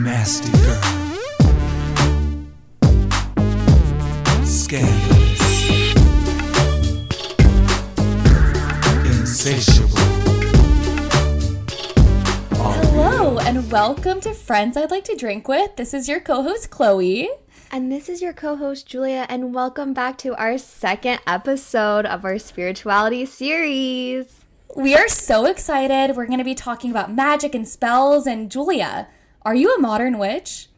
Nasty 0.00 0.50
girl. 0.52 0.80
Scandalous. 4.42 5.40
Insatiable. 9.04 9.98
Hello, 12.54 13.38
and 13.40 13.70
welcome 13.70 14.22
to 14.22 14.32
Friends 14.32 14.78
I'd 14.78 14.90
Like 14.90 15.04
to 15.04 15.14
Drink 15.14 15.46
With. 15.46 15.76
This 15.76 15.92
is 15.92 16.08
your 16.08 16.20
co 16.20 16.42
host, 16.42 16.70
Chloe. 16.70 17.28
And 17.70 17.92
this 17.92 18.08
is 18.08 18.22
your 18.22 18.32
co 18.32 18.56
host, 18.56 18.86
Julia, 18.86 19.26
and 19.28 19.52
welcome 19.54 19.92
back 19.92 20.16
to 20.18 20.34
our 20.36 20.56
second 20.56 21.20
episode 21.26 22.06
of 22.06 22.24
our 22.24 22.38
spirituality 22.38 23.26
series. 23.26 24.40
We 24.74 24.94
are 24.94 25.08
so 25.08 25.44
excited. 25.44 26.16
We're 26.16 26.26
going 26.26 26.38
to 26.38 26.44
be 26.44 26.54
talking 26.54 26.90
about 26.90 27.12
magic 27.12 27.54
and 27.54 27.68
spells. 27.68 28.26
And 28.26 28.50
Julia, 28.50 29.08
are 29.44 29.54
you 29.54 29.74
a 29.74 29.78
modern 29.80 30.18
witch? 30.18 30.68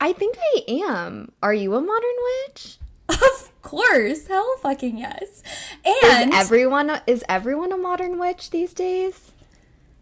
I 0.00 0.12
think 0.12 0.36
I 0.38 0.64
am. 0.68 1.32
Are 1.42 1.54
you 1.54 1.74
a 1.74 1.80
modern 1.80 2.14
witch? 2.46 2.76
Of 3.08 3.50
course. 3.62 4.26
Hell 4.28 4.56
fucking 4.62 4.98
yes. 4.98 5.42
And 5.84 6.32
Is 6.32 6.40
everyone 6.40 7.00
is 7.06 7.24
everyone 7.28 7.72
a 7.72 7.76
modern 7.76 8.18
witch 8.18 8.50
these 8.50 8.72
days? 8.72 9.32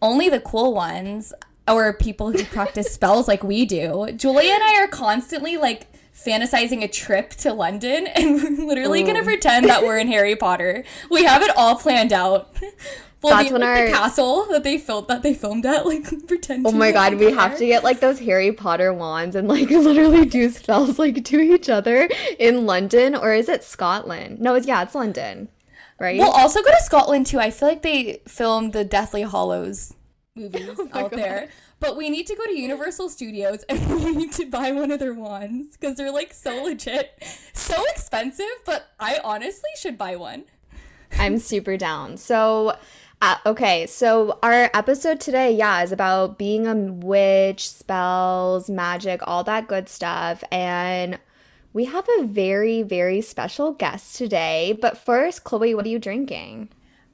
only 0.01 0.29
the 0.29 0.39
cool 0.39 0.73
ones 0.75 1.33
or 1.67 1.91
people 1.91 2.31
who 2.31 2.43
practice 2.45 2.93
spells 2.93 3.27
like 3.27 3.43
we 3.43 3.65
do. 3.65 4.11
Julia 4.15 4.53
and 4.53 4.63
I 4.63 4.83
are 4.83 4.87
constantly 4.87 5.57
like 5.57 5.87
fantasizing 6.15 6.83
a 6.83 6.87
trip 6.87 7.31
to 7.31 7.51
London 7.53 8.05
and 8.07 8.35
we're 8.35 8.49
literally 8.67 9.01
going 9.03 9.15
to 9.17 9.23
pretend 9.23 9.67
that 9.69 9.81
we're 9.83 9.97
in 9.97 10.07
Harry 10.07 10.35
Potter. 10.35 10.83
We 11.09 11.23
have 11.23 11.41
it 11.41 11.49
all 11.57 11.75
planned 11.75 12.13
out. 12.13 12.55
We'll 13.27 13.37
That's 13.37 13.51
when 13.51 13.61
like, 13.61 13.75
the 13.87 13.93
our- 13.93 13.99
castle 13.99 14.45
that 14.51 14.63
they 14.63 14.77
filmed 14.77 15.07
that 15.07 15.21
they 15.23 15.33
filmed 15.33 15.65
at 15.65 15.85
like 15.85 16.03
pretend 16.27 16.65
Oh 16.65 16.71
my 16.71 16.91
god, 16.91 17.15
we 17.15 17.31
have 17.31 17.57
to 17.57 17.65
get 17.65 17.83
like 17.83 17.99
those 17.99 18.19
Harry 18.19 18.51
Potter 18.51 18.93
wands 18.93 19.35
and 19.35 19.47
like 19.47 19.69
literally 19.69 20.25
do 20.25 20.49
spells 20.49 20.97
like 20.97 21.23
to 21.25 21.39
each 21.39 21.69
other 21.69 22.09
in 22.39 22.65
London 22.65 23.15
or 23.15 23.33
is 23.33 23.49
it 23.49 23.63
Scotland? 23.63 24.39
No, 24.39 24.55
it's 24.55 24.67
yeah, 24.67 24.81
it's 24.83 24.95
London. 24.95 25.49
Right? 25.99 26.17
We'll 26.19 26.29
also 26.31 26.61
go 26.61 26.69
to 26.69 26.81
Scotland 26.83 27.25
too. 27.25 27.39
I 27.39 27.49
feel 27.49 27.67
like 27.69 27.81
they 27.81 28.21
filmed 28.27 28.73
the 28.73 28.85
Deathly 28.85 29.23
Hallows 29.23 29.93
movies 30.35 30.69
Oh 30.79 30.83
out 30.93 31.11
God. 31.11 31.19
there. 31.19 31.49
But 31.79 31.97
we 31.97 32.09
need 32.09 32.25
to 32.27 32.35
go 32.35 32.43
to 32.45 32.57
Universal 32.57 33.09
Studios 33.09 33.63
and 33.69 34.03
we 34.03 34.15
need 34.15 34.31
to 34.33 34.45
buy 34.47 34.71
one 34.71 34.91
of 34.91 34.99
their 34.99 35.13
wands 35.13 35.75
because 35.77 35.95
they're 35.97 36.11
like 36.11 36.33
so 36.33 36.63
legit, 36.63 37.11
so 37.53 37.83
expensive. 37.89 38.45
But 38.65 38.87
I 38.99 39.19
honestly 39.23 39.69
should 39.79 39.97
buy 39.97 40.15
one. 40.15 40.45
I'm 41.19 41.37
super 41.39 41.77
down. 41.77 42.17
So, 42.17 42.75
uh, 43.21 43.37
okay, 43.45 43.87
so 43.87 44.37
our 44.43 44.69
episode 44.73 45.19
today, 45.19 45.51
yeah, 45.51 45.81
is 45.81 45.91
about 45.91 46.37
being 46.37 46.67
a 46.67 46.75
witch, 46.75 47.67
spells, 47.67 48.69
magic, 48.69 49.21
all 49.25 49.43
that 49.43 49.67
good 49.67 49.89
stuff. 49.89 50.43
And 50.51 51.17
we 51.73 51.85
have 51.85 52.07
a 52.19 52.23
very, 52.25 52.83
very 52.83 53.21
special 53.21 53.71
guest 53.73 54.15
today. 54.15 54.77
But 54.79 54.97
first, 54.97 55.43
Chloe, 55.43 55.73
what 55.73 55.85
are 55.85 55.89
you 55.89 55.99
drinking? 55.99 56.69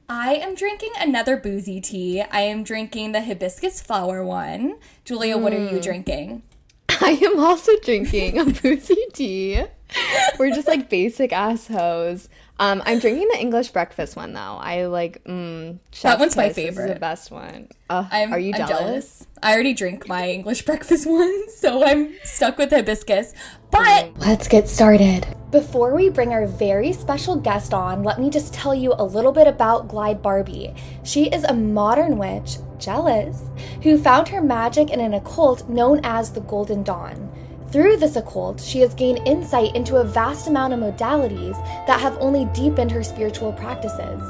I 0.09 0.35
am 0.35 0.55
drinking 0.55 0.91
another 0.99 1.37
boozy 1.37 1.79
tea. 1.79 2.21
I 2.21 2.41
am 2.41 2.63
drinking 2.63 3.13
the 3.13 3.21
hibiscus 3.21 3.81
flower 3.81 4.25
one. 4.25 4.77
Julia, 5.05 5.37
what 5.37 5.53
are 5.53 5.69
you 5.69 5.79
drinking? 5.79 6.43
I 6.89 7.11
am 7.23 7.39
also 7.39 7.71
drinking 7.79 8.37
a 8.37 8.45
boozy 8.45 9.05
tea. 9.13 9.63
We're 10.39 10.53
just 10.53 10.67
like 10.67 10.89
basic 10.89 11.31
ass 11.31 11.67
hoes. 11.67 12.29
Um, 12.59 12.83
I'm 12.85 12.99
drinking 12.99 13.29
the 13.29 13.39
English 13.39 13.69
breakfast 13.69 14.15
one 14.15 14.33
though. 14.33 14.39
I 14.39 14.85
like 14.85 15.23
mm, 15.23 15.79
chef's 15.91 16.19
one's 16.19 16.35
my 16.35 16.53
favorite. 16.53 16.75
This 16.75 16.85
is 16.85 16.93
the 16.93 16.99
best 16.99 17.31
one. 17.31 17.67
Uh, 17.89 18.07
I'm, 18.11 18.31
are 18.31 18.39
you 18.39 18.53
I'm 18.53 18.67
jealous? 18.67 19.27
I 19.41 19.53
already 19.53 19.73
drink 19.73 20.07
my 20.07 20.29
English 20.29 20.61
breakfast 20.65 21.07
one, 21.07 21.49
so 21.49 21.83
I'm 21.83 22.13
stuck 22.23 22.57
with 22.57 22.71
hibiscus. 22.71 23.33
But 23.71 24.17
let's 24.19 24.47
get 24.47 24.69
started. 24.69 25.27
Before 25.49 25.95
we 25.95 26.09
bring 26.09 26.31
our 26.31 26.45
very 26.45 26.93
special 26.93 27.35
guest 27.35 27.73
on, 27.73 28.03
let 28.03 28.19
me 28.19 28.29
just 28.29 28.53
tell 28.53 28.73
you 28.73 28.93
a 28.97 29.03
little 29.03 29.31
bit 29.31 29.47
about 29.47 29.87
Glide 29.87 30.21
Barbie. 30.21 30.73
She 31.03 31.25
is 31.29 31.43
a 31.43 31.53
modern 31.53 32.17
witch, 32.17 32.57
jealous, 32.77 33.43
who 33.81 33.97
found 33.97 34.27
her 34.29 34.41
magic 34.41 34.89
in 34.89 34.99
an 34.99 35.13
occult 35.15 35.67
known 35.69 36.01
as 36.03 36.31
the 36.31 36.41
Golden 36.41 36.83
Dawn. 36.83 37.31
Through 37.73 37.97
this 37.97 38.17
occult, 38.17 38.61
she 38.61 38.81
has 38.81 38.93
gained 38.93 39.27
insight 39.27 39.75
into 39.75 39.95
a 39.95 40.03
vast 40.03 40.47
amount 40.47 40.73
of 40.73 40.79
modalities 40.79 41.57
that 41.87 41.99
have 41.99 42.15
only 42.19 42.45
deepened 42.53 42.91
her 42.91 43.01
spiritual 43.01 43.51
practices. 43.51 44.21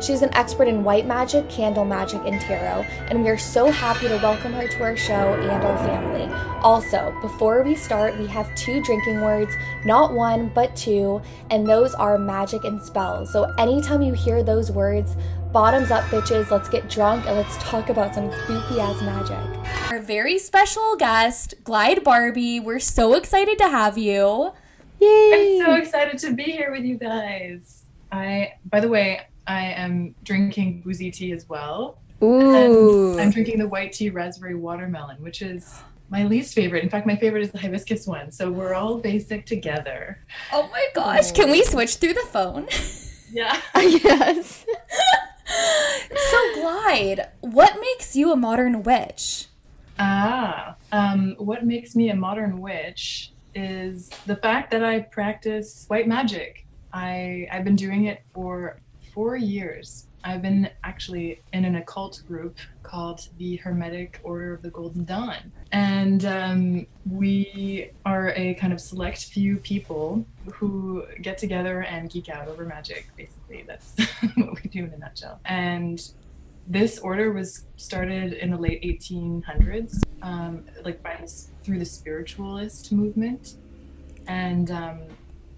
She's 0.00 0.22
an 0.22 0.32
expert 0.34 0.68
in 0.68 0.84
white 0.84 1.04
magic, 1.04 1.50
candle 1.50 1.84
magic, 1.84 2.20
and 2.24 2.40
tarot, 2.40 2.86
and 3.08 3.24
we 3.24 3.28
are 3.28 3.36
so 3.36 3.72
happy 3.72 4.06
to 4.06 4.18
welcome 4.18 4.52
her 4.52 4.68
to 4.68 4.82
our 4.84 4.96
show 4.96 5.34
and 5.34 5.50
our 5.50 5.78
family. 5.78 6.32
Also, 6.62 7.12
before 7.20 7.64
we 7.64 7.74
start, 7.74 8.16
we 8.18 8.28
have 8.28 8.54
two 8.54 8.80
drinking 8.84 9.20
words, 9.20 9.52
not 9.84 10.12
one, 10.12 10.52
but 10.54 10.76
two, 10.76 11.20
and 11.50 11.66
those 11.66 11.94
are 11.94 12.18
magic 12.18 12.62
and 12.62 12.80
spells. 12.80 13.32
So 13.32 13.52
anytime 13.58 14.02
you 14.02 14.12
hear 14.12 14.44
those 14.44 14.70
words, 14.70 15.16
bottoms 15.52 15.90
up, 15.90 16.04
bitches, 16.04 16.50
let's 16.50 16.70
get 16.70 16.88
drunk 16.88 17.26
and 17.26 17.36
let's 17.36 17.58
talk 17.58 17.90
about 17.90 18.14
some 18.14 18.32
spooky 18.32 18.80
ass 18.80 19.02
magic. 19.02 19.90
Our 19.90 20.00
very 20.00 20.38
special 20.38 20.96
guest, 20.96 21.54
Glide 21.62 22.02
Barbie, 22.02 22.58
we're 22.58 22.78
so 22.78 23.12
excited 23.14 23.58
to 23.58 23.68
have 23.68 23.98
you. 23.98 24.52
Yay! 24.98 25.60
I'm 25.60 25.66
so 25.66 25.74
excited 25.74 26.18
to 26.20 26.32
be 26.32 26.44
here 26.44 26.72
with 26.72 26.84
you 26.84 26.96
guys. 26.96 27.84
I, 28.10 28.54
by 28.64 28.80
the 28.80 28.88
way, 28.88 29.20
I 29.46 29.64
am 29.66 30.14
drinking 30.22 30.82
boozy 30.86 31.10
tea 31.10 31.32
as 31.32 31.46
well. 31.46 31.98
Ooh. 32.22 33.12
And 33.12 33.20
I'm 33.20 33.30
drinking 33.30 33.58
the 33.58 33.68
white 33.68 33.92
tea 33.92 34.08
raspberry 34.08 34.54
watermelon, 34.54 35.22
which 35.22 35.42
is 35.42 35.80
my 36.08 36.24
least 36.24 36.54
favorite. 36.54 36.82
In 36.82 36.88
fact, 36.88 37.06
my 37.06 37.16
favorite 37.16 37.42
is 37.42 37.52
the 37.52 37.58
hibiscus 37.58 38.06
one. 38.06 38.32
So 38.32 38.50
we're 38.50 38.72
all 38.72 38.96
basic 38.96 39.44
together. 39.44 40.24
Oh 40.50 40.68
my 40.72 40.86
gosh, 40.94 41.32
can 41.32 41.50
we 41.50 41.62
switch 41.62 41.96
through 41.96 42.14
the 42.14 42.26
phone? 42.30 42.68
Yeah. 43.32 43.58
yes. 43.76 44.66
Glide, 46.62 47.28
what 47.40 47.80
makes 47.80 48.14
you 48.14 48.30
a 48.30 48.36
modern 48.36 48.84
witch? 48.84 49.46
Ah, 49.98 50.76
um, 50.92 51.34
what 51.38 51.66
makes 51.66 51.96
me 51.96 52.08
a 52.10 52.14
modern 52.14 52.60
witch 52.60 53.32
is 53.52 54.10
the 54.26 54.36
fact 54.36 54.70
that 54.70 54.84
I 54.84 55.00
practice 55.00 55.86
white 55.88 56.06
magic. 56.06 56.64
I 56.92 57.48
I've 57.50 57.64
been 57.64 57.74
doing 57.74 58.04
it 58.04 58.22
for 58.32 58.78
four 59.12 59.34
years. 59.34 60.06
I've 60.22 60.40
been 60.40 60.70
actually 60.84 61.42
in 61.52 61.64
an 61.64 61.74
occult 61.74 62.22
group 62.28 62.58
called 62.84 63.28
the 63.38 63.56
Hermetic 63.56 64.20
Order 64.22 64.54
of 64.54 64.62
the 64.62 64.70
Golden 64.70 65.04
Dawn, 65.04 65.50
and 65.72 66.24
um, 66.24 66.86
we 67.10 67.90
are 68.06 68.32
a 68.36 68.54
kind 68.54 68.72
of 68.72 68.80
select 68.80 69.24
few 69.24 69.56
people 69.56 70.24
who 70.52 71.04
get 71.22 71.38
together 71.38 71.82
and 71.82 72.08
geek 72.08 72.28
out 72.28 72.46
over 72.46 72.64
magic. 72.64 73.08
Basically, 73.16 73.64
that's 73.66 73.96
what 74.36 74.62
we 74.62 74.70
do 74.70 74.84
in 74.84 74.92
a 74.92 74.98
nutshell. 74.98 75.40
And 75.44 76.00
this 76.66 76.98
order 76.98 77.32
was 77.32 77.66
started 77.76 78.34
in 78.34 78.50
the 78.50 78.56
late 78.58 78.82
1800s, 78.82 80.00
um, 80.22 80.64
like 80.84 81.02
by 81.02 81.16
this, 81.20 81.50
through 81.64 81.78
the 81.78 81.84
spiritualist 81.84 82.92
movement, 82.92 83.56
and 84.26 84.70
um, 84.70 85.00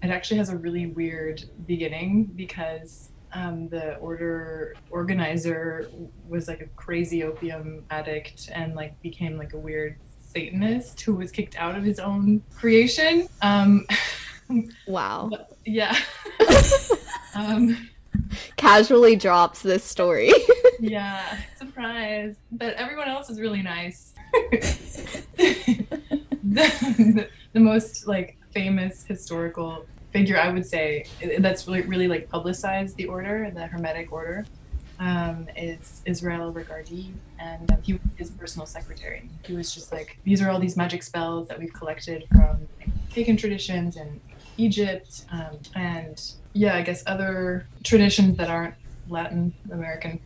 it 0.01 0.09
actually 0.09 0.37
has 0.37 0.49
a 0.49 0.57
really 0.57 0.87
weird 0.87 1.43
beginning 1.67 2.25
because 2.35 3.09
um, 3.33 3.67
the 3.69 3.95
order 3.97 4.75
organizer 4.89 5.89
was 6.27 6.47
like 6.47 6.61
a 6.61 6.67
crazy 6.75 7.23
opium 7.23 7.83
addict 7.89 8.49
and 8.53 8.75
like 8.75 8.99
became 9.01 9.37
like 9.37 9.53
a 9.53 9.57
weird 9.57 9.97
Satanist 10.33 11.01
who 11.01 11.15
was 11.15 11.31
kicked 11.31 11.55
out 11.57 11.75
of 11.75 11.83
his 11.83 11.99
own 11.99 12.41
creation. 12.55 13.27
Um, 13.41 13.85
Wow. 14.87 15.31
yeah. 15.65 15.97
um, 17.35 17.89
Casually 18.57 19.15
drops 19.15 19.61
this 19.61 19.83
story. 19.83 20.31
Yeah, 20.79 21.37
surprise. 21.57 22.35
But 22.51 22.75
everyone 22.75 23.07
else 23.07 23.29
is 23.29 23.39
really 23.39 23.61
nice. 23.61 24.13
the, 26.43 27.27
the 27.53 27.59
most 27.59 28.07
like 28.07 28.37
famous 28.53 29.05
historical 29.05 29.85
figure 30.11 30.39
I 30.39 30.49
would 30.49 30.65
say 30.65 31.05
that's 31.39 31.67
really 31.67 31.81
really 31.81 32.07
like 32.07 32.29
publicized 32.29 32.95
the 32.97 33.05
order, 33.05 33.51
the 33.53 33.67
Hermetic 33.67 34.11
order, 34.11 34.45
um, 34.99 35.47
is 35.57 36.01
Israel 36.05 36.53
Regardie, 36.53 37.11
and 37.39 37.71
um, 37.71 37.81
he 37.81 37.93
was 37.93 38.01
his 38.15 38.31
personal 38.31 38.65
secretary. 38.65 39.29
He 39.43 39.53
was 39.53 39.73
just 39.73 39.91
like, 39.91 40.17
these 40.23 40.41
are 40.41 40.49
all 40.49 40.59
these 40.59 40.77
magic 40.77 41.03
spells 41.03 41.47
that 41.49 41.59
we've 41.59 41.73
collected 41.73 42.25
from 42.29 42.67
like, 42.79 42.89
pagan 43.11 43.37
traditions 43.37 43.97
and 43.97 44.21
Egypt, 44.57 45.25
um, 45.31 45.57
and 45.75 46.21
yeah, 46.53 46.75
I 46.75 46.81
guess 46.81 47.03
other 47.05 47.67
traditions 47.83 48.37
that 48.37 48.49
aren't 48.49 48.75
Latin 49.09 49.53
American. 49.71 50.19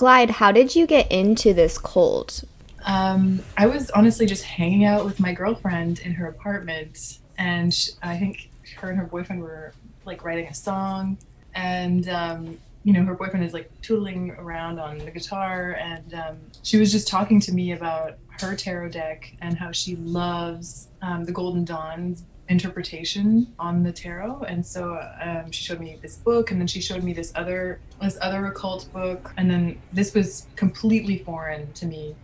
Glide, 0.00 0.30
how 0.30 0.50
did 0.50 0.74
you 0.74 0.86
get 0.86 1.12
into 1.12 1.52
this 1.52 1.76
cult? 1.76 2.42
Um, 2.86 3.40
I 3.58 3.66
was 3.66 3.90
honestly 3.90 4.24
just 4.24 4.44
hanging 4.44 4.86
out 4.86 5.04
with 5.04 5.20
my 5.20 5.34
girlfriend 5.34 5.98
in 5.98 6.12
her 6.12 6.26
apartment, 6.26 7.18
and 7.36 7.76
I 8.02 8.16
think 8.16 8.48
her 8.76 8.88
and 8.88 8.98
her 8.98 9.04
boyfriend 9.04 9.42
were 9.42 9.74
like 10.06 10.24
writing 10.24 10.46
a 10.46 10.54
song, 10.54 11.18
and 11.54 12.08
um, 12.08 12.58
you 12.82 12.94
know 12.94 13.04
her 13.04 13.12
boyfriend 13.12 13.44
is 13.44 13.52
like 13.52 13.70
tootling 13.82 14.30
around 14.38 14.80
on 14.80 14.96
the 14.96 15.10
guitar, 15.10 15.72
and 15.78 16.14
um, 16.14 16.38
she 16.62 16.78
was 16.78 16.90
just 16.90 17.06
talking 17.06 17.38
to 17.38 17.52
me 17.52 17.72
about 17.72 18.16
her 18.40 18.56
tarot 18.56 18.88
deck 18.88 19.30
and 19.42 19.58
how 19.58 19.70
she 19.70 19.96
loves 19.96 20.88
um, 21.02 21.26
the 21.26 21.32
Golden 21.32 21.62
Dawn 21.62 22.16
interpretation 22.50 23.46
on 23.58 23.84
the 23.84 23.92
tarot. 23.92 24.42
And 24.42 24.66
so 24.66 25.00
um, 25.22 25.50
she 25.52 25.64
showed 25.64 25.80
me 25.80 25.98
this 26.02 26.16
book 26.16 26.50
and 26.50 26.60
then 26.60 26.66
she 26.66 26.80
showed 26.80 27.02
me 27.02 27.12
this 27.12 27.32
other 27.34 27.80
this 28.02 28.18
other 28.20 28.44
occult 28.46 28.92
book. 28.92 29.32
And 29.38 29.50
then 29.50 29.80
this 29.92 30.12
was 30.12 30.48
completely 30.56 31.18
foreign 31.18 31.72
to 31.74 31.86
me. 31.86 32.16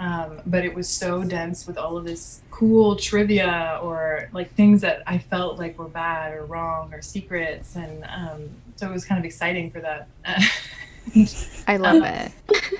Um, 0.00 0.40
but 0.46 0.64
it 0.64 0.74
was 0.74 0.88
so 0.88 1.24
dense 1.24 1.66
with 1.66 1.78
all 1.78 1.96
of 1.96 2.04
this 2.04 2.42
cool 2.50 2.96
trivia 2.96 3.78
or 3.82 4.28
like 4.32 4.54
things 4.54 4.80
that 4.80 5.02
I 5.06 5.18
felt 5.18 5.58
like 5.58 5.78
were 5.78 5.88
bad 5.88 6.34
or 6.34 6.44
wrong 6.46 6.92
or 6.92 7.00
secrets, 7.00 7.76
and 7.76 8.04
um, 8.04 8.50
so 8.74 8.88
it 8.88 8.92
was 8.92 9.04
kind 9.04 9.20
of 9.20 9.24
exciting 9.24 9.70
for 9.70 9.80
that. 9.80 10.08
I 11.68 11.76
love 11.76 12.02
it. 12.02 12.32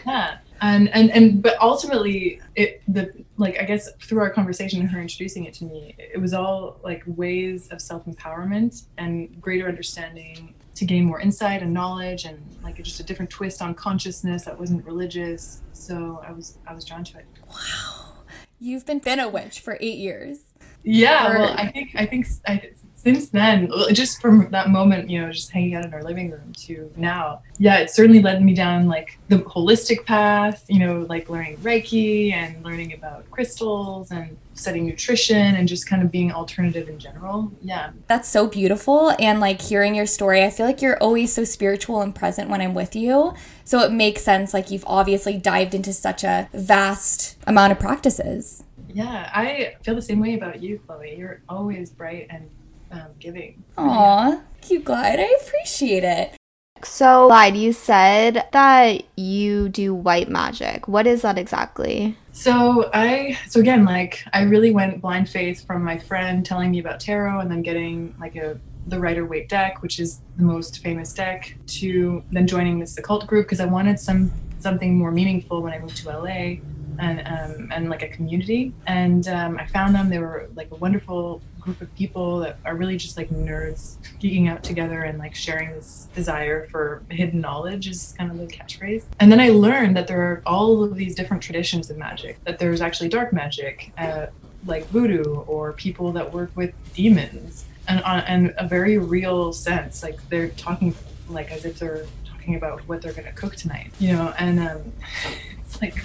Yeah, 0.05 0.39
and 0.61 0.89
and 0.95 1.11
and 1.11 1.43
but 1.43 1.61
ultimately, 1.61 2.41
it 2.55 2.83
the 2.89 3.13
like 3.37 3.59
I 3.61 3.65
guess 3.65 3.91
through 4.01 4.21
our 4.21 4.31
conversation 4.31 4.81
and 4.81 4.91
her 4.91 5.01
introducing 5.01 5.45
it 5.45 5.55
to 5.55 5.65
me, 5.65 5.95
it 5.99 6.21
was 6.21 6.33
all 6.35 6.79
like 6.83 7.03
ways 7.07 7.69
of 7.69 7.81
self 7.81 8.07
empowerment 8.07 8.85
and 8.99 9.41
greater 9.41 9.69
understanding 9.69 10.55
to 10.75 10.85
gain 10.85 11.05
more 11.05 11.21
insight 11.21 11.63
and 11.63 11.73
knowledge 11.73 12.25
and 12.25 12.39
like 12.63 12.83
just 12.83 12.99
a 13.01 13.05
different 13.05 13.31
twist 13.31 13.63
on 13.63 13.75
consciousness 13.75 14.45
that 14.45 14.59
wasn't 14.59 14.85
religious. 14.85 15.63
So 15.73 16.23
I 16.27 16.33
was 16.33 16.59
I 16.67 16.75
was 16.75 16.85
drawn 16.85 17.05
to 17.05 17.19
it. 17.19 17.27
Wow. 17.49 18.13
You've 18.59 18.87
been 18.87 18.99
been 18.99 19.21
a 19.21 19.29
witch 19.29 19.61
for 19.61 19.77
eight 19.81 19.99
years. 19.99 20.39
Yeah, 20.83 21.33
or, 21.33 21.39
well, 21.39 21.55
I 21.57 21.69
think 21.69 21.91
I 21.95 22.07
think 22.07 22.27
I, 22.47 22.71
since 23.05 23.29
then, 23.29 23.71
uh, 23.71 23.93
just 23.93 24.21
from 24.21 24.51
that 24.51 24.71
moment, 24.71 25.11
you 25.11 25.21
know, 25.21 25.31
just 25.31 25.51
hanging 25.51 25.75
out 25.75 25.85
in 25.85 25.93
our 25.93 26.03
living 26.03 26.31
room 26.31 26.53
to 26.55 26.91
now, 26.97 27.43
yeah, 27.59 27.77
it 27.77 27.91
certainly 27.91 28.23
led 28.23 28.43
me 28.43 28.55
down 28.55 28.87
like 28.87 29.19
the 29.29 29.39
holistic 29.39 30.07
path, 30.07 30.65
you 30.69 30.79
know, 30.79 31.05
like 31.09 31.29
learning 31.29 31.59
Reiki 31.59 32.33
and 32.33 32.65
learning 32.65 32.95
about 32.95 33.31
crystals 33.31 34.11
and 34.11 34.37
studying 34.55 34.87
nutrition 34.87 35.37
and 35.37 35.69
just 35.69 35.87
kind 35.87 36.03
of 36.03 36.11
being 36.11 36.33
alternative 36.33 36.89
in 36.89 36.99
general. 36.99 37.53
Yeah. 37.61 37.91
That's 38.07 38.29
so 38.29 38.47
beautiful. 38.47 39.15
And 39.19 39.39
like 39.39 39.61
hearing 39.61 39.95
your 39.95 40.07
story, 40.07 40.43
I 40.43 40.49
feel 40.49 40.65
like 40.65 40.81
you're 40.81 40.99
always 40.99 41.33
so 41.35 41.45
spiritual 41.45 42.01
and 42.01 42.15
present 42.15 42.49
when 42.49 42.63
I'm 42.63 42.73
with 42.73 42.97
you. 42.97 43.35
So 43.65 43.81
it 43.81 43.93
makes 43.93 44.23
sense. 44.23 44.55
Like 44.55 44.71
you've 44.71 44.85
obviously 44.87 45.37
dived 45.37 45.75
into 45.75 45.93
such 45.93 46.25
a 46.25 46.49
vast 46.55 47.37
amount 47.47 47.73
of 47.73 47.79
practices. 47.79 48.65
Yeah, 48.89 49.31
I 49.35 49.75
feel 49.83 49.95
the 49.95 50.03
same 50.03 50.21
way 50.21 50.35
about 50.35 50.63
you, 50.63 50.81
Chloe. 50.87 51.17
You're 51.19 51.43
always 51.49 51.91
bright 51.91 52.29
and 52.31 52.49
um, 52.95 53.11
giving. 53.19 53.63
Aw, 53.79 54.29
yeah. 54.29 54.41
you, 54.69 54.81
Glide. 54.81 55.21
I 55.21 55.37
appreciate 55.43 56.05
it. 56.05 56.37
So, 56.83 57.29
Glide, 57.29 57.57
you 57.57 57.73
said 57.73 58.47
that 58.53 59.05
you 59.17 59.69
do 59.69 59.95
white 59.95 60.29
magic. 60.29 60.87
What 60.87 61.07
is 61.07 61.23
that 61.23 61.39
exactly? 61.39 62.17
So 62.33 62.91
I 62.93 63.39
so 63.49 63.61
again 63.61 63.85
like 63.85 64.25
I 64.33 64.43
really 64.43 64.73
went 64.73 65.01
blind 65.01 65.29
faith 65.29 65.65
from 65.65 65.85
my 65.85 65.97
friend 65.99 66.45
telling 66.45 66.73
me 66.73 66.81
about 66.81 66.99
tarot 66.99 67.39
and 67.39 67.49
then 67.49 67.63
getting 67.63 68.13
like 68.19 68.35
a 68.35 68.59
the 68.87 68.99
Rider 68.99 69.25
Waite 69.25 69.49
deck, 69.49 69.83
which 69.83 69.99
is 69.99 70.21
the 70.37 70.43
most 70.43 70.83
famous 70.83 71.13
deck, 71.13 71.57
to 71.67 72.23
then 72.33 72.47
joining 72.47 72.81
this 72.81 72.99
occult 72.99 73.27
group 73.27 73.47
because 73.47 73.61
I 73.61 73.67
wanted 73.67 73.99
some 73.99 74.33
something 74.59 74.99
more 74.99 75.11
meaningful 75.11 75.63
when 75.63 75.73
I 75.73 75.79
moved 75.79 75.97
to 75.99 76.09
LA 76.09 76.57
and 76.99 77.21
um, 77.25 77.71
and 77.73 77.89
like 77.89 78.03
a 78.03 78.09
community. 78.09 78.75
And 78.87 79.27
um, 79.29 79.57
I 79.59 79.67
found 79.67 79.95
them. 79.95 80.11
They 80.11 80.19
were 80.19 80.49
like 80.55 80.71
a 80.73 80.77
wonderful 80.77 81.41
group 81.65 81.81
of 81.81 81.95
people 81.95 82.39
that 82.41 82.59
are 82.65 82.77
really 82.77 82.97
just 82.97 83.17
like 83.17 83.31
nerds 83.31 83.97
geeking 84.21 84.49
out 84.49 84.63
together 84.63 85.03
and 85.03 85.19
like 85.19 85.35
sharing 85.35 85.71
this 85.73 86.09
desire 86.15 86.67
for 86.67 87.03
hidden 87.11 87.41
knowledge 87.41 87.89
is 87.89 88.15
kind 88.19 88.31
of 88.31 88.39
the 88.39 88.47
catchphrase. 88.47 89.05
And 89.19 89.33
then 89.33 89.41
I 89.41 89.49
learned 89.49 89.97
that 89.97 90.07
there 90.07 90.21
are 90.21 90.43
all 90.47 90.85
of 90.85 90.95
these 90.95 91.15
different 91.15 91.43
traditions 91.43 91.91
of 91.91 91.97
magic. 91.97 92.43
That 92.45 92.59
there's 92.59 92.81
actually 92.81 93.09
dark 93.09 93.33
magic, 93.33 93.93
uh, 93.97 94.27
like 94.67 94.87
voodoo, 94.89 95.25
or 95.25 95.73
people 95.73 96.13
that 96.13 96.33
work 96.33 96.51
with 96.55 96.75
demons, 96.95 97.65
and 97.89 98.03
on 98.03 98.21
and 98.21 98.55
a 98.59 98.69
very 98.69 98.99
real 98.99 99.53
sense. 99.53 100.03
Like 100.03 100.21
they're 100.29 100.51
talking 100.51 100.95
like 101.29 101.51
as 101.51 101.65
if 101.65 101.79
they're 101.79 102.07
talking 102.27 102.55
about 102.55 102.83
what 102.89 103.01
they're 103.01 103.13
gonna 103.13 103.33
cook 103.33 103.57
tonight, 103.57 103.91
you 103.99 104.13
know. 104.13 104.35
And 104.39 104.61
um, 104.61 104.93
it's 105.59 105.81
like 105.81 105.97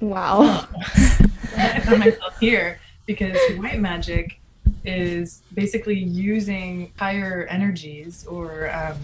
Wow. 0.00 0.66
I 1.56 1.80
found 1.80 1.98
myself 2.00 2.38
here 2.40 2.80
because 3.06 3.36
white 3.58 3.80
magic 3.80 4.39
is 4.84 5.42
basically 5.54 5.98
using 5.98 6.92
higher 6.98 7.46
energies 7.50 8.26
or 8.26 8.70
um, 8.72 8.96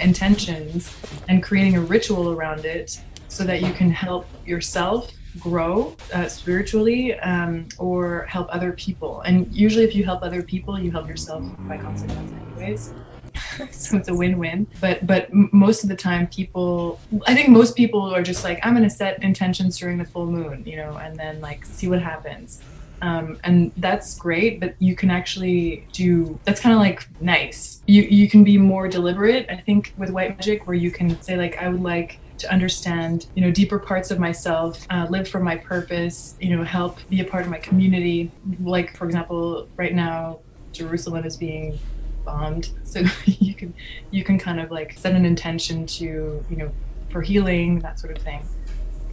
intentions 0.00 0.94
and 1.28 1.42
creating 1.42 1.76
a 1.76 1.80
ritual 1.80 2.32
around 2.32 2.64
it 2.64 3.00
so 3.28 3.44
that 3.44 3.62
you 3.62 3.72
can 3.72 3.90
help 3.90 4.26
yourself 4.44 5.12
grow 5.38 5.96
uh, 6.12 6.28
spiritually 6.28 7.18
um, 7.20 7.66
or 7.78 8.26
help 8.28 8.48
other 8.50 8.72
people. 8.72 9.22
And 9.22 9.52
usually, 9.52 9.84
if 9.84 9.94
you 9.94 10.04
help 10.04 10.22
other 10.22 10.42
people, 10.42 10.78
you 10.78 10.90
help 10.90 11.08
yourself 11.08 11.42
by 11.60 11.78
consequence, 11.78 12.32
anyways. 12.32 12.92
so 13.70 13.96
it's 13.96 14.08
a 14.08 14.14
win-win 14.14 14.66
but 14.80 15.06
but 15.06 15.32
most 15.32 15.82
of 15.82 15.88
the 15.88 15.96
time 15.96 16.26
people 16.26 17.00
i 17.26 17.34
think 17.34 17.48
most 17.48 17.74
people 17.74 18.14
are 18.14 18.22
just 18.22 18.44
like 18.44 18.58
i'm 18.62 18.74
going 18.74 18.82
to 18.82 18.94
set 18.94 19.22
intentions 19.22 19.78
during 19.78 19.98
the 19.98 20.04
full 20.04 20.26
moon 20.26 20.62
you 20.66 20.76
know 20.76 20.96
and 20.98 21.16
then 21.16 21.40
like 21.40 21.64
see 21.64 21.88
what 21.88 22.00
happens 22.00 22.62
um, 23.02 23.38
and 23.44 23.72
that's 23.76 24.14
great 24.18 24.60
but 24.60 24.74
you 24.78 24.96
can 24.96 25.10
actually 25.10 25.86
do 25.92 26.38
that's 26.44 26.60
kind 26.60 26.74
of 26.74 26.80
like 26.80 27.06
nice. 27.20 27.82
You 27.86 28.02
you 28.02 28.28
can 28.28 28.44
be 28.44 28.56
more 28.56 28.88
deliberate 28.88 29.46
i 29.50 29.56
think 29.56 29.92
with 29.98 30.10
white 30.10 30.36
magic 30.38 30.66
where 30.66 30.76
you 30.76 30.90
can 30.90 31.20
say 31.22 31.36
like 31.36 31.56
i 31.58 31.68
would 31.68 31.82
like 31.82 32.18
to 32.42 32.52
understand 32.52 33.26
you 33.34 33.42
know 33.42 33.50
deeper 33.50 33.78
parts 33.78 34.10
of 34.10 34.18
myself 34.18 34.86
uh, 34.90 35.06
live 35.08 35.28
for 35.28 35.40
my 35.40 35.56
purpose 35.56 36.36
you 36.40 36.54
know 36.54 36.64
help 36.64 36.98
be 37.08 37.20
a 37.20 37.24
part 37.24 37.44
of 37.44 37.50
my 37.50 37.58
community. 37.58 38.30
Like 38.60 38.96
for 38.96 39.06
example 39.06 39.68
right 39.76 39.94
now 39.94 40.40
jerusalem 40.72 41.24
is 41.24 41.36
being 41.36 41.78
bombed. 42.24 42.70
So 42.84 43.00
you 43.24 43.54
can 43.54 43.72
you 44.10 44.22
can 44.22 44.38
kind 44.38 44.60
of 44.60 44.70
like 44.70 44.98
set 44.98 45.14
an 45.14 45.24
intention 45.24 45.86
to 45.98 46.44
you 46.50 46.56
know 46.56 46.70
for 47.08 47.22
healing 47.22 47.78
that 47.80 47.98
sort 47.98 48.16
of 48.16 48.22
thing 48.22 48.46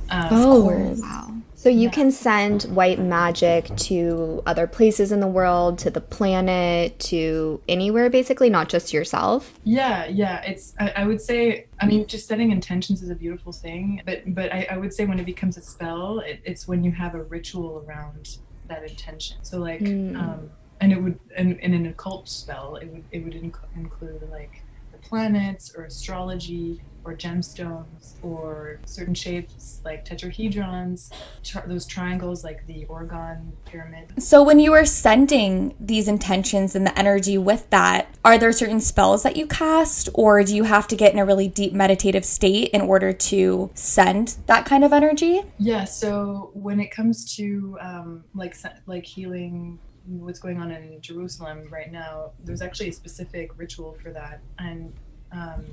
um, 0.10 0.28
oh. 0.32 0.96
wow. 0.98 1.34
So 1.56 1.68
you 1.68 1.82
yeah. 1.82 1.90
can 1.90 2.12
send 2.12 2.64
white 2.64 3.00
magic 3.00 3.66
to 3.76 4.42
other 4.46 4.66
places 4.66 5.12
in 5.12 5.20
the 5.20 5.28
world 5.28 5.78
to 5.80 5.90
the 5.90 6.00
planet 6.00 6.98
to 7.00 7.62
anywhere 7.68 8.10
basically 8.10 8.50
not 8.50 8.70
just 8.70 8.94
yourself? 8.94 9.60
Yeah 9.66 10.06
yeah. 10.06 10.42
It's 10.42 10.74
I, 10.80 10.94
I 10.96 11.06
would 11.06 11.22
say 11.22 11.66
i 11.82 11.86
mean 11.86 12.06
just 12.08 12.28
setting 12.28 12.52
intentions 12.52 13.02
is 13.02 13.10
a 13.10 13.16
beautiful 13.16 13.54
thing 13.54 14.02
but 14.06 14.22
but 14.34 14.52
i, 14.54 14.68
I 14.72 14.78
would 14.78 14.94
say 14.94 15.06
when 15.06 15.18
it 15.18 15.26
becomes 15.26 15.56
a 15.56 15.62
spell 15.62 16.20
it, 16.20 16.42
it's 16.44 16.68
when 16.68 16.84
you 16.84 16.92
have 16.92 17.16
a 17.16 17.24
ritual 17.24 17.86
around 17.88 18.39
that 18.70 18.89
intention. 18.89 19.38
So 19.42 19.58
like 19.60 19.82
mm. 19.82 20.16
um, 20.18 20.50
and 20.80 20.94
it 20.94 21.04
would 21.04 21.20
and 21.36 21.60
in 21.60 21.74
an 21.74 21.88
occult 21.88 22.30
spell 22.30 22.78
it 22.78 22.88
would 22.88 23.04
it 23.12 23.24
would 23.24 23.34
inc- 23.34 23.68
include 23.75 24.30
like 24.32 24.63
the 24.94 24.98
planets 25.00 25.75
or 25.75 25.84
astrology 25.84 26.82
or 27.10 27.16
gemstones 27.16 28.13
or 28.22 28.80
certain 28.86 29.13
shapes 29.13 29.82
like 29.84 30.06
tetrahedrons 30.06 31.12
tri- 31.44 31.66
those 31.66 31.86
triangles 31.86 32.44
like 32.44 32.66
the 32.68 32.86
orgone 32.86 33.51
pyramid. 33.66 34.22
So 34.22 34.44
when 34.44 34.60
you 34.60 34.74
are 34.74 34.86
sending 34.86 35.75
these 35.80 36.08
intentions 36.08 36.75
and 36.75 36.86
the 36.86 36.98
energy 36.98 37.38
with 37.38 37.70
that 37.72 38.16
are 38.24 38.38
there 38.38 38.51
certain 38.51 38.80
spells 38.80 39.24
that 39.24 39.36
you 39.36 39.48
cast 39.48 40.10
or 40.13 40.44
do 40.44 40.56
you 40.56 40.63
have 40.63 40.88
to 40.89 40.96
get 40.96 41.13
in 41.13 41.20
a 41.20 41.25
really 41.25 41.48
deep 41.48 41.74
meditative 41.74 42.25
state 42.25 42.70
in 42.70 42.82
order 42.82 43.12
to 43.12 43.72
send 43.74 44.38
that 44.46 44.66
kind 44.66 44.84
of 44.84 44.94
energy? 44.94 45.42
Yeah 45.58 45.86
so 45.86 46.51
when 46.54 46.80
it 46.80 46.92
comes 46.92 47.36
to 47.36 47.78
um, 47.82 48.24
like 48.36 48.56
like 48.86 49.06
healing 49.06 49.80
what's 50.06 50.39
going 50.39 50.60
on 50.60 50.72
in 50.72 51.00
Jerusalem 51.01 51.68
right 51.70 51.92
now, 51.92 52.32
there's 52.44 52.62
actually 52.62 52.89
a 52.89 52.94
specific 52.94 53.51
ritual 53.58 53.96
for 54.01 54.12
that, 54.12 54.42
and 54.58 54.92
um, 55.32 55.66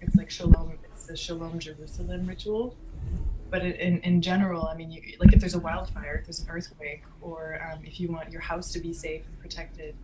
it's 0.00 0.16
like 0.16 0.30
Shalom. 0.30 0.72
It's 0.84 1.06
the 1.06 1.16
Shalom 1.16 1.58
Jerusalem 1.58 2.26
ritual. 2.26 2.76
But 3.50 3.64
in, 3.64 3.98
in 4.00 4.22
general, 4.22 4.66
I 4.66 4.76
mean, 4.76 4.92
you, 4.92 5.02
like 5.18 5.32
if 5.32 5.40
there's 5.40 5.54
a 5.54 5.58
wildfire, 5.58 6.16
if 6.20 6.26
there's 6.26 6.40
an 6.40 6.48
earthquake, 6.48 7.02
or 7.20 7.60
um, 7.68 7.80
if 7.84 7.98
you 7.98 8.08
want 8.08 8.30
your 8.30 8.40
house 8.40 8.72
to 8.72 8.78
be 8.78 8.92
safe 8.92 9.22
and 9.26 9.40
protected, 9.40 9.96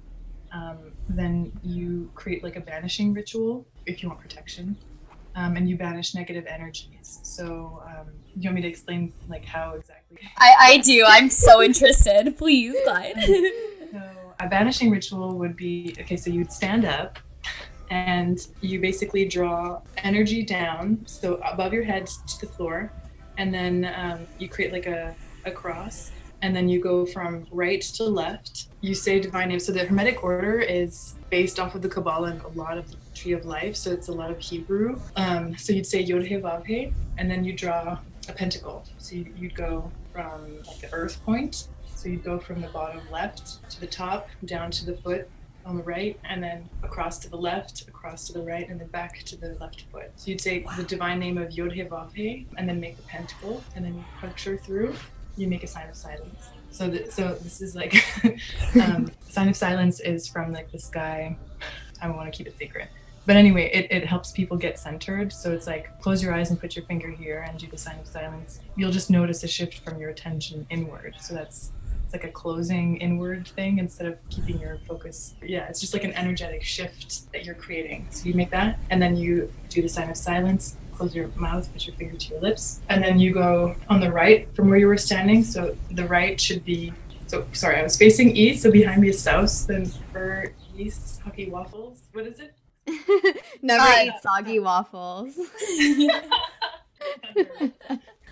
um, 0.52 0.92
then 1.08 1.52
you 1.62 2.10
create 2.14 2.42
like 2.42 2.56
a 2.56 2.60
banishing 2.60 3.14
ritual 3.14 3.64
if 3.84 4.02
you 4.02 4.08
want 4.08 4.20
protection, 4.20 4.76
um, 5.36 5.56
and 5.56 5.68
you 5.68 5.76
banish 5.76 6.14
negative 6.14 6.46
energies. 6.46 7.20
So, 7.22 7.82
um, 7.86 8.06
you 8.34 8.48
want 8.48 8.56
me 8.56 8.62
to 8.62 8.68
explain 8.68 9.12
like 9.28 9.44
how 9.44 9.74
exactly? 9.74 10.18
I, 10.36 10.54
I 10.58 10.78
do. 10.78 11.04
I'm 11.06 11.30
so 11.30 11.62
interested. 11.68 12.36
Please, 12.36 12.74
Glide. 12.84 13.14
so 13.92 14.34
a 14.40 14.48
banishing 14.48 14.90
ritual 14.90 15.36
would 15.38 15.56
be 15.56 15.94
okay. 16.00 16.16
So 16.16 16.30
you'd 16.30 16.52
stand 16.52 16.84
up, 16.84 17.18
and 17.90 18.46
you 18.60 18.80
basically 18.80 19.26
draw 19.26 19.80
energy 19.98 20.42
down, 20.42 21.02
so 21.06 21.34
above 21.36 21.72
your 21.72 21.84
head 21.84 22.06
to 22.06 22.40
the 22.40 22.46
floor, 22.46 22.92
and 23.38 23.52
then 23.52 23.92
um, 23.96 24.26
you 24.38 24.48
create 24.48 24.72
like 24.72 24.86
a, 24.86 25.14
a 25.44 25.50
cross, 25.50 26.10
and 26.42 26.54
then 26.54 26.68
you 26.68 26.80
go 26.80 27.06
from 27.06 27.46
right 27.50 27.80
to 27.80 28.04
left. 28.04 28.68
You 28.80 28.94
say 28.94 29.20
divine 29.20 29.48
name. 29.48 29.60
So 29.60 29.72
the 29.72 29.84
Hermetic 29.84 30.22
order 30.22 30.60
is 30.60 31.14
based 31.30 31.58
off 31.58 31.74
of 31.74 31.82
the 31.82 31.88
Kabbalah 31.88 32.30
and 32.30 32.42
a 32.42 32.48
lot 32.48 32.78
of 32.78 32.90
the 32.90 32.96
Tree 33.14 33.32
of 33.32 33.46
Life. 33.46 33.76
So 33.76 33.90
it's 33.90 34.08
a 34.08 34.12
lot 34.12 34.30
of 34.30 34.38
Hebrew. 34.38 35.00
Um, 35.16 35.56
so 35.56 35.72
you'd 35.72 35.86
say 35.86 36.00
Yod 36.00 36.24
He 36.24 36.34
Vav 36.36 36.66
He, 36.66 36.92
and 37.18 37.30
then 37.30 37.44
you 37.44 37.52
draw 37.52 37.98
a 38.28 38.32
pentacle. 38.32 38.84
So 38.98 39.16
you, 39.16 39.32
you'd 39.36 39.54
go 39.54 39.90
from 40.12 40.58
like 40.66 40.80
the 40.80 40.92
earth 40.92 41.24
point. 41.24 41.68
So 41.94 42.10
you'd 42.10 42.24
go 42.24 42.38
from 42.38 42.60
the 42.60 42.68
bottom 42.68 43.00
left 43.10 43.68
to 43.70 43.80
the 43.80 43.86
top, 43.86 44.28
down 44.44 44.70
to 44.72 44.84
the 44.84 44.96
foot 44.98 45.28
on 45.66 45.76
the 45.76 45.82
right, 45.82 46.18
and 46.24 46.42
then 46.42 46.68
across 46.82 47.18
to 47.18 47.28
the 47.28 47.36
left, 47.36 47.88
across 47.88 48.26
to 48.28 48.32
the 48.32 48.40
right, 48.40 48.68
and 48.68 48.80
then 48.80 48.88
back 48.88 49.22
to 49.24 49.36
the 49.36 49.56
left 49.60 49.84
foot. 49.92 50.10
So 50.16 50.30
you'd 50.30 50.40
say 50.40 50.64
the 50.76 50.84
divine 50.84 51.18
name 51.18 51.36
of 51.36 51.52
Yod 51.52 51.72
He 51.72 51.82
Vav 51.82 52.14
He, 52.14 52.46
and 52.56 52.68
then 52.68 52.80
make 52.80 52.96
the 52.96 53.02
pentacle, 53.02 53.62
and 53.74 53.84
then 53.84 53.94
you 53.94 54.04
puncture 54.20 54.56
through. 54.56 54.94
You 55.36 55.48
make 55.48 55.64
a 55.64 55.66
sign 55.66 55.88
of 55.88 55.96
silence. 55.96 56.48
So, 56.70 56.90
th- 56.90 57.10
so 57.10 57.34
this 57.34 57.60
is 57.60 57.74
like 57.74 57.94
um, 58.82 59.10
sign 59.28 59.48
of 59.48 59.56
silence 59.56 60.00
is 60.00 60.28
from 60.28 60.52
like 60.52 60.70
this 60.72 60.88
guy. 60.88 61.36
I 62.00 62.08
want 62.10 62.32
to 62.32 62.36
keep 62.36 62.46
it 62.46 62.56
secret. 62.58 62.88
But 63.26 63.34
anyway, 63.36 63.70
it, 63.72 63.90
it 63.90 64.06
helps 64.06 64.30
people 64.30 64.56
get 64.56 64.78
centered. 64.78 65.32
So 65.32 65.50
it's 65.50 65.66
like 65.66 66.00
close 66.00 66.22
your 66.22 66.32
eyes 66.32 66.50
and 66.50 66.60
put 66.60 66.76
your 66.76 66.84
finger 66.84 67.10
here 67.10 67.44
and 67.48 67.58
do 67.58 67.66
the 67.66 67.76
sign 67.76 67.98
of 67.98 68.06
silence. 68.06 68.60
You'll 68.76 68.92
just 68.92 69.10
notice 69.10 69.42
a 69.42 69.48
shift 69.48 69.78
from 69.80 70.00
your 70.00 70.10
attention 70.10 70.64
inward. 70.70 71.16
So 71.20 71.34
that's 71.34 71.72
it's 72.06 72.14
like 72.14 72.24
a 72.24 72.30
closing 72.30 72.96
inward 72.98 73.48
thing 73.48 73.78
instead 73.78 74.06
of 74.06 74.16
keeping 74.30 74.60
your 74.60 74.78
focus. 74.86 75.34
Yeah, 75.42 75.66
it's 75.68 75.80
just 75.80 75.92
like 75.92 76.04
an 76.04 76.12
energetic 76.12 76.62
shift 76.62 77.32
that 77.32 77.44
you're 77.44 77.56
creating. 77.56 78.06
So 78.10 78.26
you 78.26 78.34
make 78.34 78.50
that 78.50 78.78
and 78.90 79.02
then 79.02 79.16
you 79.16 79.52
do 79.68 79.82
the 79.82 79.88
sign 79.88 80.08
of 80.08 80.16
silence, 80.16 80.76
close 80.92 81.16
your 81.16 81.26
mouth, 81.34 81.70
put 81.72 81.84
your 81.84 81.96
finger 81.96 82.16
to 82.16 82.28
your 82.30 82.40
lips, 82.40 82.80
and 82.88 83.02
then 83.02 83.18
you 83.18 83.32
go 83.34 83.74
on 83.88 83.98
the 83.98 84.12
right 84.12 84.48
from 84.54 84.68
where 84.68 84.78
you 84.78 84.86
were 84.86 84.96
standing. 84.96 85.42
So 85.42 85.76
the 85.90 86.06
right 86.06 86.40
should 86.40 86.64
be 86.64 86.92
so 87.26 87.44
sorry, 87.52 87.80
I 87.80 87.82
was 87.82 87.96
facing 87.96 88.36
east, 88.36 88.62
so 88.62 88.70
behind 88.70 89.02
me 89.02 89.08
is 89.08 89.20
south, 89.20 89.66
then 89.66 89.86
for 90.12 90.52
east, 90.78 91.20
hockey 91.22 91.50
waffles. 91.50 92.04
What 92.12 92.24
is 92.28 92.38
it? 92.38 92.54
Never 93.62 93.82
Uh, 93.82 94.04
eat 94.04 94.12
soggy 94.22 94.60
waffles. 94.60 95.36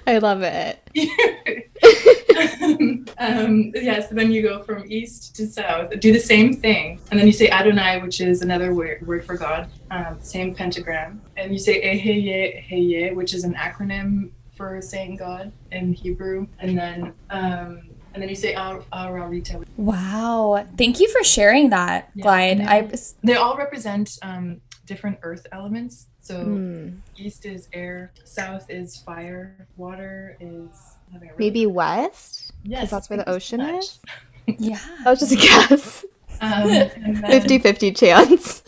I 0.06 0.18
love 0.18 0.42
it. 0.42 0.80
um, 3.18 3.72
yeah, 3.74 4.00
so 4.00 4.14
then 4.14 4.32
you 4.32 4.42
go 4.42 4.62
from 4.62 4.84
east 4.90 5.34
to 5.36 5.46
south, 5.46 5.98
do 6.00 6.12
the 6.12 6.20
same 6.20 6.54
thing, 6.54 7.00
and 7.10 7.18
then 7.18 7.26
you 7.26 7.32
say 7.32 7.48
Adonai, 7.48 8.00
which 8.00 8.20
is 8.20 8.42
another 8.42 8.74
word, 8.74 9.06
word 9.06 9.24
for 9.24 9.36
God, 9.36 9.68
um, 9.90 10.18
same 10.20 10.54
pentagram, 10.54 11.22
and 11.36 11.52
you 11.52 11.58
say 11.58 11.80
Eheye 11.82 12.62
Heye, 12.68 13.14
which 13.14 13.34
is 13.34 13.44
an 13.44 13.54
acronym 13.54 14.30
for 14.54 14.80
saying 14.80 15.16
God 15.16 15.52
in 15.72 15.92
Hebrew, 15.92 16.46
and 16.58 16.78
then 16.78 17.12
um, 17.30 17.82
and 18.14 18.22
then 18.22 18.28
you 18.28 18.36
say 18.36 18.54
Ararita. 18.54 19.64
Wow. 19.76 20.66
Thank 20.78 21.00
you 21.00 21.08
for 21.08 21.24
sharing 21.24 21.70
that, 21.70 22.10
Yeah, 22.14 22.22
Glide. 22.22 22.60
and 22.60 22.68
I 22.68 22.88
They 23.24 23.34
all 23.34 23.56
represent 23.56 24.18
um, 24.22 24.60
different 24.86 25.18
earth 25.22 25.46
elements. 25.50 26.06
So 26.24 26.42
Hmm. 26.42 26.88
east 27.18 27.44
is 27.44 27.68
air, 27.74 28.10
south 28.24 28.70
is 28.70 28.96
fire, 28.96 29.68
water 29.76 30.38
is 30.40 30.70
having 31.12 31.28
really- 31.28 31.38
Maybe 31.38 31.66
west? 31.66 32.50
Yes, 32.62 32.90
that's 32.90 33.10
where 33.10 33.18
the 33.18 33.24
thank 33.24 33.42
so 33.42 33.56
ocean 33.56 33.60
is? 33.60 33.98
yeah. 34.58 34.78
That 35.04 35.10
was 35.10 35.20
just 35.20 35.32
a 35.32 35.36
guess. 35.36 36.04
Um, 36.40 36.68
then- 36.68 37.22
50 37.22 37.58
50 37.58 37.92
chance. 37.92 38.62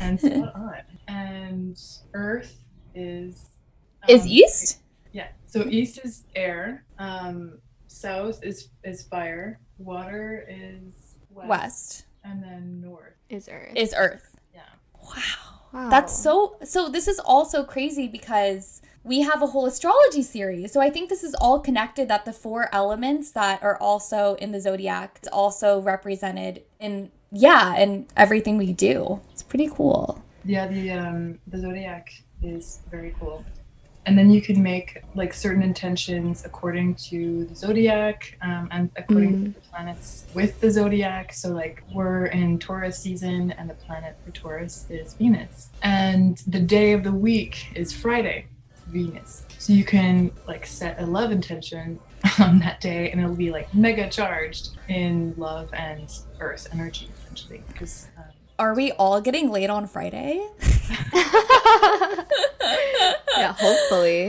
and 0.00 0.18
spot 0.18 0.54
on. 0.56 0.74
And 1.06 1.80
Earth 2.12 2.58
is 2.94 3.50
Is 4.08 4.22
um, 4.22 4.28
east? 4.28 4.78
Yeah. 5.12 5.28
So 5.46 5.64
east 5.64 6.00
is 6.04 6.24
air. 6.34 6.84
Um, 6.98 7.58
south 7.86 8.42
is 8.42 8.68
is 8.82 9.04
fire. 9.04 9.60
Water 9.78 10.44
is 10.48 11.14
west, 11.30 11.48
West 11.48 12.06
and 12.24 12.42
then 12.42 12.80
north. 12.80 13.14
Is 13.28 13.48
Earth. 13.48 13.72
is 13.76 13.94
earth. 13.96 14.36
Yeah. 14.52 14.62
Wow. 15.00 15.55
Wow. 15.76 15.90
That's 15.90 16.18
so 16.18 16.56
so 16.64 16.88
this 16.88 17.06
is 17.06 17.18
also 17.18 17.62
crazy 17.62 18.08
because 18.08 18.80
we 19.04 19.20
have 19.20 19.42
a 19.42 19.48
whole 19.48 19.66
astrology 19.66 20.22
series. 20.22 20.72
So 20.72 20.80
I 20.80 20.88
think 20.88 21.10
this 21.10 21.22
is 21.22 21.34
all 21.34 21.60
connected 21.60 22.08
that 22.08 22.24
the 22.24 22.32
four 22.32 22.74
elements 22.74 23.30
that 23.32 23.62
are 23.62 23.76
also 23.76 24.36
in 24.36 24.52
the 24.52 24.60
zodiac 24.60 25.20
is 25.22 25.28
also 25.28 25.82
represented 25.82 26.62
in 26.80 27.10
yeah, 27.30 27.74
and 27.76 28.06
everything 28.16 28.56
we 28.56 28.72
do. 28.72 29.20
It's 29.32 29.42
pretty 29.42 29.68
cool. 29.70 30.24
Yeah. 30.46 30.66
The 30.66 30.92
um 30.92 31.40
the 31.46 31.58
zodiac 31.58 32.08
is 32.42 32.80
very 32.90 33.14
cool. 33.20 33.44
And 34.06 34.16
then 34.16 34.30
you 34.30 34.40
can 34.40 34.62
make 34.62 35.02
like 35.16 35.34
certain 35.34 35.62
intentions 35.62 36.44
according 36.44 36.94
to 36.94 37.44
the 37.44 37.54
zodiac 37.56 38.38
um, 38.40 38.68
and 38.70 38.88
according 38.96 39.52
to 39.54 39.60
the 39.60 39.66
planets 39.68 40.26
with 40.32 40.60
the 40.60 40.70
zodiac. 40.70 41.32
So, 41.32 41.50
like, 41.50 41.82
we're 41.92 42.26
in 42.26 42.60
Taurus 42.60 42.98
season, 43.00 43.50
and 43.52 43.68
the 43.68 43.74
planet 43.74 44.16
for 44.24 44.30
Taurus 44.30 44.86
is 44.88 45.14
Venus. 45.14 45.70
And 45.82 46.38
the 46.46 46.60
day 46.60 46.92
of 46.92 47.02
the 47.02 47.12
week 47.12 47.66
is 47.74 47.92
Friday, 47.92 48.46
Venus. 48.86 49.44
So, 49.58 49.72
you 49.72 49.84
can 49.84 50.30
like 50.46 50.66
set 50.66 51.00
a 51.00 51.06
love 51.06 51.32
intention 51.32 51.98
on 52.38 52.60
that 52.60 52.80
day, 52.80 53.10
and 53.10 53.20
it'll 53.20 53.34
be 53.34 53.50
like 53.50 53.74
mega 53.74 54.08
charged 54.08 54.70
in 54.88 55.34
love 55.36 55.68
and 55.72 56.16
earth 56.38 56.68
energy, 56.72 57.10
essentially. 57.24 57.60
Because 57.66 58.06
um, 58.16 58.24
Are 58.60 58.72
we 58.72 58.92
all 58.92 59.20
getting 59.20 59.50
laid 59.50 59.68
on 59.68 59.88
Friday? 59.88 60.48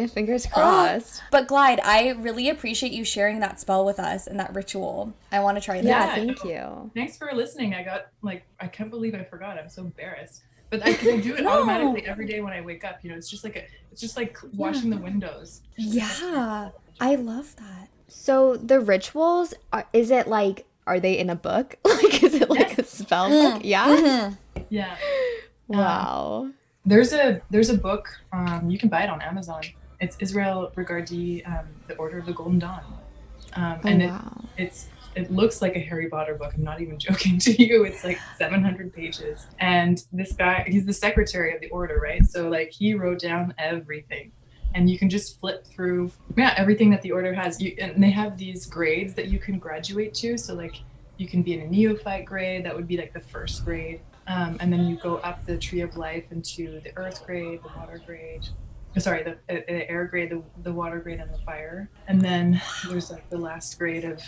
yeah, 0.07 0.13
hopefully. 0.13 0.25
Fingers 0.25 0.47
ah, 0.51 0.53
crossed. 0.53 1.23
But 1.31 1.47
Glide, 1.47 1.79
I 1.83 2.09
really 2.11 2.49
appreciate 2.49 2.91
you 2.91 3.03
sharing 3.03 3.39
that 3.39 3.59
spell 3.59 3.85
with 3.85 3.99
us 3.99 4.27
and 4.27 4.39
that 4.39 4.53
ritual. 4.55 5.13
I 5.31 5.39
want 5.39 5.57
to 5.57 5.61
try 5.61 5.81
that. 5.81 5.85
yeah, 5.85 6.05
Yeah, 6.07 6.15
thank 6.15 6.43
you. 6.43 6.91
Thanks 6.93 7.17
for 7.17 7.31
listening. 7.33 7.73
I 7.73 7.83
got 7.83 8.07
like 8.21 8.45
I 8.59 8.67
can't 8.67 8.89
believe 8.89 9.15
I 9.15 9.23
forgot. 9.23 9.57
I'm 9.57 9.69
so 9.69 9.81
embarrassed. 9.83 10.43
But 10.69 10.85
I, 10.85 10.93
'cause 10.93 11.07
I 11.07 11.17
do 11.17 11.35
it 11.35 11.45
automatically 11.47 12.05
every 12.05 12.25
day 12.25 12.41
when 12.41 12.53
I 12.53 12.61
wake 12.61 12.83
up. 12.83 12.99
You 13.01 13.11
know, 13.11 13.17
it's 13.17 13.29
just 13.29 13.43
like 13.43 13.55
a, 13.55 13.63
it's 13.91 14.01
just 14.01 14.17
like 14.17 14.37
washing 14.53 14.89
the 14.89 14.97
windows. 14.97 15.61
Yeah. 15.77 16.69
I 16.99 17.15
love 17.15 17.55
that. 17.57 17.89
So 18.09 18.57
the 18.57 18.79
rituals, 18.79 19.53
are, 19.71 19.85
is 19.93 20.11
it 20.11 20.27
like, 20.27 20.65
are 20.85 20.99
they 20.99 21.17
in 21.17 21.29
a 21.29 21.35
book? 21.35 21.77
Like, 21.85 22.23
is 22.23 22.35
it 22.35 22.49
like 22.49 22.77
a 22.77 22.83
spell 22.83 23.29
mm-hmm. 23.29 23.53
book? 23.55 23.61
Yeah. 23.65 23.87
Mm-hmm. 23.87 24.61
Yeah. 24.69 24.95
Wow. 25.67 26.41
Um, 26.45 26.53
there's 26.85 27.11
a 27.13 27.41
there's 27.49 27.69
a 27.69 27.77
book. 27.77 28.07
Um, 28.31 28.69
you 28.69 28.77
can 28.77 28.87
buy 28.89 29.03
it 29.03 29.09
on 29.09 29.21
Amazon. 29.21 29.61
It's 29.99 30.15
Israel 30.19 30.71
Regardie, 30.75 31.47
um, 31.47 31.65
the 31.87 31.95
Order 31.95 32.19
of 32.19 32.25
the 32.25 32.33
Golden 32.33 32.59
Dawn, 32.59 32.83
um, 33.53 33.79
Oh, 33.83 33.87
and 33.87 34.03
it, 34.03 34.07
wow. 34.09 34.45
it's 34.57 34.87
it 35.15 35.31
looks 35.31 35.63
like 35.63 35.75
a 35.75 35.79
Harry 35.79 36.07
Potter 36.09 36.35
book. 36.35 36.53
I'm 36.55 36.63
not 36.63 36.79
even 36.81 36.99
joking 37.07 37.39
to 37.39 37.51
you. 37.63 37.83
It's 37.85 38.03
like 38.03 38.19
700 38.37 38.93
pages, 38.93 39.47
and 39.59 40.03
this 40.13 40.33
guy 40.33 40.65
he's 40.67 40.85
the 40.85 40.93
secretary 40.93 41.53
of 41.55 41.61
the 41.61 41.69
order, 41.69 41.99
right? 41.99 42.25
So 42.25 42.49
like 42.49 42.69
he 42.71 42.93
wrote 42.93 43.19
down 43.19 43.53
everything, 43.57 44.31
and 44.75 44.89
you 44.89 44.99
can 44.99 45.09
just 45.09 45.39
flip 45.39 45.65
through 45.65 46.11
yeah 46.35 46.53
everything 46.57 46.89
that 46.91 47.01
the 47.01 47.11
order 47.11 47.33
has. 47.33 47.59
You 47.59 47.75
and 47.79 48.01
they 48.03 48.11
have 48.11 48.37
these 48.37 48.65
grades 48.67 49.15
that 49.15 49.29
you 49.29 49.39
can 49.39 49.57
graduate 49.57 50.13
to. 50.15 50.37
So 50.37 50.53
like 50.53 50.75
you 51.17 51.27
can 51.27 51.41
be 51.41 51.53
in 51.55 51.61
a 51.61 51.67
neophyte 51.67 52.25
grade. 52.25 52.63
That 52.65 52.75
would 52.75 52.87
be 52.87 52.97
like 52.97 53.13
the 53.13 53.21
first 53.21 53.65
grade. 53.65 54.01
Um, 54.27 54.57
and 54.59 54.71
then 54.71 54.85
you 54.87 54.97
go 54.97 55.15
up 55.17 55.45
the 55.45 55.57
tree 55.57 55.79
of 55.81 55.95
life 55.97 56.25
into 56.31 56.79
the 56.81 56.95
earth 56.97 57.25
grade, 57.25 57.61
the 57.63 57.69
water 57.79 57.99
grade, 58.05 58.45
sorry, 58.99 59.23
the, 59.23 59.31
uh, 59.31 59.61
the 59.67 59.89
air 59.89 60.05
grade, 60.05 60.29
the, 60.31 60.41
the 60.63 60.73
water 60.73 60.99
grade, 60.99 61.19
and 61.19 61.33
the 61.33 61.37
fire. 61.39 61.89
And 62.07 62.21
then 62.21 62.61
there's 62.87 63.11
like 63.11 63.29
the 63.29 63.37
last 63.37 63.77
grade 63.77 64.05
of 64.05 64.21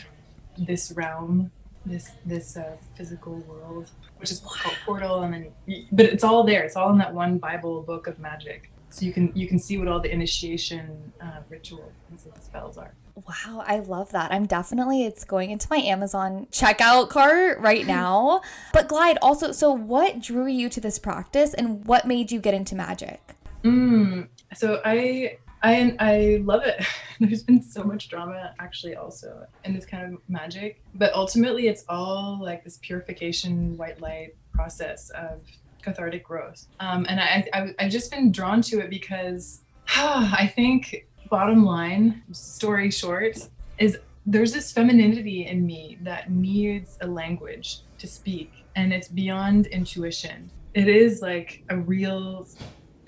this 0.57 0.91
realm, 0.91 1.51
this 1.85 2.11
this 2.25 2.57
uh, 2.57 2.77
physical 2.95 3.37
world, 3.41 3.89
which 4.17 4.31
is 4.31 4.39
called 4.39 4.75
portal. 4.85 5.21
And 5.21 5.33
then, 5.33 5.85
but 5.91 6.05
it's 6.05 6.23
all 6.23 6.43
there. 6.43 6.63
It's 6.63 6.75
all 6.75 6.91
in 6.91 6.97
that 6.97 7.13
one 7.13 7.37
Bible 7.37 7.81
book 7.81 8.07
of 8.07 8.19
magic. 8.19 8.71
So 8.89 9.05
you 9.05 9.13
can 9.13 9.31
you 9.35 9.47
can 9.47 9.59
see 9.59 9.77
what 9.77 9.87
all 9.87 9.99
the 9.99 10.11
initiation 10.11 11.13
uh, 11.21 11.41
ritual 11.49 11.91
and 12.09 12.19
spells 12.43 12.77
are. 12.77 12.93
Wow, 13.27 13.63
I 13.65 13.79
love 13.79 14.11
that. 14.11 14.31
I'm 14.31 14.45
definitely 14.45 15.05
it's 15.05 15.23
going 15.23 15.51
into 15.51 15.67
my 15.69 15.77
Amazon 15.77 16.47
checkout 16.51 17.09
cart 17.09 17.59
right 17.59 17.85
now. 17.99 18.41
but 18.73 18.87
Glide 18.87 19.17
also 19.21 19.51
so 19.51 19.71
what 19.71 20.21
drew 20.21 20.47
you 20.47 20.69
to 20.69 20.81
this 20.81 20.97
practice 20.97 21.53
and 21.53 21.85
what 21.85 22.05
made 22.05 22.31
you 22.31 22.39
get 22.39 22.53
into 22.53 22.75
magic? 22.75 23.21
Mm, 23.63 24.27
so 24.53 24.81
I 24.85 25.37
I 25.61 25.95
I 25.99 26.41
love 26.43 26.63
it. 26.63 26.85
There's 27.19 27.43
been 27.43 27.61
so 27.61 27.83
much 27.83 28.09
drama 28.09 28.53
actually 28.59 28.95
also 28.95 29.45
in 29.65 29.73
this 29.73 29.85
kind 29.85 30.13
of 30.13 30.21
magic, 30.29 30.81
but 30.95 31.13
ultimately 31.13 31.67
it's 31.67 31.83
all 31.89 32.39
like 32.41 32.63
this 32.63 32.79
purification 32.81 33.75
white 33.77 34.01
light 34.01 34.35
process 34.53 35.09
of 35.11 35.41
cathartic 35.81 36.23
growth. 36.23 36.67
Um, 36.79 37.05
and 37.09 37.19
I, 37.19 37.47
I 37.53 37.75
I've 37.79 37.91
just 37.91 38.11
been 38.11 38.31
drawn 38.31 38.61
to 38.63 38.79
it 38.79 38.89
because 38.89 39.61
I 39.95 40.51
think 40.55 41.07
bottom 41.29 41.63
line 41.63 42.23
story 42.31 42.89
short 42.89 43.37
is 43.77 43.97
there's 44.25 44.53
this 44.53 44.71
femininity 44.71 45.45
in 45.45 45.65
me 45.65 45.97
that 46.01 46.31
needs 46.31 46.97
a 47.01 47.07
language 47.07 47.81
to 47.99 48.07
speak 48.07 48.51
and 48.75 48.91
it's 48.91 49.07
beyond 49.07 49.67
intuition 49.67 50.51
it 50.73 50.87
is 50.87 51.21
like 51.21 51.63
a 51.69 51.77
real 51.77 52.47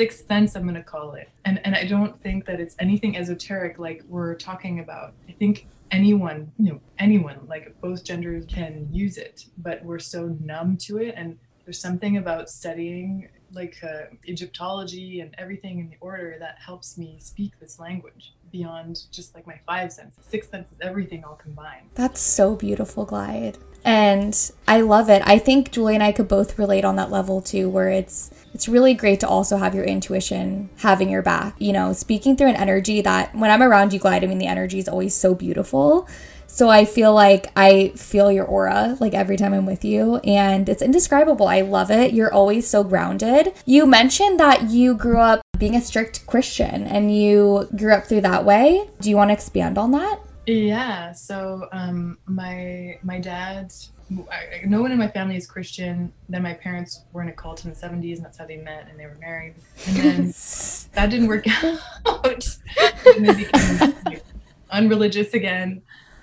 sixth 0.01 0.25
sense 0.27 0.55
i'm 0.55 0.63
going 0.63 0.73
to 0.73 0.83
call 0.95 1.13
it. 1.13 1.29
And 1.45 1.55
and 1.65 1.75
i 1.75 1.85
don't 1.85 2.19
think 2.25 2.45
that 2.47 2.59
it's 2.59 2.75
anything 2.79 3.15
esoteric 3.17 3.73
like 3.77 4.03
we're 4.07 4.35
talking 4.35 4.79
about. 4.79 5.13
I 5.29 5.33
think 5.33 5.67
anyone 5.91 6.51
you 6.57 6.67
know 6.71 6.79
anyone 6.97 7.39
like 7.53 7.65
both 7.81 8.03
genders 8.09 8.45
can 8.47 8.87
use 8.91 9.17
it 9.17 9.45
but 9.57 9.83
we're 9.83 9.99
so 9.99 10.19
numb 10.51 10.77
to 10.85 10.97
it. 10.97 11.13
And 11.15 11.37
there's 11.63 11.79
something 11.79 12.17
about 12.17 12.49
studying 12.49 13.29
like 13.53 13.77
uh, 13.83 14.03
egyptology 14.27 15.19
and 15.19 15.35
everything 15.37 15.79
in 15.79 15.89
the 15.89 15.97
order 15.99 16.37
that 16.39 16.57
helps 16.63 16.97
me 16.97 17.17
speak 17.19 17.59
this 17.59 17.79
language 17.79 18.33
beyond 18.51 19.03
just 19.11 19.33
like 19.35 19.47
my 19.47 19.59
five 19.65 19.91
senses, 19.91 20.23
six 20.25 20.49
senses, 20.49 20.77
everything 20.81 21.23
all 21.23 21.35
combined. 21.35 21.87
That's 21.95 22.21
so 22.21 22.55
beautiful, 22.55 23.05
Glide. 23.05 23.57
And 23.83 24.37
I 24.67 24.81
love 24.81 25.09
it. 25.09 25.23
I 25.25 25.39
think 25.39 25.71
Julie 25.71 25.95
and 25.95 26.03
I 26.03 26.11
could 26.11 26.27
both 26.27 26.59
relate 26.59 26.85
on 26.85 26.97
that 26.97 27.09
level 27.09 27.41
too, 27.41 27.67
where 27.67 27.89
it's 27.89 28.29
it's 28.53 28.67
really 28.67 28.93
great 28.93 29.19
to 29.21 29.27
also 29.27 29.57
have 29.57 29.73
your 29.73 29.85
intuition 29.85 30.69
having 30.77 31.09
your 31.09 31.23
back. 31.23 31.55
You 31.57 31.73
know, 31.73 31.93
speaking 31.93 32.35
through 32.35 32.49
an 32.49 32.55
energy 32.55 33.01
that 33.01 33.33
when 33.33 33.49
I'm 33.49 33.63
around 33.63 33.93
you, 33.93 33.99
Glide, 33.99 34.23
I 34.23 34.27
mean 34.27 34.37
the 34.37 34.47
energy 34.47 34.77
is 34.77 34.87
always 34.87 35.15
so 35.15 35.33
beautiful. 35.33 36.07
So 36.53 36.67
I 36.67 36.83
feel 36.83 37.13
like 37.13 37.47
I 37.55 37.93
feel 37.95 38.29
your 38.29 38.43
aura 38.43 38.97
like 38.99 39.13
every 39.13 39.37
time 39.37 39.53
I'm 39.53 39.65
with 39.65 39.85
you 39.85 40.17
and 40.17 40.67
it's 40.67 40.81
indescribable. 40.81 41.47
I 41.47 41.61
love 41.61 41.89
it. 41.89 42.13
You're 42.13 42.31
always 42.31 42.67
so 42.67 42.83
grounded. 42.83 43.53
You 43.65 43.85
mentioned 43.85 44.37
that 44.41 44.69
you 44.69 44.93
grew 44.93 45.17
up 45.17 45.41
being 45.57 45.75
a 45.75 45.81
strict 45.81 46.27
Christian 46.27 46.83
and 46.83 47.15
you 47.15 47.69
grew 47.77 47.93
up 47.93 48.05
through 48.05 48.21
that 48.21 48.43
way. 48.43 48.85
Do 48.99 49.09
you 49.09 49.15
want 49.15 49.29
to 49.29 49.33
expand 49.33 49.77
on 49.77 49.91
that? 49.91 50.19
Yeah. 50.45 51.13
So 51.13 51.69
um, 51.71 52.17
my 52.25 52.99
my 53.01 53.19
dad, 53.19 53.71
I, 54.29 54.65
no 54.65 54.81
one 54.81 54.91
in 54.91 54.97
my 54.97 55.07
family 55.07 55.37
is 55.37 55.47
Christian. 55.47 56.11
Then 56.27 56.43
my 56.43 56.53
parents 56.53 57.05
were 57.13 57.21
in 57.21 57.29
a 57.29 57.33
cult 57.33 57.63
in 57.63 57.71
the 57.71 57.77
'70s, 57.77 58.17
and 58.17 58.25
that's 58.25 58.37
how 58.37 58.45
they 58.45 58.57
met, 58.57 58.87
and 58.89 58.99
they 58.99 59.05
were 59.05 59.17
married. 59.21 59.55
And 59.87 59.95
then 59.95 60.25
that 60.95 61.09
didn't 61.09 61.27
work 61.27 61.45
out. 61.63 62.57
and 63.15 63.25
they 63.25 63.45
became 63.45 64.21
unreligious 64.71 65.33
again, 65.33 65.81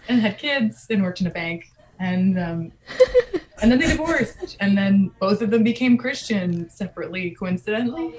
and 0.08 0.20
had 0.20 0.38
kids, 0.38 0.86
and 0.90 1.02
worked 1.02 1.20
in 1.20 1.26
a 1.26 1.30
bank. 1.30 1.70
And 2.00 2.38
um, 2.38 2.72
and 3.62 3.70
then 3.70 3.78
they 3.78 3.88
divorced, 3.88 4.56
and 4.60 4.76
then 4.76 5.10
both 5.18 5.42
of 5.42 5.50
them 5.50 5.64
became 5.64 5.96
Christian 5.96 6.70
separately, 6.70 7.30
coincidentally. 7.32 8.14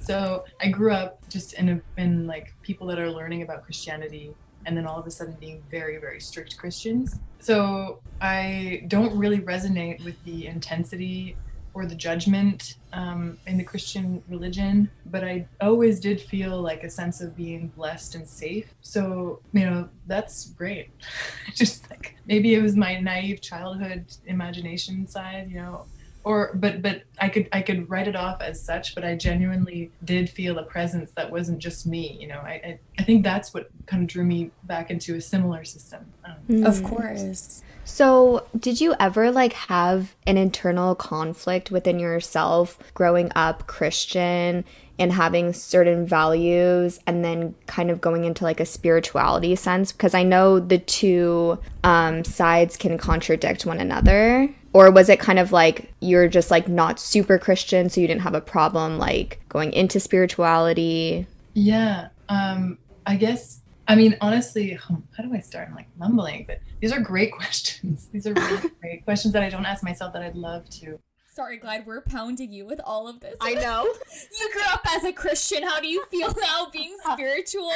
So 0.00 0.44
I 0.60 0.68
grew 0.68 0.92
up 0.92 1.20
just 1.28 1.54
in 1.54 1.68
a, 1.68 2.00
in 2.00 2.26
like 2.26 2.52
people 2.62 2.88
that 2.88 2.98
are 2.98 3.10
learning 3.10 3.42
about 3.42 3.62
Christianity 3.62 4.34
and 4.66 4.76
then 4.76 4.86
all 4.86 4.98
of 4.98 5.06
a 5.06 5.10
sudden 5.10 5.36
being 5.40 5.62
very 5.70 5.98
very 5.98 6.20
strict 6.20 6.56
christians 6.56 7.18
so 7.38 8.00
i 8.20 8.84
don't 8.88 9.16
really 9.16 9.40
resonate 9.40 10.02
with 10.04 10.22
the 10.24 10.46
intensity 10.46 11.36
or 11.74 11.86
the 11.86 11.94
judgment 11.94 12.76
um, 12.92 13.38
in 13.46 13.56
the 13.56 13.64
christian 13.64 14.22
religion 14.28 14.90
but 15.06 15.24
i 15.24 15.46
always 15.60 16.00
did 16.00 16.20
feel 16.20 16.60
like 16.60 16.84
a 16.84 16.90
sense 16.90 17.20
of 17.20 17.36
being 17.36 17.68
blessed 17.68 18.14
and 18.14 18.28
safe. 18.28 18.74
So 18.80 19.40
you 19.52 19.64
know 19.64 19.88
that's 20.06 20.50
great. 20.50 20.90
Just 21.54 21.90
like 21.90 22.16
maybe 22.26 22.54
it 22.54 22.62
was 22.62 22.76
my 22.76 22.98
naive 22.98 23.40
childhood 23.40 24.04
imagination 24.26 25.06
side 25.06 25.50
you 25.50 25.56
know 25.56 25.84
or 26.24 26.52
but 26.54 26.82
but 26.82 27.02
i 27.18 27.28
could 27.28 27.48
i 27.52 27.60
could 27.60 27.88
write 27.90 28.06
it 28.06 28.14
off 28.14 28.40
as 28.40 28.62
such 28.62 28.94
but 28.94 29.04
i 29.04 29.12
genuinely 29.16 29.90
did 30.04 30.30
feel 30.30 30.58
a 30.58 30.62
presence 30.62 31.10
that 31.12 31.28
wasn't 31.28 31.58
just 31.58 31.84
me 31.84 32.16
you 32.20 32.28
know. 32.28 32.38
I 32.38 32.52
i, 32.64 32.78
I 32.98 33.02
think 33.02 33.24
that's 33.24 33.52
what 33.52 33.70
kind 33.86 34.02
of 34.02 34.08
drew 34.08 34.24
me 34.24 34.50
back 34.64 34.90
into 34.90 35.16
a 35.16 35.20
similar 35.20 35.64
system. 35.64 36.06
Um, 36.24 36.36
mm. 36.48 36.66
of 36.66 36.82
course 36.84 37.62
so 37.92 38.46
did 38.58 38.80
you 38.80 38.94
ever 38.98 39.30
like 39.30 39.52
have 39.52 40.14
an 40.26 40.38
internal 40.38 40.94
conflict 40.94 41.70
within 41.70 41.98
yourself 41.98 42.78
growing 42.94 43.30
up 43.34 43.66
christian 43.66 44.64
and 44.98 45.12
having 45.12 45.52
certain 45.52 46.06
values 46.06 47.00
and 47.06 47.22
then 47.22 47.54
kind 47.66 47.90
of 47.90 48.00
going 48.00 48.24
into 48.24 48.44
like 48.44 48.60
a 48.60 48.64
spirituality 48.64 49.54
sense? 49.54 49.92
Because 49.92 50.14
i 50.14 50.22
know 50.22 50.58
the 50.58 50.78
two 50.78 51.58
um, 51.84 52.24
sides 52.24 52.78
can 52.78 52.96
contradict 52.96 53.66
one 53.66 53.78
another. 53.78 54.48
Or 54.72 54.90
was 54.90 55.10
it 55.10 55.20
kind 55.20 55.38
of 55.38 55.52
like 55.52 55.92
you're 56.00 56.28
just 56.28 56.50
like 56.50 56.68
not 56.68 56.98
super 56.98 57.38
christian 57.38 57.90
so 57.90 58.00
you 58.00 58.06
didn't 58.06 58.22
have 58.22 58.34
a 58.34 58.40
problem 58.40 58.96
like 58.96 59.38
going 59.50 59.70
into 59.74 60.00
spirituality? 60.00 61.26
Yeah 61.52 62.08
um 62.30 62.78
i 63.04 63.16
guess 63.16 63.61
i 63.88 63.94
mean 63.94 64.16
honestly 64.20 64.78
um, 64.88 65.02
how 65.16 65.22
do 65.22 65.34
i 65.34 65.40
start 65.40 65.68
i'm 65.68 65.74
like 65.74 65.88
mumbling 65.98 66.44
but 66.46 66.60
these 66.80 66.92
are 66.92 67.00
great 67.00 67.32
questions 67.40 68.08
these 68.12 68.26
are 68.26 68.34
really 68.34 68.70
great 68.80 69.04
questions 69.04 69.32
that 69.32 69.42
i 69.42 69.48
don't 69.48 69.66
ask 69.66 69.82
myself 69.82 70.12
that 70.12 70.22
i'd 70.22 70.36
love 70.36 70.68
to 70.68 70.98
Sorry, 71.34 71.56
Glide, 71.56 71.86
we're 71.86 72.02
pounding 72.02 72.52
you 72.52 72.66
with 72.66 72.78
all 72.84 73.08
of 73.08 73.20
this. 73.20 73.36
I 73.40 73.54
know. 73.54 73.84
you 74.38 74.52
grew 74.52 74.62
up 74.70 74.86
as 74.94 75.02
a 75.04 75.12
Christian. 75.12 75.62
How 75.62 75.80
do 75.80 75.88
you 75.88 76.04
feel 76.10 76.30
now 76.38 76.68
being 76.70 76.94
spiritual? 77.10 77.72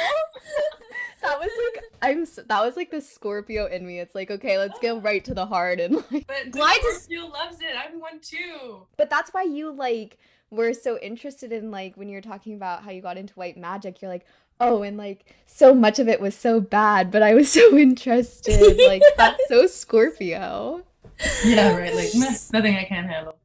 that 1.23 1.39
was 1.39 1.49
like 1.73 1.83
I'm. 2.03 2.27
That 2.45 2.61
was 2.63 2.75
like 2.75 2.91
the 2.91 3.01
Scorpio 3.01 3.65
in 3.65 3.83
me. 3.87 3.99
It's 3.99 4.13
like 4.13 4.29
okay, 4.29 4.59
let's 4.59 4.77
go 4.77 4.99
right 4.99 5.25
to 5.25 5.33
the 5.33 5.47
heart 5.47 5.79
and 5.79 5.95
like. 6.11 6.27
But 6.27 6.51
Glide 6.51 6.81
Scorpio 6.81 7.25
loves 7.29 7.59
it. 7.59 7.73
I'm 7.75 7.99
one 7.99 8.19
too. 8.19 8.85
But 8.95 9.09
that's 9.09 9.33
why 9.33 9.41
you 9.41 9.71
like 9.71 10.19
were 10.49 10.73
so 10.73 10.97
interested 10.99 11.51
in 11.51 11.71
like 11.71 11.95
when 11.95 12.09
you're 12.09 12.21
talking 12.21 12.53
about 12.53 12.83
how 12.83 12.91
you 12.91 13.01
got 13.01 13.17
into 13.17 13.33
white 13.33 13.57
magic. 13.57 14.01
You're 14.01 14.11
like, 14.11 14.25
oh, 14.59 14.83
and 14.83 14.97
like 14.97 15.25
so 15.45 15.73
much 15.73 15.99
of 15.99 16.07
it 16.07 16.21
was 16.21 16.35
so 16.35 16.59
bad, 16.59 17.11
but 17.11 17.21
I 17.21 17.33
was 17.33 17.51
so 17.51 17.77
interested. 17.77 18.77
Like 18.87 19.01
that's 19.17 19.47
so 19.47 19.67
Scorpio. 19.67 20.83
Yeah, 21.43 21.75
right. 21.75 21.93
Like 21.93 22.09
nothing 22.15 22.75
I 22.75 22.83
can't 22.83 23.07
handle. 23.07 23.35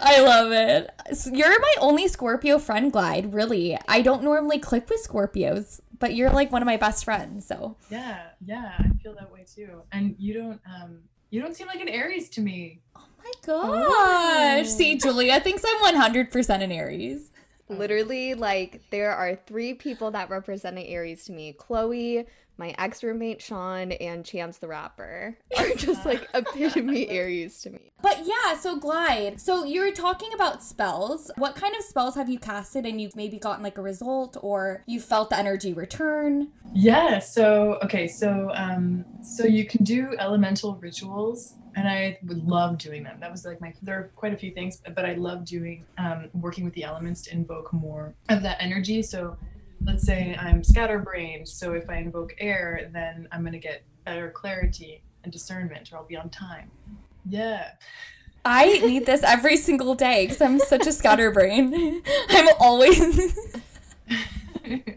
I 0.00 0.20
love 0.20 0.50
it. 0.50 0.90
You're 1.32 1.60
my 1.60 1.74
only 1.80 2.08
Scorpio 2.08 2.58
friend, 2.58 2.90
Glide, 2.90 3.32
really. 3.32 3.78
I 3.86 4.02
don't 4.02 4.24
normally 4.24 4.58
click 4.58 4.88
with 4.88 5.06
Scorpios, 5.06 5.80
but 5.98 6.14
you're 6.14 6.30
like 6.30 6.50
one 6.50 6.62
of 6.62 6.66
my 6.66 6.76
best 6.76 7.04
friends, 7.04 7.46
so. 7.46 7.76
Yeah, 7.90 8.22
yeah, 8.44 8.72
I 8.78 8.88
feel 9.02 9.14
that 9.14 9.30
way 9.30 9.44
too. 9.54 9.82
And 9.92 10.16
you 10.18 10.34
don't 10.34 10.60
um 10.66 11.00
you 11.30 11.40
don't 11.40 11.54
seem 11.54 11.66
like 11.66 11.80
an 11.80 11.88
Aries 11.88 12.28
to 12.30 12.40
me. 12.40 12.80
Oh 12.96 13.04
my 13.28 13.32
gosh. 13.46 13.86
Oh. 13.90 14.62
See, 14.64 14.96
Julia 14.96 15.40
thinks 15.40 15.64
I'm 15.66 15.94
100% 15.94 16.62
an 16.62 16.72
Aries. 16.72 17.30
Literally, 17.68 18.34
like, 18.34 18.80
there 18.90 19.14
are 19.14 19.36
three 19.36 19.74
people 19.74 20.10
that 20.12 20.30
represent 20.30 20.78
an 20.78 20.84
Aries 20.84 21.24
to 21.24 21.32
me 21.32 21.52
Chloe, 21.52 22.26
my 22.58 22.74
ex 22.76 23.02
roommate 23.02 23.40
Sean 23.40 23.92
and 23.92 24.24
Chance 24.24 24.58
the 24.58 24.68
Rapper 24.68 25.38
are 25.58 25.74
just 25.74 26.04
like 26.04 26.28
epitome 26.34 27.08
Aries 27.08 27.60
to 27.62 27.70
me. 27.70 27.92
But 28.02 28.24
yeah, 28.24 28.56
so 28.58 28.76
Glide. 28.76 29.40
So 29.40 29.64
you 29.64 29.80
were 29.80 29.92
talking 29.92 30.32
about 30.34 30.62
spells. 30.62 31.30
What 31.36 31.54
kind 31.54 31.74
of 31.76 31.82
spells 31.82 32.14
have 32.16 32.28
you 32.28 32.38
casted 32.38 32.84
and 32.84 33.00
you've 33.00 33.16
maybe 33.16 33.38
gotten 33.38 33.62
like 33.62 33.78
a 33.78 33.82
result 33.82 34.36
or 34.42 34.82
you 34.86 35.00
felt 35.00 35.30
the 35.30 35.38
energy 35.38 35.72
return? 35.72 36.48
Yeah, 36.74 37.18
so 37.18 37.78
okay, 37.82 38.08
so 38.08 38.50
um 38.54 39.04
so 39.22 39.44
you 39.44 39.64
can 39.64 39.84
do 39.84 40.14
elemental 40.18 40.76
rituals 40.76 41.54
and 41.74 41.88
I 41.88 42.18
would 42.24 42.44
love 42.46 42.78
doing 42.78 43.04
them. 43.04 43.18
That 43.20 43.30
was 43.30 43.44
like 43.44 43.60
my 43.60 43.72
there 43.82 43.98
are 43.98 44.10
quite 44.16 44.34
a 44.34 44.36
few 44.36 44.50
things, 44.50 44.82
but 44.94 45.04
I 45.04 45.14
love 45.14 45.44
doing 45.44 45.84
um 45.96 46.28
working 46.34 46.64
with 46.64 46.74
the 46.74 46.84
elements 46.84 47.22
to 47.22 47.32
invoke 47.32 47.72
more 47.72 48.14
of 48.28 48.42
that 48.42 48.60
energy. 48.60 49.02
So 49.02 49.36
let's 49.84 50.04
say 50.04 50.36
I'm 50.38 50.62
scatterbrained, 50.62 51.48
so 51.48 51.72
if 51.72 51.88
I 51.88 51.96
invoke 51.96 52.34
air, 52.38 52.90
then 52.92 53.28
I'm 53.32 53.40
going 53.40 53.52
to 53.52 53.58
get 53.58 53.82
better 54.04 54.30
clarity 54.30 55.02
and 55.24 55.32
discernment, 55.32 55.92
or 55.92 55.98
I'll 55.98 56.04
be 56.04 56.16
on 56.16 56.30
time. 56.30 56.70
Yeah. 57.28 57.70
I 58.44 58.78
need 58.78 59.06
this 59.06 59.22
every 59.22 59.56
single 59.56 59.94
day 59.94 60.26
because 60.26 60.40
I'm 60.40 60.58
such 60.58 60.86
a 60.86 60.92
scatterbrain. 60.92 62.02
I'm 62.30 62.48
always. 62.58 63.36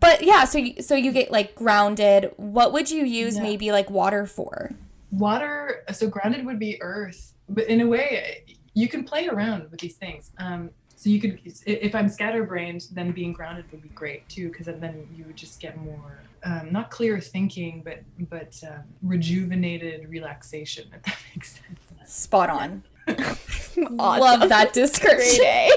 but 0.00 0.22
yeah, 0.22 0.44
so 0.44 0.58
you, 0.58 0.82
so 0.82 0.94
you 0.94 1.10
get 1.12 1.30
like 1.30 1.54
grounded. 1.54 2.32
What 2.36 2.72
would 2.72 2.90
you 2.90 3.04
use 3.04 3.36
yeah. 3.36 3.42
maybe 3.42 3.72
like 3.72 3.90
water 3.90 4.26
for? 4.26 4.70
Water. 5.10 5.84
So 5.92 6.08
grounded 6.08 6.46
would 6.46 6.58
be 6.58 6.80
earth, 6.80 7.34
but 7.48 7.66
in 7.66 7.80
a 7.80 7.86
way, 7.86 8.44
you 8.74 8.88
can 8.88 9.04
play 9.04 9.26
around 9.28 9.70
with 9.70 9.80
these 9.80 9.96
things. 9.96 10.30
Um, 10.38 10.70
so 11.02 11.10
you 11.10 11.20
could 11.20 11.40
if 11.66 11.96
i'm 11.96 12.08
scatterbrained 12.08 12.86
then 12.92 13.10
being 13.10 13.32
grounded 13.32 13.64
would 13.72 13.82
be 13.82 13.88
great 13.88 14.28
too 14.28 14.48
because 14.48 14.66
then 14.66 15.04
you 15.16 15.24
would 15.24 15.34
just 15.34 15.58
get 15.58 15.76
more 15.78 16.20
um, 16.44 16.70
not 16.70 16.90
clear 16.92 17.20
thinking 17.20 17.82
but 17.84 18.02
but 18.30 18.62
um, 18.68 18.82
rejuvenated 19.02 20.08
relaxation 20.08 20.88
if 20.94 21.02
that 21.02 21.18
makes 21.34 21.54
sense. 21.54 22.12
Spot 22.12 22.50
on. 22.50 22.82
Awesome. 23.98 24.20
love 24.20 24.48
that 24.50 24.74
description. 24.74 25.70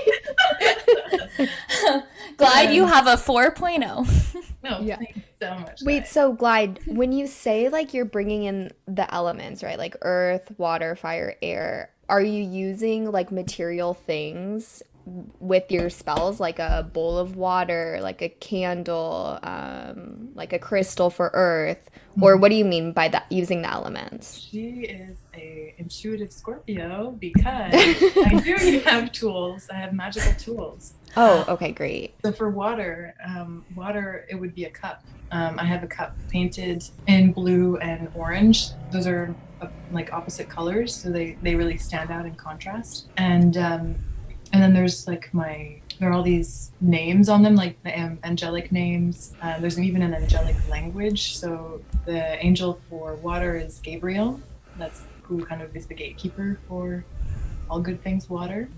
Glide 2.38 2.74
you 2.74 2.86
have 2.86 3.08
a 3.08 3.16
4.0 3.16 4.44
no 4.64 4.80
yeah. 4.82 5.00
so 5.40 5.56
much. 5.56 5.82
Wait 5.82 6.06
so 6.06 6.34
glide 6.34 6.82
when 6.88 7.14
you 7.14 7.26
say 7.26 7.70
like 7.70 7.94
you're 7.94 8.04
bringing 8.04 8.44
in 8.44 8.72
the 8.86 9.12
elements 9.14 9.64
right 9.64 9.80
like 9.80 9.96
earth 10.02 10.52
water 10.58 10.98
fire 10.98 11.36
air 11.42 11.90
are 12.10 12.22
you 12.22 12.44
using 12.44 13.10
like 13.10 13.32
material 13.32 13.94
things 13.94 14.84
with 15.06 15.72
your 15.72 15.90
spells 15.90 16.40
like 16.40 16.58
a 16.58 16.90
bowl 16.94 17.18
of 17.18 17.36
water 17.36 18.00
like 18.02 18.22
a 18.22 18.30
candle 18.30 19.38
um, 19.44 20.30
like 20.34 20.52
a 20.52 20.60
crystal 20.60 21.10
for 21.10 21.30
earth 21.34 21.90
or 22.22 22.34
mm-hmm. 22.34 22.42
what 22.42 22.50
do 22.50 22.56
you 22.56 22.66
mean 22.66 22.94
by 22.94 23.08
that 23.10 23.26
using 23.30 23.62
the 23.62 23.70
elements? 23.70 24.40
She 24.40 24.86
is 24.86 25.18
a 25.34 25.76
intuitive 25.78 26.32
scorpio 26.32 27.12
because 27.20 27.74
i 27.74 28.42
do 28.44 28.80
have 28.86 29.12
tools. 29.12 29.68
I 29.70 29.76
have 29.76 29.94
magical 29.94 30.34
tools. 30.34 30.94
Oh 31.18 31.46
okay 31.48 31.72
great. 31.72 32.16
So 32.24 32.32
for 32.32 32.50
water 32.50 33.16
um, 33.26 33.66
water 33.76 34.26
it 34.30 34.36
would 34.36 34.56
be 34.56 34.66
a 34.66 34.70
cup. 34.70 35.04
Um, 35.32 35.60
i 35.60 35.66
have 35.66 35.84
a 35.84 35.88
cup 35.88 36.16
painted 36.30 36.84
in 37.08 37.32
blue 37.34 37.78
and 37.78 38.10
orange. 38.16 38.70
Those 38.92 39.08
are 39.08 39.36
uh, 39.62 39.68
like 39.92 40.14
opposite 40.14 40.48
colors 40.48 40.96
so 40.96 41.10
they 41.10 41.38
they 41.42 41.56
really 41.56 41.78
stand 41.78 42.12
out 42.12 42.26
in 42.26 42.36
contrast. 42.36 43.10
And 43.18 43.58
um, 43.58 43.96
and 44.56 44.64
then 44.64 44.74
there's 44.74 45.06
like 45.06 45.34
my 45.34 45.82
there 46.00 46.10
are 46.10 46.14
all 46.14 46.24
these 46.24 46.72
names 46.80 47.28
on 47.28 47.42
them, 47.42 47.56
like 47.56 47.82
the 47.84 47.94
angelic 48.24 48.72
names. 48.72 49.34
Uh, 49.42 49.60
there's 49.60 49.78
even 49.78 50.02
an 50.02 50.14
angelic 50.14 50.56
language. 50.70 51.36
So 51.36 51.82
the 52.06 52.44
angel 52.44 52.80
for 52.90 53.16
water 53.16 53.58
is 53.58 53.80
Gabriel. 53.80 54.40
That's 54.78 55.04
who 55.24 55.46
kind 55.46 55.62
of 55.62 55.76
is 55.76 55.88
the 55.88 55.94
gatekeeper 55.94 56.58
for 56.70 57.04
all 57.70 57.80
good 57.80 58.02
things 58.04 58.30
water. 58.30 58.70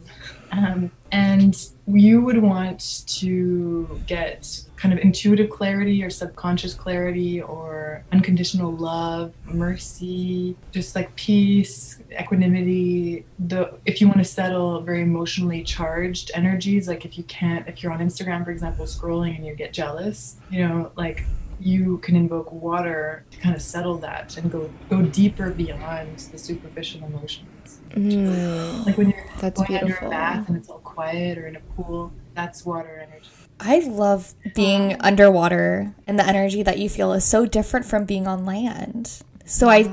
Um, 0.51 0.91
and 1.11 1.55
you 1.87 2.21
would 2.21 2.37
want 2.37 3.05
to 3.19 4.01
get 4.07 4.63
kind 4.75 4.93
of 4.93 4.99
intuitive 4.99 5.49
clarity 5.49 6.03
or 6.03 6.09
subconscious 6.09 6.73
clarity 6.73 7.41
or 7.41 8.03
unconditional 8.11 8.71
love, 8.71 9.33
mercy, 9.45 10.55
just 10.71 10.95
like 10.95 11.15
peace, 11.15 11.99
equanimity. 12.17 13.25
The 13.39 13.77
if 13.85 13.99
you 13.99 14.07
want 14.07 14.19
to 14.19 14.25
settle 14.25 14.81
very 14.81 15.01
emotionally 15.01 15.63
charged 15.63 16.31
energies, 16.33 16.87
like 16.87 17.05
if 17.05 17.17
you 17.17 17.23
can't, 17.25 17.67
if 17.67 17.83
you're 17.83 17.91
on 17.91 17.99
Instagram, 17.99 18.45
for 18.45 18.51
example, 18.51 18.85
scrolling 18.85 19.35
and 19.35 19.45
you 19.45 19.55
get 19.55 19.73
jealous, 19.73 20.37
you 20.49 20.65
know, 20.67 20.91
like 20.95 21.25
you 21.59 21.97
can 21.99 22.15
invoke 22.15 22.51
water 22.51 23.25
to 23.31 23.37
kind 23.39 23.55
of 23.55 23.61
settle 23.61 23.97
that 23.97 24.37
and 24.37 24.51
go 24.51 24.69
go 24.89 25.01
deeper 25.01 25.49
beyond 25.49 26.19
the 26.31 26.37
superficial 26.37 27.03
emotions. 27.03 27.47
Mm, 27.91 28.85
Like 28.85 28.97
when 28.97 29.09
you're 29.11 29.25
that's 29.39 29.61
going 29.61 29.73
under 29.73 29.85
a 29.85 29.87
beautiful. 29.87 30.09
bath 30.09 30.47
and 30.49 30.57
it's 30.57 30.69
all 30.69 30.79
quiet 30.79 31.37
or 31.37 31.47
in 31.47 31.55
a 31.55 31.59
pool, 31.59 32.11
that's 32.35 32.65
water 32.65 33.05
energy. 33.07 33.27
I 33.59 33.79
love 33.79 34.33
being 34.53 34.95
underwater 34.99 35.95
and 36.05 36.19
the 36.19 36.25
energy 36.27 36.61
that 36.63 36.77
you 36.77 36.89
feel 36.89 37.13
is 37.13 37.25
so 37.25 37.45
different 37.45 37.85
from 37.85 38.05
being 38.05 38.27
on 38.27 38.45
land. 38.45 39.21
So 39.45 39.67
I 39.69 39.89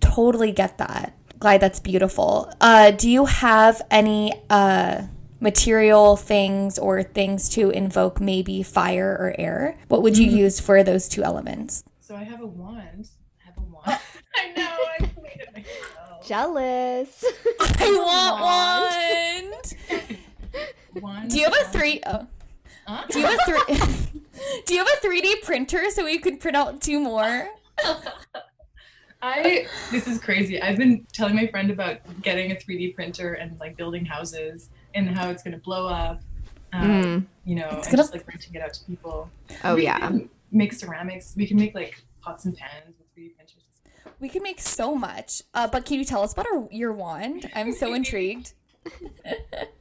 totally 0.00 0.50
get 0.52 0.78
that. 0.78 1.14
Glide, 1.38 1.60
that's 1.60 1.78
beautiful. 1.78 2.52
Uh, 2.60 2.90
do 2.90 3.08
you 3.08 3.26
have 3.26 3.80
any 3.92 4.32
uh, 4.50 5.02
material 5.38 6.16
things 6.16 6.76
or 6.80 7.04
things 7.04 7.48
to 7.50 7.70
invoke 7.70 8.20
maybe 8.20 8.64
fire 8.64 9.12
or 9.20 9.34
air? 9.38 9.76
What 9.86 10.02
would 10.02 10.18
you 10.18 10.26
use 10.28 10.58
for 10.58 10.82
those 10.82 11.08
two 11.08 11.22
elements? 11.22 11.84
So 12.00 12.16
I 12.16 12.24
have 12.24 12.40
a 12.40 12.46
wand. 12.46 13.10
I 13.40 13.46
have 13.46 13.58
a 13.58 13.60
wand. 13.60 14.00
I 14.34 14.48
know. 14.56 14.76
I 14.98 15.00
made 15.22 15.40
it 15.40 15.52
myself. 15.54 15.97
Jealous. 16.28 17.24
I 17.60 19.48
want 19.88 20.02
one. 20.92 21.02
Wand. 21.02 21.30
Do 21.30 21.38
you 21.38 21.44
have 21.44 21.54
a 21.54 21.64
three? 21.70 22.00
Oh. 22.06 22.26
Huh? 22.86 23.04
Do 23.10 23.20
you 23.20 23.26
have 23.26 23.38
a 23.38 23.44
three? 23.44 24.20
do 24.66 24.74
you 24.74 24.84
have 24.84 24.88
a 25.02 25.06
3D 25.06 25.42
printer 25.42 25.90
so 25.90 26.04
we 26.04 26.18
could 26.18 26.38
print 26.38 26.56
out 26.56 26.80
two 26.80 27.00
more? 27.00 27.48
I 29.20 29.66
this 29.90 30.06
is 30.06 30.20
crazy. 30.20 30.60
I've 30.60 30.76
been 30.78 31.06
telling 31.12 31.34
my 31.34 31.46
friend 31.48 31.70
about 31.70 31.98
getting 32.22 32.52
a 32.52 32.54
3D 32.54 32.94
printer 32.94 33.34
and 33.34 33.58
like 33.58 33.76
building 33.76 34.04
houses 34.04 34.70
and 34.94 35.08
how 35.16 35.28
it's 35.30 35.42
gonna 35.42 35.58
blow 35.58 35.86
up. 35.88 36.20
Um, 36.72 36.88
Mm. 37.02 37.26
You 37.44 37.54
know, 37.56 37.68
It's 37.72 37.86
gonna- 37.86 37.96
just 38.02 38.12
like 38.12 38.28
renting 38.28 38.54
it 38.54 38.60
out 38.62 38.74
to 38.74 38.84
people. 38.84 39.30
Oh 39.64 39.74
We 39.76 39.84
yeah. 39.84 39.98
can 39.98 40.28
Make 40.52 40.72
ceramics. 40.72 41.34
We 41.36 41.46
can 41.46 41.56
make 41.56 41.74
like 41.74 42.02
pots 42.22 42.44
and 42.44 42.56
pans 42.56 42.86
with 42.86 42.96
3D 42.96 42.96
printers. 42.96 42.97
We 44.20 44.28
can 44.28 44.42
make 44.42 44.60
so 44.60 44.94
much. 44.94 45.42
Uh, 45.54 45.68
but 45.68 45.84
can 45.84 45.98
you 45.98 46.04
tell 46.04 46.22
us 46.22 46.32
about 46.32 46.46
our, 46.52 46.68
your 46.70 46.92
wand? 46.92 47.50
I'm 47.54 47.72
so 47.72 47.94
intrigued. 47.94 48.52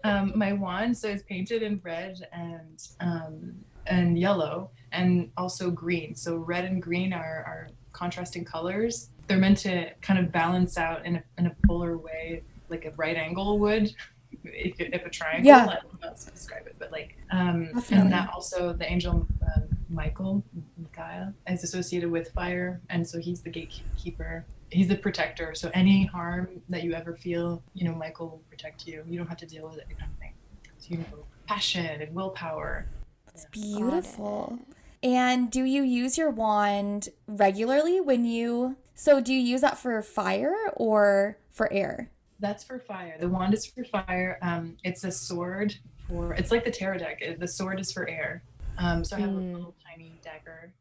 Um, 0.04 0.32
my 0.36 0.54
wand 0.54 0.97
so 0.97 1.10
it's 1.10 1.23
painted 1.23 1.62
in 1.63 1.82
red 1.84 2.17
and 2.32 2.82
um, 3.02 3.56
and 3.86 4.17
yellow 4.17 4.71
and 4.91 5.32
also 5.38 5.69
green. 5.69 6.15
So 6.15 6.38
red 6.38 6.65
and 6.65 6.82
green 6.82 7.12
are, 7.13 7.43
are 7.45 7.69
contrasting 7.93 8.45
colors. 8.45 9.10
They're 9.28 9.38
meant 9.38 9.58
to 9.60 9.91
kind 10.02 10.19
of 10.19 10.32
balance 10.32 10.78
out 10.78 11.06
in 11.06 11.17
a, 11.17 11.23
in 11.38 11.47
a 11.47 11.56
polar 11.65 11.97
way, 11.97 12.43
like 12.69 12.86
a 12.86 12.91
right 12.91 13.17
angle 13.17 13.60
would. 13.60 13.93
If, 14.43 14.80
if 14.80 15.06
a 15.06 15.10
triangle, 15.10 15.45
Yeah. 15.47 15.63
I 15.65 15.73
don't 15.82 16.02
know 16.02 16.10
how 16.10 16.10
to 16.13 16.32
describe 16.32 16.67
it, 16.67 16.76
but 16.80 16.91
like, 16.91 17.17
um, 17.32 17.65
Definitely. 17.65 17.97
and 17.97 18.12
that 18.13 18.30
also 18.34 18.71
the 18.71 18.89
angel 18.89 19.28
um, 19.56 19.77
Michael, 19.89 20.43
Mikael, 20.78 21.34
is 21.47 21.63
associated 21.63 22.12
with 22.12 22.32
fire, 22.32 22.82
and 22.89 23.08
so 23.08 23.19
he's 23.19 23.41
the 23.41 23.50
gatekeeper. 23.50 24.45
He's 24.69 24.88
the 24.88 24.97
protector. 24.97 25.54
So 25.56 25.71
any 25.73 26.06
harm 26.06 26.62
that 26.69 26.84
you 26.84 26.93
ever 26.93 27.15
feel, 27.15 27.63
you 27.73 27.88
know, 27.88 27.95
Michael 27.95 28.28
will 28.28 28.43
protect 28.50 28.86
you. 28.86 29.04
You 29.08 29.17
don't 29.17 29.28
have 29.28 29.38
to 29.38 29.45
deal 29.45 29.67
with 29.67 29.78
it, 29.78 29.88
kind 29.97 30.12
of 30.12 30.19
thing. 30.19 30.34
So 30.78 30.88
you 30.89 30.97
know, 30.97 31.26
passion 31.47 32.02
and 32.02 32.13
willpower. 32.13 32.86
It's 33.34 33.45
beautiful. 33.52 34.60
And 35.04 35.52
do 35.52 35.63
you 35.63 35.84
use 35.84 36.17
your 36.17 36.32
wand 36.32 37.10
regularly 37.28 38.02
when 38.02 38.26
you. 38.26 38.78
So 38.95 39.21
do 39.21 39.34
you 39.34 39.39
use 39.39 39.62
that 39.62 39.78
for 39.78 40.02
fire 40.02 40.56
or 40.76 41.38
for 41.52 41.71
air? 41.71 42.10
That's 42.39 42.63
for 42.63 42.80
fire. 42.80 43.15
The 43.19 43.30
wand 43.30 43.54
is 43.54 43.65
for 43.65 43.84
fire. 43.84 44.38
Um, 44.41 44.78
it's 44.84 45.04
a 45.04 45.12
sword 45.12 45.76
for. 46.08 46.34
It's 46.34 46.52
like 46.52 46.65
the 46.65 46.71
tarot 46.71 46.97
deck. 46.97 47.21
The 47.39 47.47
sword 47.47 47.80
is 47.80 47.91
for 47.91 48.10
air. 48.10 48.43
Um, 48.78 49.04
so 49.04 49.18
I 49.18 49.20
have 49.22 49.30
a 49.30 49.34
Mm. 49.34 49.54
little 49.54 49.76
tiny 49.86 50.20
dagger 50.24 50.72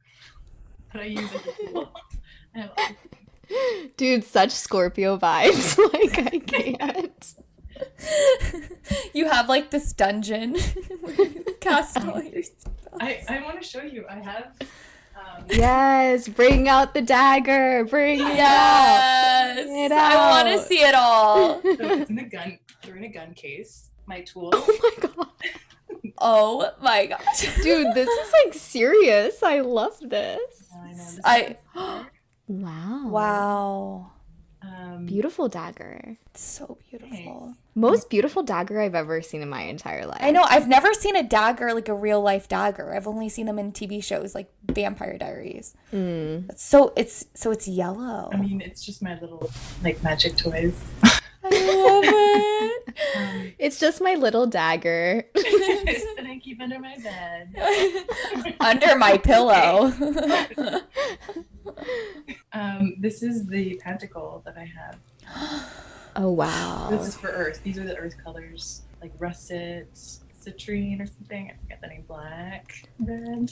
that 0.93 1.03
I 1.03 1.07
use 1.07 1.31
as 1.33 1.47
a 1.47 1.71
tool. 1.73 1.93
I 2.55 2.59
have 2.61 2.73
Dude, 3.97 4.25
such 4.25 4.51
Scorpio 4.51 5.17
vibes. 5.19 5.79
like 5.93 6.19
I 6.33 6.39
can't. 6.39 7.35
you 9.13 9.29
have 9.31 9.49
like 9.49 9.71
this 9.71 9.93
dungeon 9.93 10.57
where 11.01 11.15
you 11.15 11.45
cast 11.61 11.97
all 12.05 12.23
your 12.23 12.43
spells. 12.43 12.77
I, 13.01 13.23
I 13.29 13.43
want 13.43 13.61
to 13.61 13.67
show 13.67 13.83
you. 13.83 14.05
I 14.09 14.15
have. 14.17 14.53
Um, 15.17 15.45
Yes, 15.51 16.29
bring 16.29 16.69
out 16.69 16.93
the 16.95 17.03
dagger. 17.03 17.85
Bring 17.85 18.21
it 18.21 18.27
out. 18.27 18.35
Yes. 18.37 19.65
Bring 19.67 19.85
it 19.85 19.93
I 19.93 20.17
want 20.31 20.49
to 20.49 20.59
see 20.67 20.81
it 20.83 20.95
all. 20.95 21.61
so 21.63 21.69
it's 21.79 22.11
in 22.11 22.19
a 22.19 22.25
gun. 22.29 22.59
They're 22.83 22.97
in 22.97 23.05
a 23.05 23.09
gun 23.09 23.35
case. 23.35 23.91
My 24.07 24.21
tool. 24.23 24.51
Oh 24.53 24.79
my 25.03 25.09
god. 25.09 25.29
Oh 26.19 26.71
my 26.83 27.07
gosh. 27.07 27.41
Dude, 27.63 27.95
this 27.95 28.09
is 28.09 28.33
like 28.45 28.55
serious. 28.55 29.43
I 29.43 29.61
love 29.61 29.99
this. 30.01 30.69
I 30.75 30.89
know. 30.91 30.97
This 30.97 31.21
I 31.25 31.57
Wow. 32.49 33.09
wow. 33.09 34.11
Um, 34.63 35.07
Beautiful 35.07 35.49
dagger. 35.49 36.17
It's 36.31 36.41
so 36.43 36.79
beautiful. 36.91 37.11
Thanks. 37.47 37.59
Most 37.75 38.11
beautiful 38.11 38.43
dagger 38.43 38.81
I've 38.81 38.95
ever 38.95 39.21
seen 39.23 39.43
in 39.43 39.49
my 39.49 39.63
entire 39.63 40.07
life. 40.07 40.19
I 40.21 40.31
know. 40.33 40.43
I've 40.43 40.67
never 40.67 40.93
seen 40.95 41.15
a 41.15 41.23
dagger 41.23 41.73
like 41.75 41.89
a 41.89 41.95
real 41.95 42.21
life 42.21 42.49
dagger. 42.49 42.95
I've 42.95 43.07
only 43.07 43.29
seen 43.29 43.47
them 43.47 43.59
in 43.59 43.71
TV 43.73 44.03
shows 44.03 44.35
like 44.35 44.51
Vampire 44.65 45.19
Diaries. 45.19 45.75
Mm. 45.93 46.59
So 46.59 46.93
it's 46.97 47.27
so 47.35 47.51
it's 47.53 47.69
yellow. 47.69 48.31
I 48.33 48.37
mean, 48.39 48.61
it's 48.61 48.85
just 48.85 49.03
my 49.03 49.19
little 49.21 49.51
like 49.85 50.03
magic 50.03 50.37
toys. 50.37 50.75
I 51.53 51.75
love 51.75 52.05
it. 52.07 52.89
Um, 53.17 53.53
It's 53.59 53.79
just 53.79 54.01
my 54.01 54.15
little 54.15 54.47
dagger. 54.47 55.25
that 55.35 56.27
I 56.27 56.39
keep 56.43 56.61
under 56.61 56.79
my 56.79 56.97
bed. 56.99 57.55
Under 58.61 58.97
my 58.97 59.19
pillow. 59.31 59.93
Um, 62.53 62.95
this 62.99 63.23
is 63.23 63.47
the 63.47 63.77
pentacle 63.83 64.43
that 64.45 64.57
I 64.57 64.71
have. 64.77 65.73
Oh 66.19 66.31
wow. 66.31 66.89
This 66.91 67.09
is 67.09 67.15
for 67.15 67.29
Earth. 67.29 67.61
These 67.63 67.77
are 67.77 67.85
the 67.85 67.95
Earth 67.95 68.15
colors, 68.25 68.81
like 69.03 69.13
russet, 69.19 69.93
citrine, 70.43 70.99
or 70.99 71.05
something. 71.07 71.51
I 71.53 71.61
forget 71.61 71.79
the 71.83 71.89
name. 71.89 72.05
Black, 72.09 72.89
red. 72.99 73.51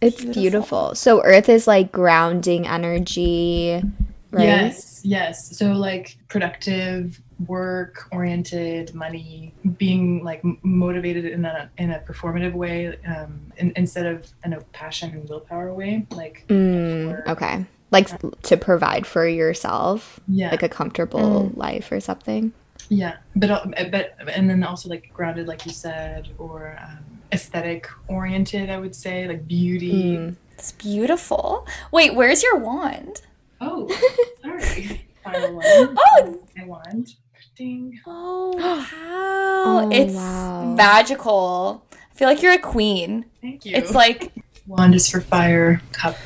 It's 0.00 0.24
beautiful. 0.24 0.94
So 0.94 1.20
earth 1.24 1.48
is 1.48 1.66
like 1.66 1.90
grounding 1.90 2.68
energy, 2.68 3.82
right? 4.30 4.44
Yes, 4.44 4.91
yes. 5.02 5.56
So 5.56 5.72
like 5.72 6.18
productive, 6.28 7.20
work 7.46 8.08
oriented, 8.12 8.94
money, 8.94 9.54
being 9.76 10.24
like 10.24 10.42
motivated 10.62 11.24
in 11.24 11.44
a 11.44 11.70
in 11.78 11.90
a 11.90 11.98
performative 12.00 12.52
way, 12.52 12.98
um, 13.06 13.52
in, 13.56 13.72
instead 13.76 14.06
of 14.06 14.30
in 14.44 14.52
a 14.52 14.60
passion 14.72 15.10
and 15.10 15.28
willpower 15.28 15.72
way. 15.74 16.06
Like 16.10 16.44
Mm, 16.48 17.26
okay. 17.28 17.66
Like 17.90 18.08
to 18.42 18.56
provide 18.56 19.06
for 19.06 19.26
yourself, 19.28 20.18
yeah, 20.26 20.50
like 20.50 20.62
a 20.62 20.68
comfortable 20.68 21.52
life 21.54 21.92
or 21.92 22.00
something. 22.00 22.52
yeah. 22.88 23.16
But 23.36 23.50
uh, 23.50 23.66
but 23.90 24.16
and 24.28 24.48
then 24.48 24.64
also 24.64 24.88
like 24.88 25.12
grounded, 25.12 25.46
like 25.46 25.66
you 25.66 25.72
said, 25.72 26.30
or 26.38 26.78
um, 26.82 27.04
aesthetic 27.32 27.88
oriented. 28.08 28.70
I 28.70 28.78
would 28.78 28.94
say 28.94 29.28
like 29.28 29.46
beauty. 29.46 30.16
Mm. 30.16 30.36
It's 30.52 30.72
beautiful. 30.72 31.66
Wait, 31.90 32.14
where's 32.14 32.42
your 32.42 32.56
wand? 32.56 33.22
Oh, 33.62 33.88
sorry. 34.42 35.06
Final 35.22 35.54
one. 35.54 35.64
Oh. 35.64 36.40
I 36.60 36.64
wand. 36.64 37.14
Ding. 37.54 38.00
Oh 38.06 38.56
wow. 38.56 39.84
Oh, 39.84 39.90
it's 39.92 40.14
wow. 40.14 40.74
magical. 40.74 41.84
I 41.92 42.14
feel 42.14 42.28
like 42.28 42.42
you're 42.42 42.52
a 42.52 42.58
queen. 42.58 43.26
Thank 43.40 43.64
you. 43.64 43.76
It's 43.76 43.92
like 43.92 44.32
Wand 44.66 44.94
is 44.94 45.08
for 45.08 45.20
fire, 45.20 45.80
cup, 45.92 46.16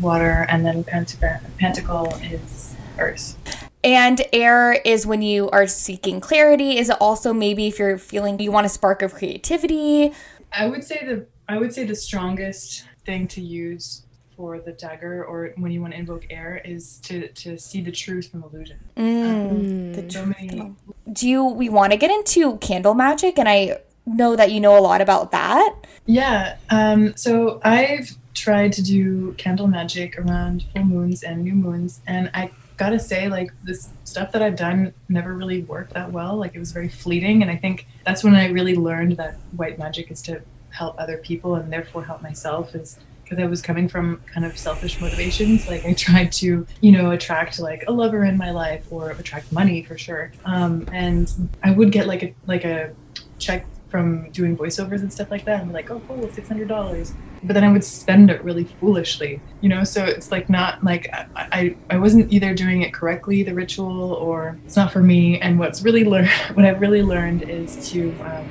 water, 0.00 0.46
and 0.48 0.64
then 0.64 0.84
pentacle, 0.84 1.38
pentacle 1.58 2.14
is 2.22 2.74
earth. 2.98 3.36
And 3.84 4.22
air 4.32 4.72
is 4.84 5.06
when 5.06 5.22
you 5.22 5.48
are 5.50 5.66
seeking 5.66 6.20
clarity. 6.20 6.78
Is 6.78 6.90
it 6.90 6.96
also 7.00 7.32
maybe 7.32 7.66
if 7.66 7.78
you're 7.78 7.98
feeling 7.98 8.38
you 8.40 8.52
want 8.52 8.66
a 8.66 8.70
spark 8.70 9.02
of 9.02 9.14
creativity? 9.14 10.12
I 10.52 10.66
would 10.66 10.84
say 10.84 11.04
the 11.04 11.26
I 11.48 11.58
would 11.58 11.72
say 11.72 11.84
the 11.84 11.94
strongest 11.94 12.84
thing 13.04 13.28
to 13.28 13.40
use 13.40 14.06
for 14.40 14.58
the 14.58 14.72
dagger 14.72 15.22
or 15.22 15.52
when 15.58 15.70
you 15.70 15.82
want 15.82 15.92
to 15.92 15.98
invoke 15.98 16.24
air 16.30 16.62
is 16.64 16.96
to 17.02 17.28
to 17.28 17.58
see 17.58 17.82
the 17.82 17.92
truth 17.92 18.30
from 18.30 18.42
illusion. 18.42 18.78
Mm, 18.96 19.94
the 19.94 20.10
So 20.10 20.24
truth. 20.24 20.36
many 20.40 20.72
Do 21.12 21.28
you 21.28 21.44
we 21.44 21.68
want 21.68 21.92
to 21.92 21.98
get 21.98 22.10
into 22.10 22.56
candle 22.56 22.94
magic? 22.94 23.38
And 23.38 23.46
I 23.46 23.80
know 24.06 24.36
that 24.36 24.50
you 24.50 24.58
know 24.58 24.78
a 24.78 24.80
lot 24.80 25.02
about 25.02 25.30
that. 25.32 25.74
Yeah. 26.06 26.56
Um, 26.70 27.14
so 27.16 27.60
I've 27.62 28.08
tried 28.32 28.72
to 28.78 28.82
do 28.82 29.34
candle 29.34 29.66
magic 29.66 30.18
around 30.18 30.64
full 30.72 30.84
moons 30.84 31.22
and 31.22 31.44
new 31.44 31.52
moons, 31.54 32.00
and 32.06 32.30
I 32.32 32.50
gotta 32.78 32.98
say, 32.98 33.28
like 33.28 33.50
this 33.62 33.90
stuff 34.04 34.32
that 34.32 34.40
I've 34.40 34.56
done 34.56 34.94
never 35.10 35.34
really 35.34 35.60
worked 35.64 35.92
that 35.92 36.10
well. 36.12 36.34
Like 36.36 36.54
it 36.54 36.58
was 36.58 36.72
very 36.72 36.88
fleeting, 36.88 37.42
and 37.42 37.50
I 37.50 37.56
think 37.56 37.86
that's 38.06 38.24
when 38.24 38.34
I 38.34 38.46
really 38.48 38.74
learned 38.74 39.18
that 39.18 39.34
white 39.54 39.78
magic 39.78 40.10
is 40.10 40.22
to 40.22 40.40
help 40.70 40.94
other 40.98 41.18
people 41.18 41.56
and 41.56 41.70
therefore 41.70 42.04
help 42.04 42.22
myself. 42.22 42.74
Is 42.74 42.98
because 43.30 43.42
I 43.42 43.46
was 43.46 43.62
coming 43.62 43.88
from 43.88 44.20
kind 44.26 44.44
of 44.44 44.58
selfish 44.58 45.00
motivations. 45.00 45.68
Like 45.68 45.84
I 45.84 45.94
tried 45.94 46.32
to, 46.32 46.66
you 46.80 46.92
know, 46.92 47.12
attract 47.12 47.60
like 47.60 47.84
a 47.86 47.92
lover 47.92 48.24
in 48.24 48.36
my 48.36 48.50
life 48.50 48.84
or 48.90 49.10
attract 49.12 49.52
money 49.52 49.84
for 49.84 49.96
sure. 49.96 50.32
Um, 50.44 50.88
and 50.92 51.32
I 51.62 51.70
would 51.70 51.92
get 51.92 52.08
like 52.08 52.24
a 52.24 52.34
like 52.48 52.64
a 52.64 52.92
check 53.38 53.66
from 53.88 54.30
doing 54.30 54.56
voiceovers 54.56 55.00
and 55.00 55.12
stuff 55.12 55.30
like 55.30 55.44
that. 55.44 55.60
I'm 55.60 55.72
like, 55.72 55.90
oh, 55.92 56.02
cool, 56.08 56.28
six 56.32 56.48
hundred 56.48 56.66
dollars. 56.66 57.12
But 57.44 57.54
then 57.54 57.62
I 57.62 57.70
would 57.70 57.84
spend 57.84 58.30
it 58.30 58.42
really 58.42 58.64
foolishly, 58.64 59.40
you 59.60 59.68
know. 59.68 59.84
So 59.84 60.04
it's 60.04 60.32
like 60.32 60.50
not 60.50 60.82
like 60.82 61.08
I, 61.12 61.26
I 61.36 61.76
I 61.90 61.98
wasn't 61.98 62.32
either 62.32 62.52
doing 62.52 62.82
it 62.82 62.92
correctly, 62.92 63.44
the 63.44 63.54
ritual, 63.54 64.12
or 64.12 64.58
it's 64.64 64.76
not 64.76 64.92
for 64.92 65.02
me. 65.02 65.38
And 65.38 65.56
what's 65.56 65.82
really 65.82 66.04
learned, 66.04 66.30
what 66.54 66.64
I've 66.64 66.80
really 66.80 67.02
learned 67.02 67.42
is 67.42 67.90
to 67.90 68.12
um, 68.24 68.48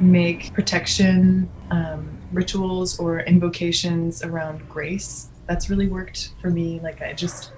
make 0.00 0.54
protection 0.54 1.50
um, 1.70 2.07
rituals 2.32 2.98
or 2.98 3.20
invocations 3.20 4.22
around 4.22 4.68
grace. 4.68 5.28
That's 5.46 5.70
really 5.70 5.88
worked 5.88 6.32
for 6.40 6.50
me. 6.50 6.80
Like 6.80 7.02
I 7.02 7.12
just, 7.12 7.52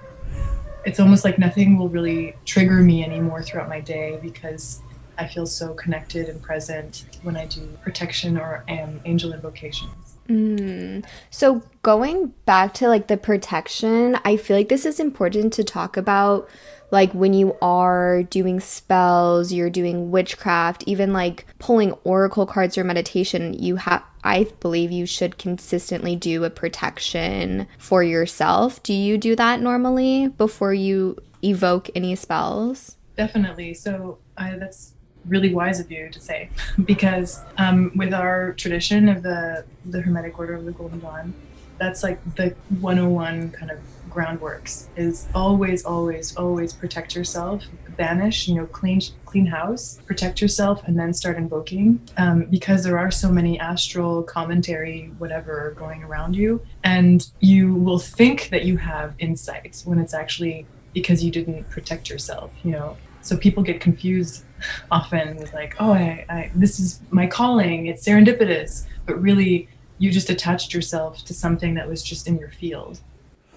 it's 0.85 0.99
almost 0.99 1.25
like 1.25 1.37
nothing 1.37 1.77
will 1.77 1.89
really 1.89 2.35
trigger 2.45 2.81
me 2.81 3.03
anymore 3.03 3.43
throughout 3.43 3.69
my 3.69 3.81
day 3.81 4.19
because 4.21 4.81
I 5.17 5.27
feel 5.27 5.45
so 5.45 5.73
connected 5.73 6.29
and 6.29 6.41
present 6.41 7.05
when 7.23 7.35
I 7.35 7.45
do 7.45 7.77
protection 7.83 8.37
or 8.37 8.63
um, 8.69 9.01
angel 9.05 9.33
invocations. 9.33 10.17
Mm. 10.27 11.05
So 11.29 11.61
going 11.83 12.33
back 12.45 12.73
to 12.75 12.87
like 12.87 13.07
the 13.07 13.17
protection, 13.17 14.17
I 14.23 14.37
feel 14.37 14.55
like 14.55 14.69
this 14.69 14.85
is 14.85 14.99
important 14.99 15.53
to 15.53 15.63
talk 15.63 15.97
about 15.97 16.49
like 16.91 17.13
when 17.13 17.33
you 17.33 17.57
are 17.61 18.23
doing 18.23 18.59
spells, 18.59 19.51
you're 19.51 19.69
doing 19.69 20.11
witchcraft, 20.11 20.83
even 20.85 21.13
like 21.13 21.45
pulling 21.57 21.93
oracle 22.03 22.45
cards 22.45 22.77
or 22.77 22.83
meditation, 22.83 23.53
you 23.53 23.77
have 23.77 24.03
I 24.23 24.45
believe 24.59 24.91
you 24.91 25.07
should 25.07 25.39
consistently 25.39 26.15
do 26.15 26.43
a 26.43 26.51
protection 26.51 27.67
for 27.79 28.03
yourself. 28.03 28.83
Do 28.83 28.93
you 28.93 29.17
do 29.17 29.35
that 29.35 29.61
normally 29.61 30.27
before 30.27 30.75
you 30.75 31.17
evoke 31.43 31.89
any 31.95 32.15
spells? 32.15 32.97
Definitely. 33.17 33.73
So 33.73 34.19
that's 34.37 34.93
really 35.25 35.53
wise 35.53 35.79
of 35.79 35.91
you 35.91 36.09
to 36.09 36.19
say 36.19 36.49
because 36.85 37.41
um, 37.57 37.91
with 37.95 38.13
our 38.13 38.53
tradition 38.53 39.09
of 39.09 39.23
the 39.23 39.65
the 39.85 40.01
Hermetic 40.01 40.37
Order 40.37 40.55
of 40.55 40.65
the 40.65 40.71
Golden 40.71 40.99
Dawn, 40.99 41.33
that's 41.77 42.03
like 42.03 42.19
the 42.35 42.55
101 42.79 43.51
kind 43.51 43.71
of 43.71 43.79
groundworks 44.11 44.87
is 44.95 45.27
always 45.33 45.85
always 45.85 46.35
always 46.35 46.73
protect 46.73 47.15
yourself 47.15 47.63
banish 47.97 48.47
you 48.47 48.55
know 48.55 48.65
clean 48.67 49.01
clean 49.25 49.45
house 49.45 49.99
protect 50.05 50.41
yourself 50.41 50.83
and 50.85 50.99
then 50.99 51.13
start 51.13 51.37
invoking. 51.37 52.01
Um, 52.17 52.45
because 52.45 52.83
there 52.83 52.97
are 52.97 53.11
so 53.11 53.31
many 53.31 53.59
astral 53.59 54.23
commentary 54.23 55.11
whatever 55.17 55.73
going 55.77 56.03
around 56.03 56.35
you 56.35 56.61
and 56.83 57.29
you 57.39 57.75
will 57.75 57.99
think 57.99 58.49
that 58.49 58.65
you 58.65 58.77
have 58.77 59.15
insight 59.19 59.81
when 59.85 59.99
it's 59.99 60.13
actually 60.13 60.65
because 60.93 61.23
you 61.23 61.31
didn't 61.31 61.69
protect 61.69 62.09
yourself 62.09 62.51
you 62.63 62.71
know? 62.71 62.97
So 63.21 63.37
people 63.37 63.61
get 63.61 63.79
confused 63.79 64.43
often 64.91 65.37
with 65.37 65.53
like 65.53 65.75
oh 65.79 65.93
I, 65.93 66.25
I 66.29 66.51
this 66.53 66.79
is 66.79 67.01
my 67.09 67.27
calling 67.27 67.85
it's 67.85 68.05
serendipitous 68.05 68.85
but 69.05 69.21
really 69.21 69.69
you 69.97 70.11
just 70.11 70.29
attached 70.29 70.73
yourself 70.73 71.23
to 71.25 71.33
something 71.33 71.75
that 71.75 71.87
was 71.87 72.01
just 72.03 72.27
in 72.27 72.37
your 72.37 72.49
field 72.49 72.99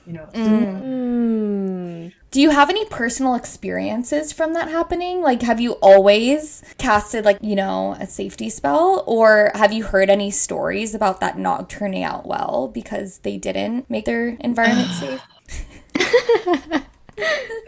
you 0.06 0.12
know 0.12 0.28
mm. 0.34 2.12
do 2.30 2.40
you 2.40 2.50
have 2.50 2.68
any 2.70 2.84
personal 2.86 3.34
experiences 3.34 4.32
from 4.32 4.52
that 4.54 4.68
happening? 4.68 5.22
Like 5.22 5.42
have 5.42 5.60
you 5.60 5.72
always 5.74 6.62
casted 6.78 7.24
like 7.24 7.38
you 7.40 7.56
know 7.56 7.96
a 8.00 8.06
safety 8.06 8.50
spell? 8.50 9.04
Or 9.06 9.52
have 9.54 9.72
you 9.72 9.84
heard 9.84 10.10
any 10.10 10.30
stories 10.30 10.94
about 10.94 11.20
that 11.20 11.38
not 11.38 11.70
turning 11.70 12.02
out 12.02 12.26
well 12.26 12.68
because 12.72 13.18
they 13.18 13.36
didn't 13.36 13.88
make 13.88 14.04
their 14.04 14.28
environment 14.40 14.90
safe? 15.00 16.82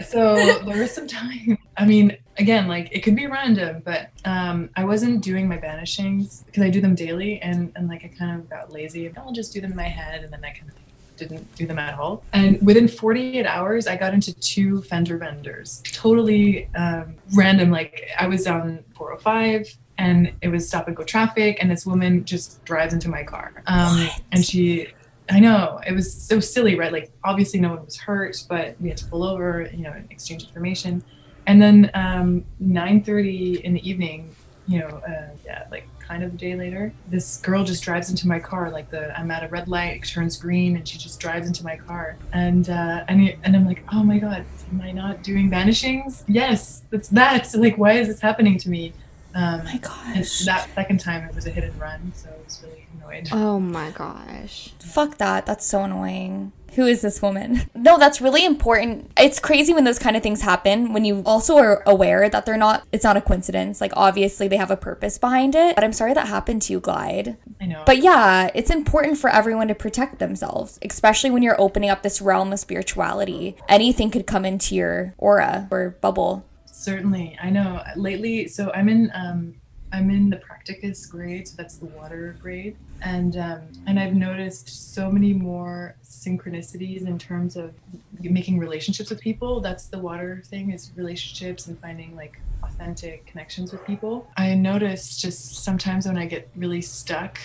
So 0.08 0.34
there 0.64 0.78
was 0.78 0.92
some 0.92 1.06
time 1.06 1.58
i 1.76 1.84
mean 1.84 2.16
again 2.38 2.68
like 2.68 2.88
it 2.92 3.00
could 3.00 3.16
be 3.16 3.26
random 3.26 3.82
but 3.84 4.10
um 4.24 4.70
i 4.76 4.84
wasn't 4.84 5.22
doing 5.22 5.48
my 5.48 5.58
banishings 5.58 6.44
because 6.46 6.62
i 6.62 6.70
do 6.70 6.80
them 6.80 6.94
daily 6.94 7.40
and 7.40 7.72
and 7.76 7.88
like 7.88 8.04
i 8.04 8.08
kind 8.08 8.40
of 8.40 8.48
got 8.48 8.72
lazy. 8.72 9.10
I'll 9.16 9.32
just 9.32 9.52
do 9.52 9.60
them 9.60 9.72
in 9.72 9.76
my 9.76 9.84
head 9.84 10.24
and 10.24 10.32
then 10.32 10.44
i 10.44 10.50
kind 10.50 10.68
of 10.68 10.85
didn't 11.16 11.54
do 11.54 11.66
them 11.66 11.78
at 11.78 11.98
all. 11.98 12.22
And 12.32 12.64
within 12.64 12.88
48 12.88 13.46
hours, 13.46 13.86
I 13.86 13.96
got 13.96 14.14
into 14.14 14.34
two 14.34 14.82
fender 14.82 15.18
benders. 15.18 15.82
Totally 15.92 16.68
um, 16.74 17.16
random. 17.34 17.70
Like 17.70 18.08
I 18.18 18.26
was 18.26 18.46
on 18.46 18.84
405 18.94 19.76
and 19.98 20.32
it 20.42 20.48
was 20.48 20.68
stop 20.68 20.88
and 20.88 20.96
go 20.96 21.04
traffic, 21.04 21.58
and 21.60 21.70
this 21.70 21.86
woman 21.86 22.24
just 22.24 22.62
drives 22.64 22.92
into 22.92 23.08
my 23.08 23.22
car. 23.22 23.62
Um, 23.66 24.08
and 24.30 24.44
she, 24.44 24.88
I 25.30 25.40
know 25.40 25.80
it 25.86 25.92
was 25.92 26.12
so 26.12 26.38
silly, 26.38 26.74
right? 26.74 26.92
Like 26.92 27.10
obviously 27.24 27.60
no 27.60 27.70
one 27.70 27.84
was 27.84 27.96
hurt, 27.96 28.44
but 28.48 28.76
we 28.80 28.88
had 28.88 28.98
to 28.98 29.06
pull 29.06 29.24
over, 29.24 29.70
you 29.72 29.82
know, 29.82 29.92
and 29.92 30.10
exchange 30.10 30.44
information. 30.44 31.02
And 31.46 31.62
then 31.62 31.90
um, 31.94 32.44
9:30 32.62 33.62
in 33.62 33.74
the 33.74 33.88
evening, 33.88 34.34
you 34.66 34.80
know, 34.80 34.88
uh, 34.88 35.28
yeah, 35.44 35.66
like 35.70 35.88
kind 36.06 36.22
of 36.22 36.34
a 36.34 36.36
day 36.36 36.54
later, 36.54 36.92
this 37.08 37.38
girl 37.38 37.64
just 37.64 37.82
drives 37.82 38.10
into 38.10 38.26
my 38.26 38.38
car. 38.38 38.70
Like 38.70 38.90
the 38.90 39.18
I'm 39.18 39.30
at 39.30 39.42
a 39.42 39.48
red 39.48 39.68
light, 39.68 40.02
it 40.02 40.06
turns 40.06 40.36
green, 40.36 40.76
and 40.76 40.86
she 40.86 40.98
just 40.98 41.20
drives 41.20 41.46
into 41.46 41.64
my 41.64 41.76
car. 41.76 42.16
And 42.32 42.68
uh, 42.68 43.04
and 43.08 43.36
and 43.44 43.56
I'm 43.56 43.66
like, 43.66 43.82
oh 43.92 44.02
my 44.02 44.18
god, 44.18 44.44
am 44.70 44.80
I 44.80 44.92
not 44.92 45.22
doing 45.22 45.50
banishings? 45.50 46.24
Yes, 46.28 46.82
that's 46.90 47.08
that. 47.08 47.46
So 47.46 47.58
like, 47.58 47.78
why 47.78 47.92
is 47.92 48.08
this 48.08 48.20
happening 48.20 48.58
to 48.58 48.70
me? 48.70 48.92
Um, 49.34 49.60
oh 49.60 49.64
my 49.64 49.78
gosh. 49.78 50.44
That 50.46 50.68
second 50.74 50.98
time 51.00 51.28
it 51.28 51.34
was 51.34 51.46
a 51.46 51.50
hit 51.50 51.64
and 51.64 51.78
run, 51.78 52.12
so 52.14 52.30
I 52.30 52.44
was 52.44 52.62
really 52.64 52.86
annoyed. 52.94 53.28
Oh 53.32 53.60
my 53.60 53.90
gosh. 53.90 54.72
Fuck 54.78 55.18
that. 55.18 55.44
That's 55.44 55.66
so 55.66 55.82
annoying 55.82 56.52
who 56.74 56.86
is 56.86 57.00
this 57.00 57.22
woman? 57.22 57.62
No, 57.74 57.98
that's 57.98 58.20
really 58.20 58.44
important. 58.44 59.10
It's 59.16 59.38
crazy 59.38 59.72
when 59.72 59.84
those 59.84 59.98
kind 59.98 60.16
of 60.16 60.22
things 60.22 60.42
happen 60.42 60.92
when 60.92 61.04
you 61.04 61.22
also 61.24 61.56
are 61.56 61.82
aware 61.86 62.28
that 62.28 62.44
they're 62.44 62.56
not, 62.56 62.84
it's 62.90 63.04
not 63.04 63.16
a 63.16 63.20
coincidence. 63.20 63.80
Like, 63.80 63.92
obviously, 63.96 64.48
they 64.48 64.56
have 64.56 64.70
a 64.70 64.76
purpose 64.76 65.18
behind 65.18 65.54
it. 65.54 65.74
But 65.76 65.84
I'm 65.84 65.92
sorry 65.92 66.14
that 66.14 66.26
happened 66.26 66.62
to 66.62 66.72
you, 66.72 66.80
Glide. 66.80 67.36
I 67.60 67.66
know. 67.66 67.82
But 67.86 67.98
yeah, 67.98 68.50
it's 68.54 68.70
important 68.70 69.18
for 69.18 69.30
everyone 69.30 69.68
to 69.68 69.74
protect 69.74 70.18
themselves, 70.18 70.78
especially 70.82 71.30
when 71.30 71.42
you're 71.42 71.60
opening 71.60 71.90
up 71.90 72.02
this 72.02 72.20
realm 72.20 72.52
of 72.52 72.58
spirituality. 72.58 73.56
Anything 73.68 74.10
could 74.10 74.26
come 74.26 74.44
into 74.44 74.74
your 74.74 75.14
aura 75.16 75.68
or 75.70 75.96
bubble. 76.00 76.44
Certainly. 76.66 77.38
I 77.40 77.50
know. 77.50 77.82
Lately, 77.94 78.48
so 78.48 78.72
I'm 78.74 78.88
in, 78.88 79.10
um, 79.14 79.54
I'm 79.92 80.10
in 80.10 80.30
the 80.30 80.36
practicus 80.36 81.06
grade, 81.06 81.48
so 81.48 81.54
that's 81.56 81.76
the 81.76 81.86
water 81.86 82.36
grade 82.40 82.76
and 83.02 83.36
um, 83.36 83.60
and 83.86 83.98
I've 83.98 84.14
noticed 84.14 84.94
so 84.94 85.10
many 85.10 85.32
more 85.32 85.96
synchronicities 86.04 87.06
in 87.06 87.18
terms 87.18 87.56
of 87.56 87.74
making 88.20 88.58
relationships 88.58 89.10
with 89.10 89.20
people. 89.20 89.60
That's 89.60 89.86
the 89.86 89.98
water 89.98 90.42
thing 90.46 90.72
is 90.72 90.92
relationships 90.96 91.66
and 91.66 91.78
finding 91.80 92.16
like 92.16 92.40
authentic 92.62 93.26
connections 93.26 93.72
with 93.72 93.84
people. 93.86 94.28
I 94.36 94.54
notice 94.54 95.18
just 95.18 95.64
sometimes 95.64 96.06
when 96.06 96.16
I 96.16 96.26
get 96.26 96.48
really 96.56 96.80
stuck, 96.80 97.38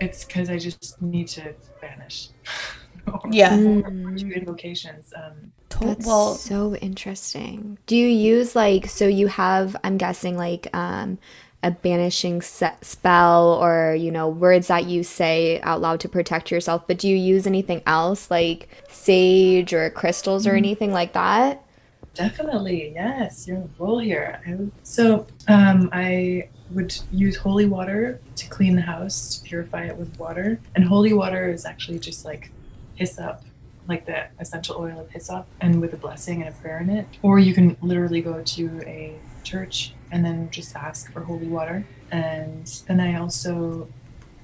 it's 0.00 0.24
because 0.24 0.50
I 0.50 0.58
just 0.58 1.00
need 1.00 1.28
to 1.28 1.54
banish. 1.80 2.30
yeah. 3.30 3.56
do 3.56 4.32
invocations. 4.34 5.12
Um, 5.16 5.52
That's 5.80 6.06
well, 6.06 6.34
so 6.34 6.74
interesting. 6.76 7.78
Do 7.86 7.96
you 7.96 8.08
use 8.08 8.56
like 8.56 8.86
so 8.88 9.06
you 9.06 9.28
have? 9.28 9.76
I'm 9.84 9.98
guessing 9.98 10.36
like 10.36 10.74
um 10.74 11.18
a 11.64 11.70
banishing 11.70 12.42
spell 12.42 13.54
or 13.54 13.94
you 13.94 14.10
know 14.10 14.28
words 14.28 14.68
that 14.68 14.84
you 14.84 15.02
say 15.02 15.60
out 15.62 15.80
loud 15.80 15.98
to 15.98 16.08
protect 16.08 16.50
yourself 16.50 16.86
but 16.86 16.98
do 16.98 17.08
you 17.08 17.16
use 17.16 17.46
anything 17.46 17.82
else 17.86 18.30
like 18.30 18.68
sage 18.88 19.72
or 19.72 19.88
crystals 19.90 20.46
or 20.46 20.50
mm-hmm. 20.50 20.58
anything 20.58 20.92
like 20.92 21.14
that? 21.14 21.64
Definitely 22.12 22.92
yes 22.94 23.48
you're 23.48 23.66
full 23.78 23.98
here. 23.98 24.40
So 24.82 25.26
um, 25.48 25.88
i 25.92 26.48
would 26.70 26.96
use 27.12 27.36
holy 27.36 27.66
water 27.66 28.20
to 28.36 28.48
clean 28.48 28.74
the 28.74 28.82
house 28.82 29.38
to 29.38 29.48
purify 29.48 29.84
it 29.84 29.96
with 29.96 30.18
water 30.18 30.58
and 30.74 30.84
holy 30.84 31.12
water 31.12 31.48
is 31.48 31.64
actually 31.64 31.98
just 31.98 32.24
like 32.24 32.50
hyssop 32.94 33.42
like 33.88 34.06
the 34.06 34.26
essential 34.38 34.76
oil 34.76 35.00
of 35.00 35.10
hyssop 35.10 35.46
and 35.60 35.80
with 35.80 35.92
a 35.92 35.96
blessing 35.96 36.42
and 36.42 36.54
a 36.54 36.58
prayer 36.58 36.78
in 36.78 36.90
it. 36.90 37.06
Or 37.22 37.38
you 37.38 37.54
can 37.54 37.76
literally 37.82 38.22
go 38.22 38.42
to 38.42 38.82
a 38.86 39.18
church 39.42 39.93
and 40.14 40.24
then 40.24 40.48
just 40.50 40.76
ask 40.76 41.12
for 41.12 41.20
holy 41.24 41.48
water. 41.48 41.84
And 42.12 42.66
then 42.86 43.00
I 43.00 43.18
also, 43.18 43.88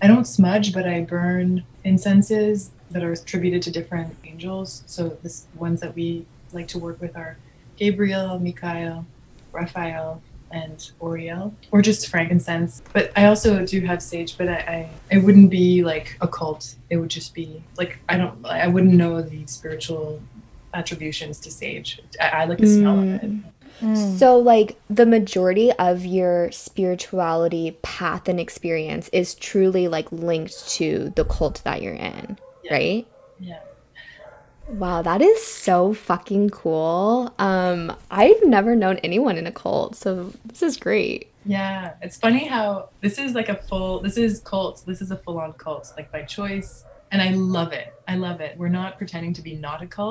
I 0.02 0.08
don't 0.08 0.26
smudge, 0.26 0.74
but 0.74 0.86
I 0.86 1.02
burn 1.02 1.64
incenses 1.84 2.72
that 2.90 3.04
are 3.04 3.12
attributed 3.12 3.62
to 3.62 3.70
different 3.70 4.16
angels. 4.24 4.82
So 4.86 5.10
the 5.22 5.32
ones 5.54 5.80
that 5.80 5.94
we 5.94 6.26
like 6.52 6.66
to 6.68 6.78
work 6.78 7.00
with 7.00 7.16
are 7.16 7.38
Gabriel, 7.76 8.40
Michael, 8.40 9.06
Raphael, 9.52 10.20
and 10.50 10.90
Uriel, 11.00 11.54
or 11.70 11.82
just 11.82 12.08
frankincense. 12.08 12.82
But 12.92 13.12
I 13.16 13.26
also 13.26 13.64
do 13.64 13.80
have 13.82 14.02
sage, 14.02 14.36
but 14.36 14.48
I, 14.48 14.54
I 14.54 14.90
it 15.08 15.18
wouldn't 15.18 15.50
be 15.50 15.84
like 15.84 16.16
a 16.20 16.26
cult. 16.26 16.74
It 16.90 16.96
would 16.96 17.10
just 17.10 17.32
be 17.32 17.62
like 17.76 18.00
I 18.08 18.16
don't 18.16 18.44
I 18.44 18.66
wouldn't 18.66 18.94
know 18.94 19.22
the 19.22 19.46
spiritual 19.46 20.20
attributions 20.74 21.38
to 21.40 21.52
sage. 21.52 22.00
I, 22.20 22.28
I 22.28 22.44
like 22.46 22.58
the 22.58 22.66
smell 22.66 22.98
of 22.98 23.04
it. 23.04 23.22
Mm. 23.22 23.44
Mm. 23.80 24.18
So, 24.18 24.38
like, 24.38 24.78
the 24.88 25.06
majority 25.06 25.72
of 25.72 26.04
your 26.04 26.50
spirituality 26.52 27.78
path 27.82 28.28
and 28.28 28.38
experience 28.38 29.08
is 29.08 29.34
truly 29.34 29.88
like 29.88 30.10
linked 30.12 30.68
to 30.70 31.12
the 31.16 31.24
cult 31.24 31.62
that 31.64 31.82
you're 31.82 31.94
in, 31.94 32.38
Yeah. 32.64 32.72
right? 32.72 33.06
Yeah. 33.38 33.60
Wow, 34.68 35.02
that 35.02 35.20
is 35.20 35.44
so 35.44 35.92
fucking 35.94 36.50
cool. 36.50 37.34
Um, 37.40 37.92
I've 38.10 38.44
never 38.44 38.76
known 38.76 38.98
anyone 38.98 39.36
in 39.36 39.46
a 39.46 39.52
cult, 39.52 39.96
so 39.96 40.32
this 40.44 40.62
is 40.62 40.76
great. 40.76 41.28
Yeah, 41.44 41.94
it's 42.02 42.18
funny 42.18 42.46
how 42.46 42.90
this 43.00 43.18
is 43.18 43.34
like 43.34 43.48
a 43.48 43.56
full. 43.56 44.00
This 44.00 44.16
is 44.16 44.40
cult. 44.40 44.84
This 44.86 45.00
is 45.00 45.10
a 45.10 45.16
full-on 45.16 45.54
cult, 45.54 45.92
like 45.96 46.12
by 46.12 46.22
choice, 46.22 46.84
and 47.10 47.20
I 47.20 47.30
love 47.30 47.72
it. 47.72 47.94
I 48.06 48.14
love 48.16 48.40
it. 48.40 48.56
We're 48.58 48.68
not 48.68 48.96
pretending 48.98 49.32
to 49.34 49.42
be 49.42 49.56
not 49.56 49.82
a 49.82 49.86
cult. 49.86 50.09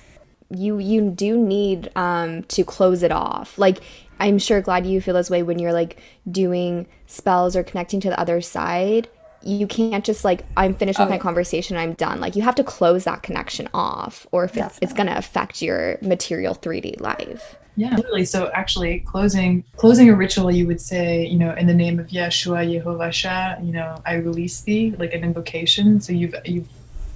You 0.50 0.80
you 0.80 1.12
do 1.12 1.38
need 1.38 1.92
um 1.96 2.44
to 2.44 2.64
close 2.64 3.04
it 3.04 3.12
off. 3.12 3.58
Like 3.58 3.80
I'm 4.20 4.40
sure 4.40 4.62
glad 4.62 4.86
you 4.86 5.00
feel 5.02 5.14
this 5.16 5.30
way 5.30 5.44
when 5.44 5.60
you're 5.60 5.74
like 5.74 6.02
doing 6.30 6.88
spells 7.08 7.56
or 7.56 7.64
connecting 7.64 8.00
to 8.02 8.10
the 8.10 8.20
other 8.20 8.42
side. 8.42 9.08
You 9.42 9.68
can't 9.68 10.04
just 10.04 10.26
like 10.26 10.46
I'm 10.58 10.74
finished 10.76 11.00
with 11.00 11.10
my 11.10 11.18
Okay. 11.18 11.22
conversation, 11.22 11.78
I'm 11.78 11.94
done. 11.94 12.20
Like 12.20 12.36
you 12.36 12.42
have 12.42 12.56
to 12.56 12.64
close 12.64 13.06
that 13.06 13.24
connection 13.24 13.70
off, 13.74 14.28
or 14.32 14.44
if 14.44 14.58
it's, 14.58 14.78
it's 14.82 14.94
gonna 14.94 15.16
affect 15.16 15.62
your 15.62 15.98
material 16.02 16.56
3D 16.56 17.00
life. 17.00 17.56
Yeah, 17.76 17.96
literally. 17.96 18.26
So 18.26 18.52
actually, 18.54 19.00
closing 19.02 19.64
closing 19.78 20.10
a 20.10 20.16
ritual, 20.16 20.52
you 20.52 20.68
would 20.68 20.82
say, 20.82 21.26
you 21.26 21.38
know, 21.40 21.54
in 21.54 21.68
the 21.68 21.74
name 21.74 22.00
of 22.00 22.08
Yeshua 22.08 22.68
Yehovah 22.68 23.14
Shah, 23.14 23.56
you 23.62 23.72
know, 23.72 24.02
I 24.06 24.16
release 24.16 24.62
thee, 24.62 24.94
like 24.98 25.14
an 25.14 25.24
invocation. 25.24 26.02
So 26.02 26.12
you've 26.12 26.36
you've, 26.46 26.68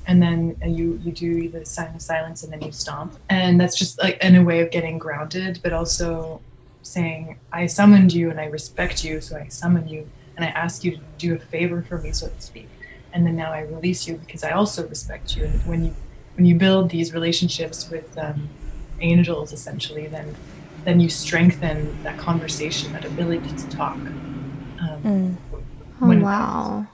and 0.07 0.21
then 0.21 0.57
you 0.65 0.99
you 1.03 1.11
do 1.11 1.49
the 1.49 1.65
sign 1.65 1.95
of 1.95 2.01
silence, 2.01 2.43
and 2.43 2.51
then 2.51 2.61
you 2.61 2.71
stomp, 2.71 3.15
and 3.29 3.59
that's 3.59 3.77
just 3.77 4.01
like 4.01 4.17
in 4.23 4.35
a 4.35 4.43
way 4.43 4.59
of 4.61 4.71
getting 4.71 4.97
grounded, 4.97 5.59
but 5.63 5.71
also 5.73 6.41
saying, 6.81 7.37
I 7.51 7.65
summoned 7.67 8.11
you, 8.13 8.29
and 8.29 8.39
I 8.39 8.45
respect 8.45 9.03
you, 9.05 9.21
so 9.21 9.37
I 9.37 9.47
summon 9.47 9.87
you, 9.87 10.09
and 10.35 10.43
I 10.45 10.49
ask 10.49 10.83
you 10.83 10.91
to 10.97 11.01
do 11.17 11.33
a 11.35 11.39
favor 11.39 11.81
for 11.81 11.97
me, 11.97 12.11
so 12.11 12.27
to 12.27 12.41
speak, 12.41 12.67
and 13.13 13.25
then 13.25 13.35
now 13.35 13.51
I 13.53 13.61
release 13.61 14.07
you 14.07 14.15
because 14.15 14.43
I 14.43 14.51
also 14.51 14.87
respect 14.87 15.35
you. 15.37 15.45
And 15.45 15.61
when 15.65 15.85
you 15.85 15.95
when 16.35 16.45
you 16.45 16.55
build 16.55 16.89
these 16.89 17.13
relationships 17.13 17.89
with 17.89 18.17
um, 18.17 18.49
angels, 18.99 19.53
essentially, 19.53 20.07
then 20.07 20.35
then 20.83 20.99
you 20.99 21.07
strengthen 21.07 22.03
that 22.03 22.17
conversation, 22.17 22.91
that 22.91 23.05
ability 23.05 23.49
to 23.55 23.69
talk. 23.69 23.97
Um, 24.81 25.37
Oh 26.01 26.07
when- 26.07 26.21
wow. 26.21 26.85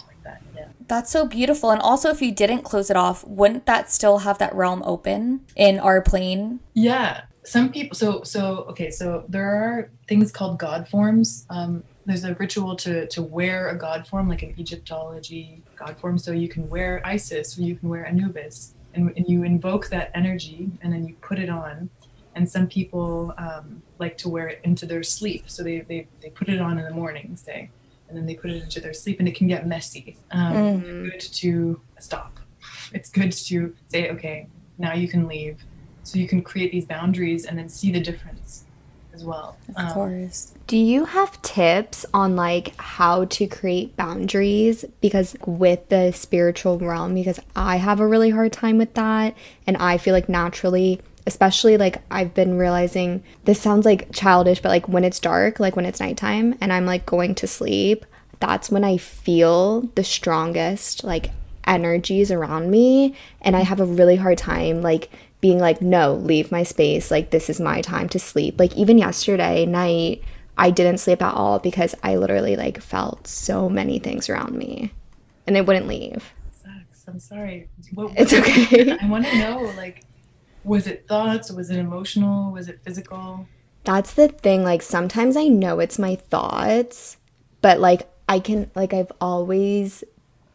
That's 0.89 1.11
so 1.11 1.27
beautiful. 1.27 1.69
And 1.69 1.81
also, 1.81 2.09
if 2.09 2.19
you 2.19 2.31
didn't 2.31 2.63
close 2.63 2.89
it 2.89 2.97
off, 2.97 3.23
wouldn't 3.25 3.67
that 3.67 3.91
still 3.91 4.19
have 4.19 4.39
that 4.39 4.53
realm 4.55 4.81
open 4.83 5.45
in 5.55 5.79
our 5.79 6.01
plane? 6.01 6.59
Yeah, 6.73 7.21
some 7.43 7.71
people. 7.71 7.95
So 7.95 8.23
so 8.23 8.65
okay. 8.69 8.89
So 8.89 9.23
there 9.29 9.45
are 9.45 9.91
things 10.07 10.31
called 10.31 10.57
god 10.57 10.87
forms. 10.87 11.45
Um, 11.51 11.83
there's 12.07 12.23
a 12.23 12.33
ritual 12.35 12.75
to 12.77 13.07
to 13.07 13.21
wear 13.21 13.69
a 13.69 13.77
god 13.77 14.07
form, 14.07 14.27
like 14.27 14.41
an 14.41 14.55
Egyptology, 14.57 15.61
god 15.75 15.97
form. 15.99 16.17
So 16.17 16.31
you 16.31 16.49
can 16.49 16.67
wear 16.67 17.01
Isis, 17.05 17.57
or 17.57 17.61
you 17.61 17.75
can 17.75 17.87
wear 17.87 18.05
Anubis, 18.07 18.73
and, 18.95 19.13
and 19.15 19.29
you 19.29 19.43
invoke 19.43 19.89
that 19.89 20.09
energy, 20.15 20.71
and 20.81 20.91
then 20.91 21.07
you 21.07 21.15
put 21.21 21.37
it 21.37 21.49
on. 21.49 21.91
And 22.35 22.49
some 22.49 22.67
people 22.67 23.33
um, 23.37 23.83
like 23.99 24.17
to 24.19 24.29
wear 24.29 24.47
it 24.47 24.61
into 24.63 24.85
their 24.87 25.03
sleep. 25.03 25.43
So 25.51 25.61
they, 25.61 25.81
they 25.81 26.07
they 26.21 26.31
put 26.31 26.49
it 26.49 26.59
on 26.59 26.79
in 26.79 26.85
the 26.85 26.93
morning, 26.93 27.35
say, 27.35 27.69
and 28.09 28.17
then 28.17 28.25
they 28.25 28.35
put 28.35 28.51
it 28.51 28.63
into 28.63 28.81
their 28.81 28.93
sleep, 28.93 29.19
and 29.19 29.27
it 29.27 29.35
can 29.35 29.47
get 29.47 29.67
messy. 29.67 30.17
Um, 30.31 30.81
Good 30.81 31.19
to 31.19 31.79
stop. 31.99 32.39
It's 32.93 33.09
good 33.09 33.31
to 33.31 33.75
say, 33.87 34.09
okay, 34.09 34.47
now 34.77 34.93
you 34.93 35.07
can 35.07 35.27
leave 35.27 35.63
so 36.03 36.17
you 36.17 36.27
can 36.27 36.41
create 36.41 36.71
these 36.71 36.85
boundaries 36.85 37.45
and 37.45 37.57
then 37.57 37.69
see 37.69 37.91
the 37.91 37.99
difference 37.99 38.65
as 39.13 39.23
well 39.23 39.57
Of 39.69 39.75
Um, 39.77 39.91
course. 39.93 40.53
Do 40.65 40.77
you 40.77 41.05
have 41.05 41.39
tips 41.41 42.05
on 42.13 42.35
like 42.35 42.73
how 42.79 43.25
to 43.25 43.45
create 43.47 43.95
boundaries 43.95 44.85
because 45.01 45.35
with 45.45 45.89
the 45.89 46.11
spiritual 46.11 46.79
realm 46.79 47.13
because 47.13 47.39
I 47.55 47.77
have 47.77 47.99
a 47.99 48.07
really 48.07 48.29
hard 48.31 48.53
time 48.53 48.77
with 48.77 48.93
that 48.95 49.35
and 49.67 49.77
I 49.77 49.97
feel 49.97 50.13
like 50.13 50.29
naturally 50.29 50.99
especially 51.29 51.77
like 51.77 52.01
I've 52.11 52.33
been 52.33 52.57
realizing 52.57 53.23
this 53.45 53.61
sounds 53.61 53.85
like 53.85 54.11
childish 54.11 54.61
but 54.61 54.69
like 54.69 54.89
when 54.89 55.03
it's 55.03 55.19
dark 55.19 55.59
like 55.59 55.75
when 55.75 55.85
it's 55.85 55.99
nighttime 55.99 56.57
and 56.59 56.73
I'm 56.73 56.85
like 56.85 57.05
going 57.05 57.35
to 57.35 57.47
sleep 57.47 58.05
that's 58.39 58.69
when 58.69 58.83
I 58.83 58.97
feel 58.97 59.81
the 59.95 60.03
strongest 60.03 61.03
like 61.03 61.31
energies 61.65 62.31
around 62.31 62.71
me. 62.71 63.15
And 63.41 63.55
I 63.55 63.61
have 63.61 63.79
a 63.79 63.85
really 63.85 64.15
hard 64.15 64.37
time 64.37 64.81
like 64.81 65.09
being 65.41 65.59
like 65.59 65.81
no 65.81 66.15
leave 66.15 66.51
my 66.51 66.63
space. 66.63 67.11
Like 67.11 67.31
this 67.31 67.49
is 67.49 67.59
my 67.59 67.81
time 67.81 68.09
to 68.09 68.19
sleep. 68.19 68.59
Like 68.59 68.75
even 68.75 68.97
yesterday 68.97 69.65
night 69.65 70.23
I 70.57 70.71
didn't 70.71 70.97
sleep 70.97 71.21
at 71.21 71.33
all 71.33 71.59
because 71.59 71.95
I 72.03 72.15
literally 72.15 72.55
like 72.55 72.81
felt 72.81 73.27
so 73.27 73.69
many 73.69 73.99
things 73.99 74.29
around 74.29 74.55
me. 74.57 74.91
And 75.47 75.55
they 75.55 75.61
wouldn't 75.61 75.87
leave. 75.87 76.33
Sucks. 76.51 77.07
I'm 77.07 77.19
sorry. 77.19 77.69
What, 77.93 78.13
It's 78.17 78.33
okay. 78.33 78.97
i 79.01 79.09
want 79.09 79.25
to 79.25 79.39
know 79.39 79.73
like 79.77 80.03
was 80.63 80.87
it 80.87 81.07
thoughts? 81.07 81.51
Was 81.51 81.69
it 81.69 81.77
emotional? 81.77 82.51
Was 82.51 82.67
it 82.67 82.79
physical? 82.83 83.47
That's 83.83 84.13
the 84.13 84.27
thing 84.27 84.63
like 84.63 84.81
sometimes 84.81 85.37
I 85.37 85.47
know 85.47 85.79
it's 85.79 85.97
my 85.97 86.15
thoughts 86.15 87.17
but 87.61 87.79
like 87.79 88.09
I 88.27 88.39
can 88.39 88.69
like 88.75 88.93
I've 88.93 89.11
always 89.19 90.03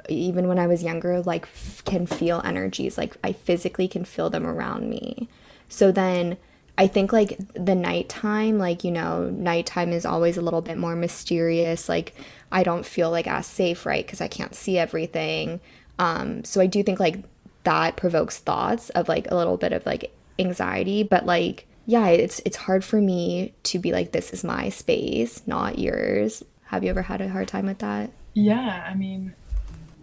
even 0.08 0.48
when 0.48 0.58
I 0.58 0.66
was 0.66 0.82
younger 0.82 1.20
like 1.22 1.44
f- 1.44 1.82
can 1.84 2.06
feel 2.06 2.42
energies 2.44 2.98
like 2.98 3.16
I 3.24 3.32
physically 3.32 3.88
can 3.88 4.04
feel 4.04 4.30
them 4.30 4.46
around 4.46 4.88
me. 4.88 5.28
So 5.68 5.90
then 5.90 6.36
I 6.76 6.86
think 6.86 7.12
like 7.12 7.38
the 7.54 7.74
nighttime 7.74 8.58
like 8.58 8.84
you 8.84 8.90
know 8.90 9.30
nighttime 9.30 9.92
is 9.92 10.04
always 10.04 10.36
a 10.36 10.42
little 10.42 10.62
bit 10.62 10.78
more 10.78 10.96
mysterious 10.96 11.88
like 11.88 12.14
I 12.52 12.62
don't 12.62 12.86
feel 12.86 13.10
like 13.10 13.26
as 13.26 13.46
safe 13.46 13.86
right 13.86 14.04
because 14.04 14.20
I 14.20 14.28
can't 14.28 14.54
see 14.54 14.78
everything. 14.78 15.60
Um 15.98 16.44
so 16.44 16.60
I 16.60 16.66
do 16.66 16.82
think 16.82 17.00
like 17.00 17.20
that 17.64 17.96
provokes 17.96 18.38
thoughts 18.38 18.90
of 18.90 19.08
like 19.08 19.30
a 19.30 19.36
little 19.36 19.56
bit 19.56 19.72
of 19.72 19.84
like 19.86 20.12
anxiety 20.38 21.02
but 21.02 21.26
like 21.26 21.66
yeah 21.86 22.08
it's 22.08 22.40
it's 22.44 22.56
hard 22.56 22.84
for 22.84 23.00
me 23.00 23.52
to 23.62 23.78
be 23.78 23.92
like 23.92 24.12
this 24.12 24.32
is 24.32 24.44
my 24.44 24.68
space 24.68 25.42
not 25.46 25.78
yours. 25.78 26.42
Have 26.66 26.82
you 26.82 26.90
ever 26.90 27.02
had 27.02 27.20
a 27.20 27.28
hard 27.28 27.48
time 27.48 27.66
with 27.66 27.78
that? 27.78 28.10
Yeah 28.34 28.84
i 28.88 28.94
mean 28.94 29.34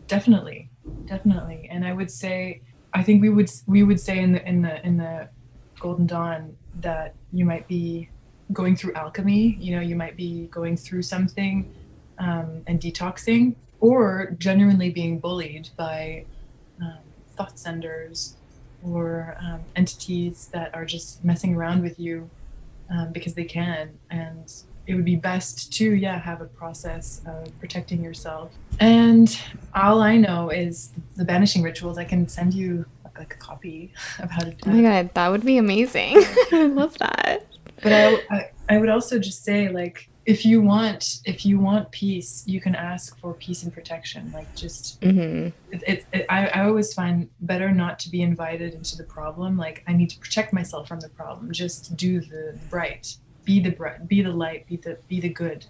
definitely 0.08 0.69
definitely. 1.06 1.67
And 1.71 1.86
i 1.86 1.93
would 1.93 2.12
say 2.12 2.62
i 2.93 3.04
think 3.04 3.21
we 3.21 3.30
would 3.30 3.50
we 3.67 3.84
would 3.84 4.00
say 4.00 4.19
in 4.19 4.34
the 4.34 4.47
in 4.47 4.62
the 4.62 4.86
in 4.86 4.97
the 4.97 5.30
golden 5.80 6.06
dawn 6.06 6.56
that 6.80 7.15
you 7.34 7.43
might 7.43 7.67
be 7.67 8.10
going 8.54 8.76
through 8.76 8.93
alchemy 8.93 9.58
you 9.60 9.76
know 9.76 9.82
you 9.82 9.95
might 9.95 10.15
be 10.15 10.47
going 10.47 10.78
through 10.78 11.02
something 11.02 11.74
um, 12.19 12.62
and 12.67 12.80
detoxing 12.80 13.56
or 13.80 14.36
genuinely 14.38 14.91
being 14.91 15.19
bullied 15.19 15.69
by 15.76 16.24
thought 17.36 17.60
senders 17.60 18.36
or 18.84 19.38
um, 19.39 19.62
entities 19.76 20.50
that 20.54 20.74
are 20.74 20.86
just 20.86 21.24
messing 21.24 21.56
around 21.56 21.84
with 21.84 22.00
you 22.00 22.30
um, 22.89 23.12
because 23.12 23.34
they 23.34 23.44
can. 23.44 23.98
And 24.10 24.52
it 24.88 24.96
would 24.96 25.06
be 25.06 25.15
best 25.15 25.72
to 25.74 25.94
yeah 25.94 26.20
have 26.20 26.41
a 26.41 26.46
process 26.46 27.22
of 27.26 27.58
protecting 27.60 28.04
yourself. 28.04 28.52
And 28.80 29.39
all 29.76 30.02
i 30.02 30.17
know 30.17 30.50
is 30.50 30.91
the 31.15 31.24
banishing 31.24 31.62
rituals 31.62 31.98
i 31.98 32.04
can 32.04 32.28
send 32.28 32.54
you 32.54 32.86
like, 33.04 33.20
like 33.20 33.34
a 33.36 33.38
copy 33.38 33.94
of 34.20 34.30
how 34.32 34.41
to 34.41 34.52
do 34.52 34.56
it. 34.56 34.67
oh 34.67 34.72
my 34.72 34.82
god 34.82 35.13
that 35.13 35.30
would 35.30 35.46
be 35.46 35.58
amazing. 35.58 36.15
I 36.52 36.65
love 36.65 36.98
that. 36.98 37.46
But 37.82 37.94
I, 37.94 38.15
I 38.30 38.50
i 38.70 38.78
would 38.78 38.89
also 38.89 39.20
just 39.20 39.44
say 39.44 39.70
like 39.70 40.10
if 40.25 40.45
you 40.45 40.62
want 40.62 41.19
if 41.25 41.45
you 41.45 41.60
want 41.60 41.91
peace 41.91 42.43
you 42.46 42.62
can 42.62 42.75
ask 42.75 43.17
for 43.19 43.33
peace 43.33 43.63
and 43.63 43.73
protection. 43.73 44.31
Like 44.33 44.54
just 44.56 45.04
hmm 45.04 45.50
it, 45.73 45.83
it, 45.87 46.06
it, 46.12 46.25
I, 46.29 46.48
I 46.48 46.65
always 46.65 46.93
find 46.93 47.29
better 47.39 47.71
not 47.71 47.98
to 48.00 48.10
be 48.10 48.21
invited 48.21 48.73
into 48.73 48.98
the 48.98 49.06
problem. 49.06 49.58
Like 49.58 49.83
i 49.87 49.93
need 49.93 50.10
to 50.10 50.19
protect 50.19 50.54
myself 50.54 50.87
from 50.87 51.00
the 51.00 51.10
problem. 51.10 51.52
Just 51.52 51.96
do 51.96 52.19
the 52.19 52.60
bright. 52.69 53.15
Be 53.46 53.60
the 53.60 53.71
bright 53.71 54.08
be 54.08 54.21
the 54.21 54.31
light 54.31 54.67
be 54.67 54.77
the 54.77 55.00
be 55.08 55.19
the 55.19 55.29
good 55.29 55.65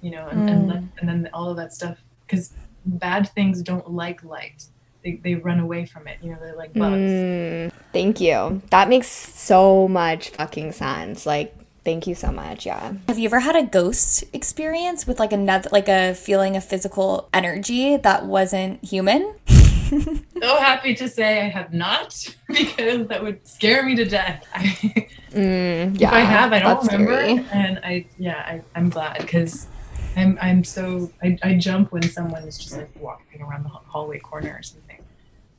you 0.00 0.10
know 0.10 0.28
and, 0.28 0.48
and, 0.48 0.68
let, 0.68 0.82
and 1.00 1.08
then 1.08 1.28
all 1.34 1.50
of 1.50 1.56
that 1.58 1.72
stuff. 1.72 1.98
Because 2.26 2.54
bad 2.86 3.28
things 3.30 3.62
don't 3.62 3.90
like 3.90 4.24
light. 4.24 4.64
They, 5.04 5.20
they 5.22 5.34
run 5.34 5.60
away 5.60 5.86
from 5.86 6.08
it. 6.08 6.18
You 6.22 6.32
know 6.32 6.38
they're 6.40 6.56
like 6.56 6.72
bugs. 6.72 7.10
Mm, 7.12 7.72
thank 7.92 8.20
you. 8.20 8.62
That 8.70 8.88
makes 8.88 9.08
so 9.08 9.88
much 9.88 10.30
fucking 10.30 10.72
sense. 10.72 11.26
Like 11.26 11.54
thank 11.84 12.06
you 12.06 12.14
so 12.14 12.30
much 12.30 12.66
yeah 12.66 12.92
Have 13.08 13.18
you 13.18 13.26
ever 13.26 13.40
had 13.40 13.56
a 13.56 13.62
ghost 13.62 14.24
experience 14.32 15.06
with 15.06 15.18
like 15.18 15.32
another, 15.32 15.68
like 15.72 15.88
a 15.88 16.14
feeling 16.14 16.56
of 16.56 16.64
physical 16.64 17.28
energy 17.32 17.96
that 17.96 18.26
wasn't 18.26 18.82
human? 18.84 19.34
so 19.50 20.56
happy 20.60 20.94
to 20.94 21.08
say 21.08 21.40
i 21.40 21.48
have 21.48 21.72
not 21.72 22.14
because 22.48 23.08
that 23.08 23.20
would 23.22 23.44
scare 23.46 23.82
me 23.84 23.96
to 23.96 24.04
death 24.04 24.44
I, 24.54 25.08
Mm, 25.32 26.00
yeah, 26.00 26.08
if 26.08 26.14
I 26.14 26.20
have, 26.20 26.52
I 26.52 26.58
don't 26.58 26.84
remember. 26.92 27.14
scary. 27.16 27.46
And 27.52 27.78
I, 27.84 28.04
yeah, 28.18 28.38
I, 28.38 28.62
I'm 28.74 28.88
glad 28.90 29.18
because 29.20 29.68
I'm, 30.16 30.36
I'm 30.42 30.64
so, 30.64 31.12
I, 31.22 31.38
I 31.42 31.54
jump 31.54 31.92
when 31.92 32.02
someone 32.02 32.42
is 32.42 32.58
just 32.58 32.76
like 32.76 32.90
walking 32.98 33.40
around 33.40 33.62
the 33.64 33.68
hallway 33.68 34.18
corner 34.18 34.56
or 34.58 34.62
something. 34.64 34.98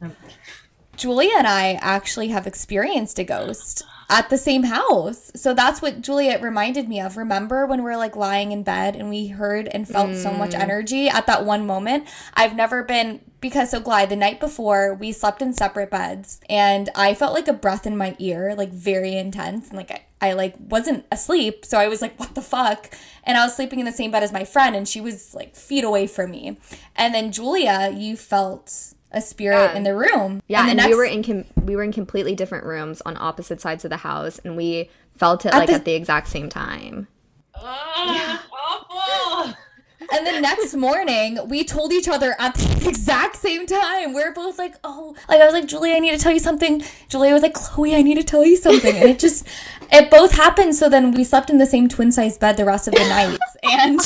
Um, 0.02 0.14
Julia 0.98 1.36
and 1.38 1.48
I 1.48 1.80
actually 1.82 2.28
have 2.30 2.46
experienced 2.48 3.18
a 3.18 3.24
ghost 3.24 3.84
at 4.12 4.30
the 4.30 4.38
same 4.38 4.64
house. 4.64 5.32
So 5.36 5.54
that's 5.54 5.82
what 5.82 6.02
Juliet 6.02 6.42
reminded 6.42 6.90
me 6.90 7.00
of. 7.00 7.16
Remember 7.16 7.66
when 7.66 7.80
we 7.80 7.90
were 7.90 7.98
like 7.98 8.18
lying 8.18 8.52
in 8.52 8.62
bed 8.62 8.96
and 8.96 9.10
we 9.10 9.28
heard 9.28 9.70
and 9.70 9.88
felt 9.88 10.16
so 10.18 10.34
much 10.34 10.52
mm. 10.52 10.60
energy 10.60 11.08
at 11.08 11.26
that 11.28 11.46
one 11.46 11.66
moment? 11.66 12.08
I've 12.34 12.56
never 12.56 12.84
been 12.84 13.22
because 13.40 13.72
so 13.72 13.80
Glide, 13.80 14.10
the 14.10 14.18
night 14.18 14.40
before 14.42 14.94
we 14.94 15.14
slept 15.14 15.42
in 15.42 15.54
separate 15.54 15.90
beds 15.90 16.42
and 16.50 16.90
I 16.94 17.14
felt 17.16 17.34
like 17.34 17.48
a 17.48 17.54
breath 17.54 17.88
in 17.88 17.96
my 17.96 18.16
ear, 18.20 18.54
like 18.54 18.72
very 18.72 19.16
intense 19.16 19.70
and 19.70 19.78
like 19.78 19.92
I, 19.92 20.04
I 20.22 20.34
like 20.34 20.56
wasn't 20.60 21.06
asleep, 21.12 21.66
so 21.66 21.80
I 21.80 21.88
was 21.88 22.00
like, 22.00 22.20
"What 22.20 22.36
the 22.36 22.44
fuck?" 22.44 22.96
And 23.24 23.38
I 23.38 23.44
was 23.44 23.56
sleeping 23.56 23.80
in 23.80 23.88
the 23.88 23.92
same 23.92 24.12
bed 24.12 24.22
as 24.22 24.32
my 24.32 24.44
friend, 24.44 24.76
and 24.76 24.88
she 24.88 25.02
was 25.02 25.34
like 25.34 25.56
feet 25.56 25.84
away 25.84 26.06
from 26.06 26.30
me. 26.30 26.60
And 26.96 27.16
then 27.16 27.32
Julia, 27.32 27.92
you 27.92 28.16
felt 28.16 28.94
a 29.12 29.22
spirit 29.22 29.56
Yeah. 29.72 29.74
in 29.78 29.84
the 29.84 29.96
room. 29.96 30.42
Yeah, 30.48 30.64
the 30.64 30.70
and, 30.72 30.78
next- 30.78 30.90
we 30.90 30.96
were 30.96 31.06
in 31.06 31.24
com- 31.24 31.46
we 31.64 31.76
were 31.76 31.84
in 31.84 31.92
completely 31.92 32.36
different 32.36 32.66
rooms 32.66 33.02
on 33.06 33.18
opposite 33.18 33.60
sides 33.62 33.84
of 33.86 33.90
the 33.90 33.98
house, 33.98 34.40
and 34.44 34.56
we 34.58 34.90
felt 35.16 35.46
it 35.46 35.54
At 35.54 35.58
like 35.60 35.68
the- 35.70 35.76
at 35.76 35.86
the 35.86 35.94
exact 35.94 36.28
same 36.30 36.50
time. 36.50 37.08
Ah, 37.56 38.46
awful. 38.54 39.54
And 40.14 40.26
the 40.28 40.42
next 40.42 40.74
morning, 40.74 41.38
we 41.48 41.64
told 41.64 41.94
each 41.94 42.08
other 42.10 42.36
at 42.40 42.56
the 42.56 42.86
exact 42.90 43.36
same 43.38 43.66
time. 43.68 44.14
We 44.14 44.22
are 44.24 44.34
both 44.34 44.58
like, 44.58 44.76
oh, 44.84 45.16
like 45.30 45.40
I 45.40 45.46
was 45.46 45.54
like, 45.54 45.68
Julia, 45.68 45.96
I 45.96 46.00
need 46.00 46.12
to 46.12 46.18
tell 46.18 46.34
you 46.34 46.40
something. 46.40 46.84
Julia 47.08 47.32
was 47.34 47.44
like, 47.44 47.54
Chloe, 47.54 47.96
I 47.96 48.02
need 48.02 48.16
to 48.16 48.24
tell 48.24 48.44
you 48.44 48.58
something. 48.58 48.96
And 48.96 49.08
it 49.10 49.20
just, 49.20 49.48
it 49.92 50.10
both 50.10 50.34
happened. 50.34 50.76
So 50.76 50.90
then 50.90 51.12
we 51.12 51.24
slept 51.24 51.50
in 51.50 51.60
the 51.60 51.66
same 51.68 51.88
twin 51.88 52.12
size 52.12 52.38
bed 52.38 52.58
the 52.58 52.66
rest 52.66 52.88
of 52.88 52.94
the 52.96 53.08
night. 53.08 53.38
And 53.64 54.00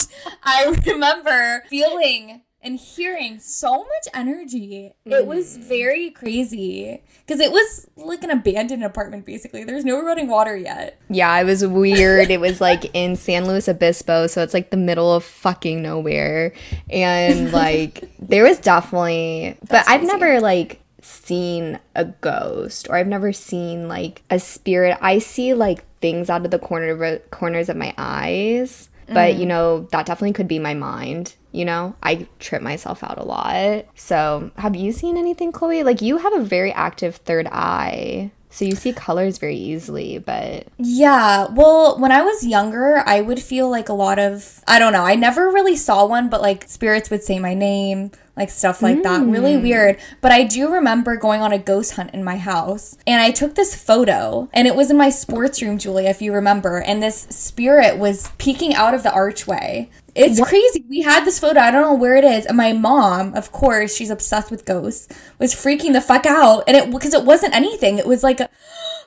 I 0.43 0.75
remember 0.85 1.63
feeling 1.69 2.41
and 2.65 2.79
hearing 2.79 3.39
so 3.39 3.77
much 3.77 4.07
energy. 4.13 4.91
It 5.05 5.27
was 5.27 5.57
mm. 5.57 5.63
very 5.63 6.09
crazy 6.09 7.03
because 7.25 7.39
it 7.39 7.51
was 7.51 7.87
like 7.95 8.23
an 8.23 8.31
abandoned 8.31 8.83
apartment, 8.83 9.25
basically. 9.25 9.63
There's 9.63 9.85
no 9.85 10.03
running 10.03 10.27
water 10.27 10.57
yet. 10.57 10.99
Yeah, 11.07 11.39
it 11.39 11.43
was 11.43 11.65
weird. 11.65 12.31
it 12.31 12.41
was 12.41 12.59
like 12.59 12.89
in 12.95 13.15
San 13.15 13.45
Luis 13.45 13.69
Obispo, 13.69 14.25
so 14.25 14.41
it's 14.41 14.53
like 14.53 14.71
the 14.71 14.77
middle 14.77 15.13
of 15.13 15.23
fucking 15.23 15.83
nowhere. 15.83 16.53
And 16.89 17.51
like 17.53 18.09
there 18.19 18.43
was 18.43 18.59
definitely 18.59 19.57
but 19.61 19.69
That's 19.69 19.87
I've 19.87 20.01
crazy. 20.01 20.13
never 20.13 20.41
like 20.41 20.81
seen 21.01 21.79
a 21.93 22.05
ghost 22.05 22.87
or 22.89 22.95
I've 22.95 23.07
never 23.07 23.31
seen 23.31 23.87
like 23.87 24.23
a 24.31 24.39
spirit. 24.39 24.97
I 25.01 25.19
see 25.19 25.53
like 25.53 25.85
things 25.99 26.31
out 26.31 26.45
of 26.45 26.51
the 26.51 26.59
corner 26.59 27.03
of 27.03 27.31
corners 27.31 27.69
of 27.69 27.77
my 27.77 27.93
eyes, 27.95 28.89
but 29.07 29.35
you 29.35 29.45
mm. 29.45 29.49
know, 29.49 29.87
that 29.91 30.07
definitely 30.07 30.33
could 30.33 30.47
be 30.47 30.57
my 30.57 30.73
mind. 30.73 31.35
You 31.55 31.63
know, 31.65 31.95
I 32.03 32.27
trip 32.39 32.61
myself 32.61 33.01
out 33.03 33.17
a 33.17 33.23
lot. 33.23 33.85
So, 33.95 34.51
have 34.57 34.75
you 34.75 34.91
seen 34.91 35.17
anything, 35.17 35.51
Chloe? 35.53 35.83
Like, 35.83 36.01
you 36.01 36.17
have 36.17 36.33
a 36.33 36.41
very 36.41 36.71
active 36.73 37.15
third 37.17 37.47
eye. 37.47 38.31
So, 38.49 38.65
you 38.65 38.75
see 38.75 38.91
colors 38.93 39.37
very 39.37 39.55
easily, 39.55 40.17
but 40.17 40.67
Yeah, 40.77 41.47
well, 41.51 41.97
when 41.97 42.11
I 42.11 42.21
was 42.21 42.45
younger, 42.45 43.03
I 43.05 43.21
would 43.21 43.41
feel 43.41 43.69
like 43.69 43.89
a 43.89 43.93
lot 43.93 44.19
of, 44.19 44.61
I 44.67 44.79
don't 44.79 44.93
know, 44.93 45.03
I 45.03 45.15
never 45.15 45.47
really 45.49 45.75
saw 45.75 46.05
one, 46.05 46.29
but 46.29 46.41
like 46.41 46.65
spirits 46.67 47.09
would 47.09 47.23
say 47.23 47.39
my 47.39 47.53
name, 47.53 48.11
like 48.37 48.49
stuff 48.49 48.81
like 48.81 49.03
that. 49.03 49.25
Really 49.25 49.55
hmm. 49.55 49.63
weird. 49.63 49.97
But 50.21 50.31
I 50.31 50.43
do 50.43 50.71
remember 50.71 51.15
going 51.15 51.41
on 51.41 51.51
a 51.51 51.57
ghost 51.57 51.93
hunt 51.93 52.13
in 52.13 52.23
my 52.23 52.37
house, 52.37 52.97
and 53.07 53.21
I 53.21 53.31
took 53.31 53.55
this 53.55 53.75
photo, 53.75 54.49
and 54.53 54.67
it 54.67 54.75
was 54.75 54.91
in 54.91 54.97
my 54.97 55.09
sports 55.09 55.61
room, 55.61 55.77
Julia, 55.77 56.09
if 56.09 56.21
you 56.21 56.33
remember, 56.33 56.79
and 56.79 57.01
this 57.01 57.27
spirit 57.29 57.97
was 57.97 58.31
peeking 58.37 58.73
out 58.73 58.93
of 58.93 59.03
the 59.03 59.11
archway. 59.11 59.89
It's 60.15 60.39
crazy. 60.39 60.85
We 60.87 61.01
had 61.01 61.25
this 61.25 61.39
photo. 61.39 61.59
I 61.59 61.71
don't 61.71 61.81
know 61.81 61.93
where 61.93 62.15
it 62.15 62.23
is. 62.23 62.45
And 62.45 62.55
my 62.55 62.71
mom, 62.71 63.33
of 63.33 63.51
course, 63.51 63.93
she's 63.93 64.09
obsessed 64.09 64.49
with 64.49 64.65
ghosts, 64.65 65.09
was 65.39 65.53
freaking 65.53 65.91
the 65.91 65.99
fuck 65.99 66.25
out. 66.25 66.63
And 66.67 66.77
it 66.77 66.89
because 66.89 67.13
it 67.13 67.25
wasn't 67.25 67.53
anything. 67.53 67.97
It 67.97 68.07
was 68.07 68.23
like 68.23 68.39
a, 68.39 68.49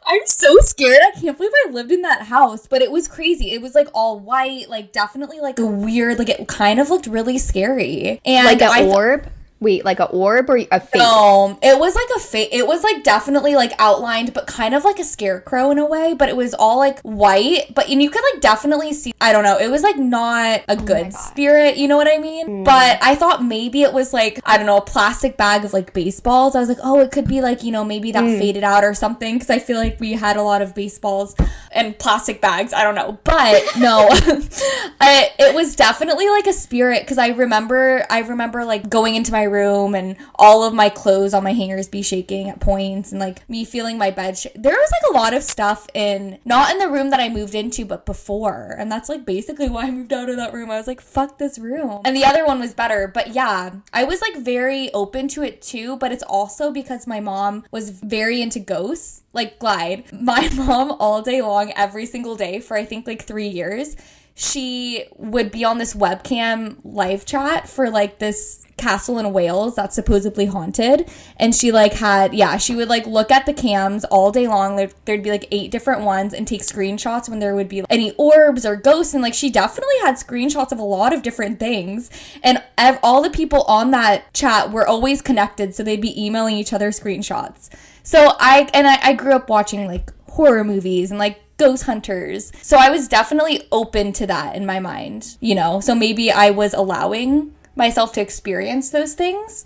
I'm 0.08 0.26
so 0.26 0.56
scared. 0.60 1.00
I 1.06 1.10
can't 1.20 1.36
believe 1.36 1.52
I 1.66 1.70
lived 1.70 1.92
in 1.92 2.00
that 2.02 2.22
house. 2.22 2.66
But 2.66 2.80
it 2.80 2.90
was 2.90 3.06
crazy. 3.08 3.52
It 3.52 3.60
was 3.60 3.74
like 3.74 3.88
all 3.92 4.18
white, 4.18 4.70
like 4.70 4.90
definitely 4.90 5.40
like 5.40 5.58
a 5.58 5.66
weird, 5.66 6.18
like 6.18 6.30
it 6.30 6.48
kind 6.48 6.80
of 6.80 6.88
looked 6.88 7.06
really 7.06 7.36
scary. 7.36 8.20
And 8.24 8.46
like 8.46 8.62
an 8.62 8.70
I 8.72 8.80
th- 8.82 8.94
orb. 8.94 9.30
Wait, 9.60 9.84
like 9.84 9.98
a 9.98 10.04
orb 10.04 10.48
or 10.48 10.56
a 10.56 10.80
face? 10.80 11.02
no, 11.02 11.58
it 11.62 11.78
was 11.78 11.94
like 11.94 12.08
a 12.16 12.20
fa- 12.20 12.56
It 12.56 12.66
was 12.66 12.84
like 12.84 13.02
definitely 13.02 13.56
like 13.56 13.72
outlined, 13.78 14.32
but 14.32 14.46
kind 14.46 14.74
of 14.74 14.84
like 14.84 14.98
a 15.00 15.04
scarecrow 15.04 15.70
in 15.70 15.78
a 15.78 15.86
way. 15.86 16.14
But 16.14 16.28
it 16.28 16.36
was 16.36 16.54
all 16.54 16.78
like 16.78 17.00
white. 17.00 17.74
But 17.74 17.88
and 17.88 18.00
you 18.00 18.08
could 18.08 18.22
like 18.32 18.40
definitely 18.40 18.92
see. 18.92 19.12
I 19.20 19.32
don't 19.32 19.42
know. 19.42 19.58
It 19.58 19.70
was 19.70 19.82
like 19.82 19.96
not 19.96 20.60
a 20.68 20.76
oh 20.76 20.76
good 20.76 21.12
spirit. 21.12 21.76
You 21.76 21.88
know 21.88 21.96
what 21.96 22.06
I 22.06 22.18
mean? 22.18 22.46
Hmm. 22.46 22.62
But 22.64 22.98
I 23.02 23.16
thought 23.16 23.44
maybe 23.44 23.82
it 23.82 23.92
was 23.92 24.12
like 24.12 24.40
I 24.44 24.56
don't 24.56 24.66
know 24.66 24.76
a 24.76 24.84
plastic 24.84 25.36
bag 25.36 25.64
of 25.64 25.72
like 25.72 25.92
baseballs. 25.92 26.54
I 26.54 26.60
was 26.60 26.68
like, 26.68 26.78
oh, 26.82 27.00
it 27.00 27.10
could 27.10 27.26
be 27.26 27.40
like 27.40 27.64
you 27.64 27.72
know 27.72 27.84
maybe 27.84 28.12
that 28.12 28.24
hmm. 28.24 28.38
faded 28.38 28.62
out 28.62 28.84
or 28.84 28.94
something 28.94 29.34
because 29.34 29.50
I 29.50 29.58
feel 29.58 29.78
like 29.78 29.98
we 29.98 30.12
had 30.12 30.36
a 30.36 30.42
lot 30.42 30.62
of 30.62 30.74
baseballs 30.74 31.34
and 31.72 31.98
plastic 31.98 32.40
bags. 32.40 32.72
I 32.72 32.84
don't 32.84 32.94
know, 32.94 33.18
but 33.24 33.62
no, 33.78 34.08
I, 35.00 35.32
it 35.38 35.54
was 35.54 35.74
definitely 35.74 36.28
like 36.28 36.46
a 36.46 36.52
spirit 36.52 37.00
because 37.02 37.18
I 37.18 37.28
remember 37.28 38.06
I 38.08 38.20
remember 38.20 38.64
like 38.64 38.88
going 38.88 39.16
into 39.16 39.32
my 39.32 39.47
room 39.48 39.94
and 39.94 40.16
all 40.34 40.64
of 40.64 40.74
my 40.74 40.88
clothes 40.88 41.34
on 41.34 41.44
my 41.44 41.52
hangers 41.52 41.88
be 41.88 42.02
shaking 42.02 42.48
at 42.48 42.60
points 42.60 43.12
and 43.12 43.20
like 43.20 43.48
me 43.48 43.64
feeling 43.64 43.98
my 43.98 44.10
bed. 44.10 44.38
Sh- 44.38 44.46
there 44.54 44.74
was 44.74 44.90
like 44.92 45.10
a 45.10 45.16
lot 45.16 45.34
of 45.34 45.42
stuff 45.42 45.86
in 45.94 46.38
not 46.44 46.70
in 46.70 46.78
the 46.78 46.88
room 46.88 47.10
that 47.10 47.20
I 47.20 47.28
moved 47.28 47.54
into, 47.54 47.84
but 47.84 48.06
before, 48.06 48.74
and 48.78 48.90
that's 48.90 49.08
like 49.08 49.24
basically 49.24 49.68
why 49.68 49.84
I 49.84 49.90
moved 49.90 50.12
out 50.12 50.28
of 50.28 50.36
that 50.36 50.52
room. 50.52 50.70
I 50.70 50.78
was 50.78 50.86
like, 50.86 51.00
fuck 51.00 51.38
this 51.38 51.58
room, 51.58 52.00
and 52.04 52.16
the 52.16 52.24
other 52.24 52.44
one 52.46 52.60
was 52.60 52.74
better. 52.74 53.08
But 53.08 53.34
yeah, 53.34 53.76
I 53.92 54.04
was 54.04 54.20
like 54.20 54.36
very 54.36 54.92
open 54.92 55.28
to 55.28 55.42
it 55.42 55.62
too. 55.62 55.96
But 55.96 56.12
it's 56.12 56.22
also 56.24 56.70
because 56.70 57.06
my 57.06 57.20
mom 57.20 57.64
was 57.70 57.90
very 57.90 58.40
into 58.42 58.60
ghosts, 58.60 59.22
like 59.32 59.58
Glide. 59.58 60.04
My 60.28 60.48
mom 60.54 60.92
all 61.00 61.22
day 61.22 61.40
long, 61.40 61.72
every 61.74 62.04
single 62.04 62.36
day 62.36 62.60
for 62.60 62.76
I 62.76 62.84
think 62.84 63.06
like 63.06 63.24
three 63.24 63.48
years 63.48 63.96
she 64.40 65.04
would 65.16 65.50
be 65.50 65.64
on 65.64 65.78
this 65.78 65.94
webcam 65.94 66.76
live 66.84 67.26
chat 67.26 67.68
for 67.68 67.90
like 67.90 68.20
this 68.20 68.64
castle 68.76 69.18
in 69.18 69.32
Wales 69.32 69.74
that's 69.74 69.96
supposedly 69.96 70.46
haunted. 70.46 71.10
And 71.38 71.52
she 71.52 71.72
like 71.72 71.94
had 71.94 72.32
yeah 72.32 72.56
she 72.56 72.76
would 72.76 72.88
like 72.88 73.04
look 73.04 73.32
at 73.32 73.46
the 73.46 73.52
cams 73.52 74.04
all 74.04 74.30
day 74.30 74.46
long. 74.46 74.76
There, 74.76 74.90
there'd 75.06 75.24
be 75.24 75.32
like 75.32 75.48
eight 75.50 75.72
different 75.72 76.02
ones 76.02 76.32
and 76.32 76.46
take 76.46 76.62
screenshots 76.62 77.28
when 77.28 77.40
there 77.40 77.56
would 77.56 77.68
be 77.68 77.82
any 77.90 78.12
orbs 78.12 78.64
or 78.64 78.76
ghosts. 78.76 79.12
And 79.12 79.24
like 79.24 79.34
she 79.34 79.50
definitely 79.50 79.96
had 80.02 80.14
screenshots 80.14 80.70
of 80.70 80.78
a 80.78 80.84
lot 80.84 81.12
of 81.12 81.22
different 81.22 81.58
things. 81.58 82.08
And 82.40 82.62
ev- 82.78 83.00
all 83.02 83.20
the 83.20 83.30
people 83.30 83.62
on 83.62 83.90
that 83.90 84.32
chat 84.34 84.70
were 84.70 84.86
always 84.86 85.20
connected 85.20 85.74
so 85.74 85.82
they'd 85.82 86.00
be 86.00 86.24
emailing 86.24 86.54
each 86.54 86.72
other 86.72 86.90
screenshots. 86.90 87.68
So 88.04 88.36
I 88.38 88.70
and 88.72 88.86
I, 88.86 89.00
I 89.02 89.12
grew 89.14 89.32
up 89.32 89.50
watching 89.50 89.88
like 89.88 90.12
horror 90.28 90.62
movies 90.62 91.10
and 91.10 91.18
like 91.18 91.40
ghost 91.58 91.84
hunters. 91.84 92.52
So 92.62 92.78
I 92.78 92.90
was 92.90 93.08
definitely 93.08 93.62
open 93.70 94.12
to 94.14 94.26
that 94.26 94.56
in 94.56 94.64
my 94.64 94.80
mind, 94.80 95.36
you 95.40 95.54
know. 95.54 95.80
So 95.80 95.94
maybe 95.94 96.30
I 96.30 96.50
was 96.50 96.72
allowing 96.72 97.54
myself 97.76 98.12
to 98.14 98.20
experience 98.20 98.90
those 98.90 99.14
things. 99.14 99.64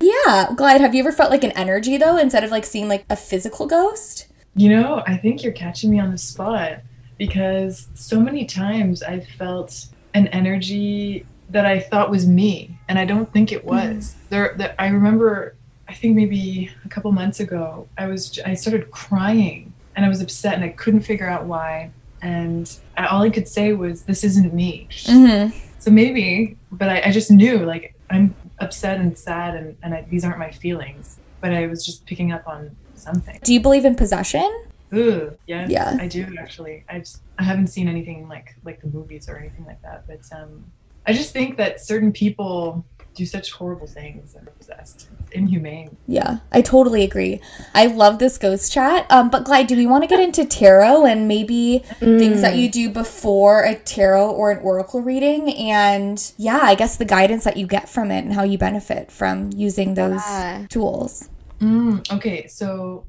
Yeah, 0.00 0.50
Glide, 0.56 0.80
have 0.80 0.94
you 0.94 1.00
ever 1.00 1.12
felt 1.12 1.30
like 1.30 1.44
an 1.44 1.52
energy 1.52 1.96
though 1.96 2.16
instead 2.16 2.44
of 2.44 2.50
like 2.50 2.64
seeing 2.64 2.88
like 2.88 3.04
a 3.10 3.16
physical 3.16 3.66
ghost? 3.66 4.28
You 4.56 4.70
know, 4.70 5.02
I 5.06 5.16
think 5.16 5.42
you're 5.42 5.52
catching 5.52 5.90
me 5.90 5.98
on 5.98 6.10
the 6.12 6.18
spot 6.18 6.78
because 7.18 7.88
so 7.94 8.20
many 8.20 8.44
times 8.44 9.02
I've 9.02 9.26
felt 9.26 9.86
an 10.14 10.28
energy 10.28 11.26
that 11.50 11.66
I 11.66 11.80
thought 11.80 12.10
was 12.10 12.26
me, 12.26 12.78
and 12.88 12.98
I 12.98 13.04
don't 13.04 13.30
think 13.32 13.52
it 13.52 13.66
mm-hmm. 13.66 13.96
was. 13.96 14.16
There, 14.30 14.54
there, 14.56 14.74
I 14.78 14.88
remember, 14.88 15.54
I 15.88 15.94
think 15.94 16.16
maybe 16.16 16.70
a 16.84 16.88
couple 16.88 17.12
months 17.12 17.40
ago, 17.40 17.88
I 17.98 18.06
was, 18.06 18.38
I 18.46 18.54
started 18.54 18.90
crying, 18.90 19.73
and 19.96 20.04
I 20.04 20.08
was 20.08 20.20
upset, 20.20 20.54
and 20.54 20.64
I 20.64 20.68
couldn't 20.68 21.02
figure 21.02 21.28
out 21.28 21.44
why. 21.44 21.90
And 22.22 22.74
I, 22.96 23.06
all 23.06 23.22
I 23.22 23.30
could 23.30 23.48
say 23.48 23.72
was, 23.72 24.04
"This 24.04 24.24
isn't 24.24 24.52
me." 24.54 24.88
Mm-hmm. 24.90 25.56
So 25.78 25.90
maybe, 25.90 26.56
but 26.72 26.88
I, 26.88 27.02
I 27.06 27.12
just 27.12 27.30
knew, 27.30 27.58
like, 27.58 27.94
I'm 28.08 28.34
upset 28.58 29.00
and 29.00 29.16
sad, 29.18 29.54
and, 29.54 29.76
and 29.82 29.94
I, 29.94 30.06
these 30.08 30.24
aren't 30.24 30.38
my 30.38 30.50
feelings. 30.50 31.18
But 31.40 31.52
I 31.52 31.66
was 31.66 31.84
just 31.84 32.06
picking 32.06 32.32
up 32.32 32.48
on 32.48 32.74
something. 32.94 33.38
Do 33.42 33.52
you 33.52 33.60
believe 33.60 33.84
in 33.84 33.94
possession? 33.94 34.50
Ooh, 34.94 35.36
yes, 35.46 35.70
Yeah. 35.70 35.96
I 36.00 36.06
do 36.06 36.26
actually. 36.38 36.84
I 36.88 37.00
just 37.00 37.20
I 37.38 37.42
haven't 37.42 37.66
seen 37.66 37.88
anything 37.88 38.28
like 38.28 38.56
like 38.64 38.80
the 38.80 38.86
movies 38.86 39.28
or 39.28 39.36
anything 39.36 39.64
like 39.66 39.82
that, 39.82 40.06
but 40.06 40.20
um, 40.36 40.64
I 41.06 41.12
just 41.12 41.32
think 41.32 41.56
that 41.56 41.80
certain 41.80 42.12
people 42.12 42.84
do 43.14 43.26
such 43.26 43.52
horrible 43.52 43.86
things 43.86 44.34
and 44.34 44.46
are 44.48 44.52
possessed. 44.52 45.08
It's 45.34 45.40
inhumane. 45.40 45.96
Yeah, 46.06 46.38
I 46.52 46.62
totally 46.62 47.02
agree. 47.02 47.40
I 47.74 47.86
love 47.86 48.18
this 48.18 48.38
ghost 48.38 48.72
chat. 48.72 49.06
Um, 49.10 49.30
but 49.30 49.44
Glide, 49.44 49.66
do 49.66 49.76
we 49.76 49.86
want 49.86 50.04
to 50.04 50.08
get 50.08 50.20
into 50.20 50.44
tarot 50.44 51.06
and 51.06 51.26
maybe 51.26 51.84
things 51.98 52.40
that 52.42 52.56
you 52.56 52.70
do 52.70 52.88
before 52.88 53.62
a 53.64 53.74
tarot 53.74 54.30
or 54.30 54.50
an 54.50 54.58
oracle 54.58 55.00
reading? 55.02 55.52
And 55.54 56.32
yeah, 56.36 56.60
I 56.62 56.74
guess 56.74 56.96
the 56.96 57.04
guidance 57.04 57.44
that 57.44 57.56
you 57.56 57.66
get 57.66 57.88
from 57.88 58.10
it 58.10 58.24
and 58.24 58.32
how 58.32 58.44
you 58.44 58.58
benefit 58.58 59.10
from 59.10 59.50
using 59.56 59.94
those 59.94 60.22
Yeah. 60.24 60.66
tools. 60.68 61.28
Mm, 61.60 62.10
okay, 62.12 62.46
so 62.46 63.04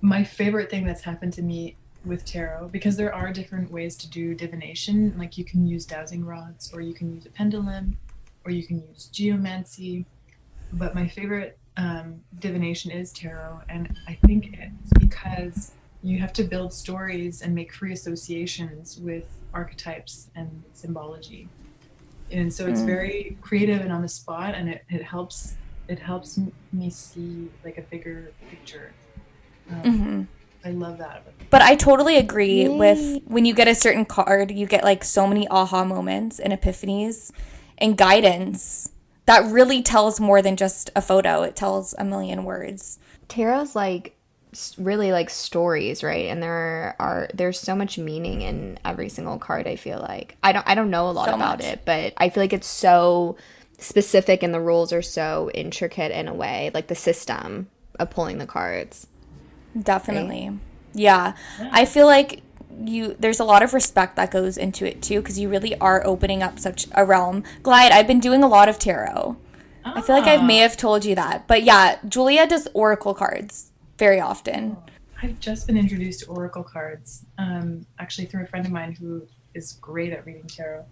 my 0.00 0.24
favorite 0.24 0.70
thing 0.70 0.86
that's 0.86 1.02
happened 1.02 1.32
to 1.34 1.42
me 1.42 1.76
with 2.04 2.24
tarot 2.24 2.68
because 2.68 2.96
there 2.96 3.12
are 3.14 3.32
different 3.32 3.70
ways 3.70 3.96
to 3.96 4.08
do 4.08 4.34
divination. 4.34 5.14
Like 5.18 5.36
you 5.36 5.44
can 5.44 5.66
use 5.66 5.84
dowsing 5.84 6.24
rods, 6.24 6.72
or 6.72 6.80
you 6.80 6.94
can 6.94 7.14
use 7.14 7.26
a 7.26 7.30
pendulum, 7.30 7.98
or 8.44 8.52
you 8.52 8.64
can 8.64 8.82
use 8.88 9.06
geomancy. 9.06 10.06
But 10.76 10.94
my 10.94 11.08
favorite 11.08 11.58
um, 11.76 12.20
divination 12.38 12.90
is 12.90 13.12
tarot, 13.12 13.60
and 13.68 13.94
I 14.06 14.18
think 14.26 14.50
it's 14.52 14.92
because 14.98 15.72
you 16.02 16.18
have 16.18 16.32
to 16.34 16.44
build 16.44 16.72
stories 16.72 17.40
and 17.42 17.54
make 17.54 17.72
free 17.72 17.92
associations 17.92 18.98
with 19.02 19.24
archetypes 19.54 20.28
and 20.36 20.62
symbology. 20.74 21.48
And 22.30 22.52
so 22.52 22.66
it's 22.66 22.80
Mm. 22.82 22.86
very 22.86 23.38
creative 23.40 23.80
and 23.80 23.92
on 23.92 24.02
the 24.02 24.08
spot, 24.08 24.54
and 24.54 24.68
it, 24.68 24.84
it 24.90 25.02
helps 25.02 25.56
it 25.88 25.98
helps 26.00 26.38
me 26.72 26.90
see 26.90 27.48
like 27.64 27.78
a 27.78 27.82
bigger 27.90 28.32
picture. 28.50 28.92
Um, 29.70 29.82
hmm 29.82 30.22
I 30.64 30.70
love 30.72 30.98
that. 30.98 31.24
But 31.50 31.62
I 31.62 31.76
totally 31.76 32.16
agree 32.16 32.64
Yay. 32.64 32.68
with 32.68 33.22
when 33.26 33.44
you 33.44 33.54
get 33.54 33.68
a 33.68 33.74
certain 33.74 34.04
card, 34.04 34.50
you 34.50 34.66
get 34.66 34.82
like 34.84 35.04
so 35.04 35.26
many 35.26 35.46
aha 35.48 35.84
moments 35.84 36.40
and 36.40 36.52
epiphanies 36.52 37.30
and 37.78 37.96
guidance 37.96 38.90
that 39.26 39.44
really 39.50 39.82
tells 39.82 40.18
more 40.20 40.40
than 40.42 40.56
just 40.56 40.90
a 40.96 41.02
photo. 41.02 41.42
It 41.42 41.56
tells 41.56 41.94
a 41.98 42.04
million 42.04 42.44
words. 42.44 42.98
Tarot's 43.28 43.74
like 43.76 44.16
really 44.78 45.12
like 45.12 45.28
stories, 45.28 46.02
right? 46.02 46.26
And 46.26 46.42
there 46.42 46.96
are 46.98 47.28
there's 47.34 47.58
so 47.60 47.74
much 47.74 47.98
meaning 47.98 48.40
in 48.40 48.78
every 48.84 49.08
single 49.08 49.38
card. 49.38 49.66
I 49.66 49.76
feel 49.76 49.98
like 49.98 50.36
I 50.42 50.52
don't 50.52 50.66
I 50.66 50.74
don't 50.74 50.90
know 50.90 51.10
a 51.10 51.12
lot 51.12 51.28
So 51.28 51.34
about 51.34 51.58
much. 51.58 51.66
it, 51.66 51.82
but 51.84 52.14
I 52.16 52.30
feel 52.30 52.42
like 52.42 52.52
it's 52.52 52.66
so 52.66 53.36
specific 53.78 54.42
and 54.42 54.54
the 54.54 54.60
rules 54.60 54.92
are 54.92 55.02
so 55.02 55.50
intricate 55.52 56.10
in 56.12 56.28
a 56.28 56.34
way, 56.34 56.70
like 56.72 56.86
the 56.86 56.94
system 56.94 57.68
of 57.98 58.10
pulling 58.10 58.38
the 58.38 58.46
cards. 58.46 59.06
Definitely. 59.80 60.58
Yeah. 60.94 61.34
I 61.60 61.84
feel 61.84 62.06
like 62.06 62.40
you 62.78 63.16
there's 63.18 63.40
a 63.40 63.44
lot 63.44 63.62
of 63.62 63.72
respect 63.72 64.16
that 64.16 64.30
goes 64.30 64.56
into 64.56 64.86
it 64.86 65.02
too 65.02 65.20
because 65.20 65.38
you 65.38 65.48
really 65.48 65.76
are 65.78 66.04
opening 66.06 66.42
up 66.42 66.58
such 66.58 66.86
a 66.92 67.04
realm. 67.04 67.44
Glide, 67.62 67.92
I've 67.92 68.06
been 68.06 68.20
doing 68.20 68.42
a 68.42 68.48
lot 68.48 68.68
of 68.68 68.78
tarot. 68.78 69.36
I 69.84 70.00
feel 70.00 70.16
like 70.16 70.26
I 70.26 70.44
may 70.44 70.58
have 70.58 70.76
told 70.76 71.04
you 71.04 71.14
that. 71.14 71.46
But 71.46 71.62
yeah, 71.62 71.98
Julia 72.08 72.46
does 72.46 72.68
oracle 72.74 73.14
cards 73.14 73.70
very 73.98 74.20
often. 74.20 74.76
I've 75.22 75.38
just 75.38 75.66
been 75.66 75.76
introduced 75.76 76.20
to 76.20 76.26
oracle 76.26 76.64
cards, 76.64 77.24
um, 77.38 77.86
actually 77.98 78.26
through 78.26 78.42
a 78.42 78.46
friend 78.46 78.66
of 78.66 78.72
mine 78.72 78.92
who 78.92 79.26
is 79.54 79.74
great 79.74 80.12
at 80.12 80.26
reading 80.26 80.46
tarot, 80.46 80.84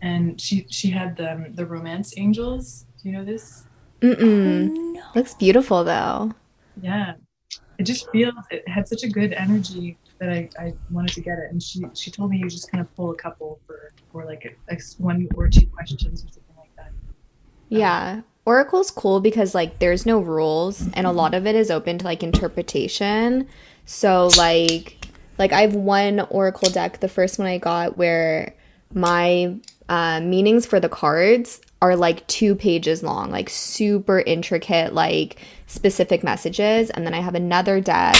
and 0.00 0.40
she 0.40 0.66
she 0.70 0.90
had 0.90 1.16
the 1.16 1.50
the 1.54 1.66
romance 1.66 2.14
angels. 2.16 2.86
Do 3.02 3.08
you 3.08 3.16
know 3.16 3.24
this? 3.24 3.64
Mm-mm. 4.00 4.94
No. 4.94 5.02
Looks 5.14 5.34
beautiful 5.34 5.84
though. 5.84 6.32
Yeah, 6.80 7.14
it 7.78 7.82
just 7.84 8.10
feels 8.10 8.34
it 8.50 8.66
had 8.68 8.88
such 8.88 9.02
a 9.02 9.08
good 9.08 9.32
energy 9.32 9.98
that 10.18 10.30
I, 10.30 10.48
I 10.58 10.74
wanted 10.90 11.14
to 11.14 11.20
get 11.20 11.38
it. 11.38 11.50
And 11.50 11.62
she 11.62 11.82
she 11.94 12.10
told 12.10 12.30
me 12.30 12.38
you 12.38 12.48
just 12.48 12.70
kind 12.70 12.80
of 12.80 12.94
pull 12.96 13.10
a 13.10 13.16
couple 13.16 13.60
for 13.66 13.92
for 14.12 14.24
like 14.24 14.44
a, 14.44 14.74
a 14.74 14.78
one 14.98 15.28
or 15.34 15.48
two 15.48 15.66
questions 15.66 16.24
or 16.24 16.28
something 16.28 16.56
like 16.56 16.74
that. 16.76 16.92
Yeah. 17.68 18.22
Oracle's 18.46 18.90
cool 18.90 19.20
because 19.20 19.54
like 19.54 19.78
there's 19.78 20.04
no 20.04 20.20
rules 20.20 20.86
and 20.92 21.06
a 21.06 21.12
lot 21.12 21.32
of 21.32 21.46
it 21.46 21.54
is 21.54 21.70
open 21.70 21.98
to 21.98 22.04
like 22.04 22.22
interpretation. 22.22 23.48
So 23.86 24.28
like 24.36 25.08
like 25.38 25.52
I 25.52 25.62
have 25.62 25.74
one 25.74 26.20
Oracle 26.20 26.70
deck, 26.70 27.00
the 27.00 27.08
first 27.08 27.38
one 27.38 27.48
I 27.48 27.58
got 27.58 27.96
where 27.96 28.54
my 28.92 29.56
uh, 29.88 30.20
meanings 30.20 30.66
for 30.66 30.78
the 30.78 30.88
cards 30.88 31.60
are 31.82 31.96
like 31.96 32.26
two 32.26 32.54
pages 32.54 33.02
long, 33.02 33.30
like 33.30 33.50
super 33.50 34.20
intricate, 34.20 34.94
like 34.94 35.38
specific 35.66 36.22
messages. 36.22 36.90
And 36.90 37.04
then 37.06 37.14
I 37.14 37.20
have 37.20 37.34
another 37.34 37.80
deck 37.80 38.16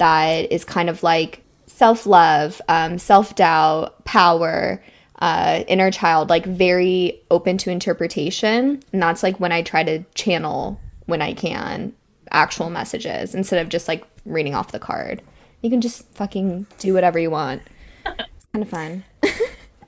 that 0.00 0.50
is 0.50 0.64
kind 0.64 0.88
of 0.88 1.02
like 1.02 1.42
self 1.66 2.06
love, 2.06 2.60
um, 2.68 2.98
self 2.98 3.34
doubt, 3.34 4.04
power, 4.04 4.82
uh, 5.20 5.62
inner 5.68 5.90
child, 5.90 6.28
like 6.28 6.44
very 6.44 7.22
open 7.30 7.58
to 7.58 7.70
interpretation. 7.70 8.82
And 8.92 9.02
that's 9.02 9.22
like 9.22 9.38
when 9.38 9.52
I 9.52 9.62
try 9.62 9.84
to 9.84 10.02
channel 10.14 10.80
when 11.06 11.22
I 11.22 11.34
can 11.34 11.92
actual 12.30 12.70
messages 12.70 13.34
instead 13.34 13.60
of 13.60 13.68
just 13.68 13.88
like 13.88 14.04
reading 14.24 14.54
off 14.54 14.72
the 14.72 14.78
card. 14.78 15.22
You 15.62 15.68
can 15.70 15.80
just 15.80 16.08
fucking 16.14 16.66
do 16.78 16.94
whatever 16.94 17.18
you 17.18 17.30
want. 17.30 17.62
It's 18.06 18.46
kind 18.52 18.62
of 18.62 18.68
fun. 18.68 19.04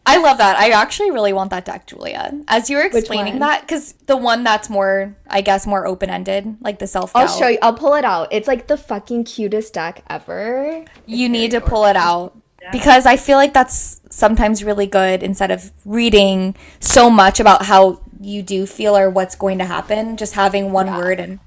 I 0.04 0.18
love 0.18 0.38
that. 0.38 0.56
I 0.56 0.70
actually 0.70 1.10
really 1.10 1.32
want 1.32 1.50
that 1.50 1.64
deck, 1.64 1.86
Julia. 1.86 2.32
As 2.48 2.68
you 2.68 2.76
were 2.76 2.82
explaining 2.82 3.38
that, 3.38 3.60
because 3.60 3.92
the 4.06 4.16
one 4.16 4.42
that's 4.42 4.68
more, 4.68 5.16
I 5.28 5.42
guess, 5.42 5.66
more 5.66 5.86
open 5.86 6.10
ended, 6.10 6.56
like 6.60 6.80
the 6.80 6.86
self 6.86 7.14
I'll 7.14 7.28
show 7.28 7.46
you. 7.48 7.58
I'll 7.62 7.74
pull 7.74 7.94
it 7.94 8.04
out. 8.04 8.28
It's 8.32 8.48
like 8.48 8.66
the 8.66 8.76
fucking 8.76 9.24
cutest 9.24 9.74
deck 9.74 10.02
ever. 10.10 10.84
You 11.06 11.28
need 11.28 11.52
to 11.52 11.60
pull 11.60 11.84
it 11.86 11.96
out 11.96 12.36
because 12.72 13.06
I 13.06 13.16
feel 13.16 13.36
like 13.36 13.54
that's 13.54 14.00
sometimes 14.10 14.64
really 14.64 14.86
good 14.86 15.22
instead 15.22 15.50
of 15.50 15.70
reading 15.84 16.56
so 16.80 17.08
much 17.08 17.38
about 17.38 17.66
how 17.66 18.00
you 18.20 18.42
do 18.42 18.66
feel 18.66 18.96
or 18.96 19.08
what's 19.08 19.36
going 19.36 19.58
to 19.58 19.64
happen. 19.64 20.16
Just 20.16 20.34
having 20.34 20.72
one 20.72 20.88
word 20.94 21.20
and 21.20 21.38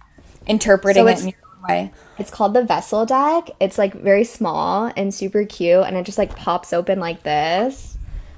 interpreting 0.48 1.04
So 1.04 1.08
it 1.08 1.20
in 1.20 1.28
your 1.30 1.40
own 1.58 1.64
way. 1.68 1.92
It's 2.18 2.32
called 2.32 2.54
the 2.54 2.64
Vessel 2.64 3.06
deck. 3.06 3.50
It's 3.60 3.78
like 3.78 3.94
very 3.94 4.24
small 4.24 4.92
and 4.96 5.14
super 5.14 5.44
cute, 5.44 5.84
and 5.84 5.98
it 5.98 6.06
just 6.06 6.18
like 6.18 6.38
pops 6.38 6.72
open 6.72 7.02
like 7.02 7.24
this. 7.24 7.95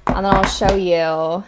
And 0.08 0.24
then 0.24 0.34
I'll 0.34 0.44
show 0.44 0.74
you. 0.74 1.44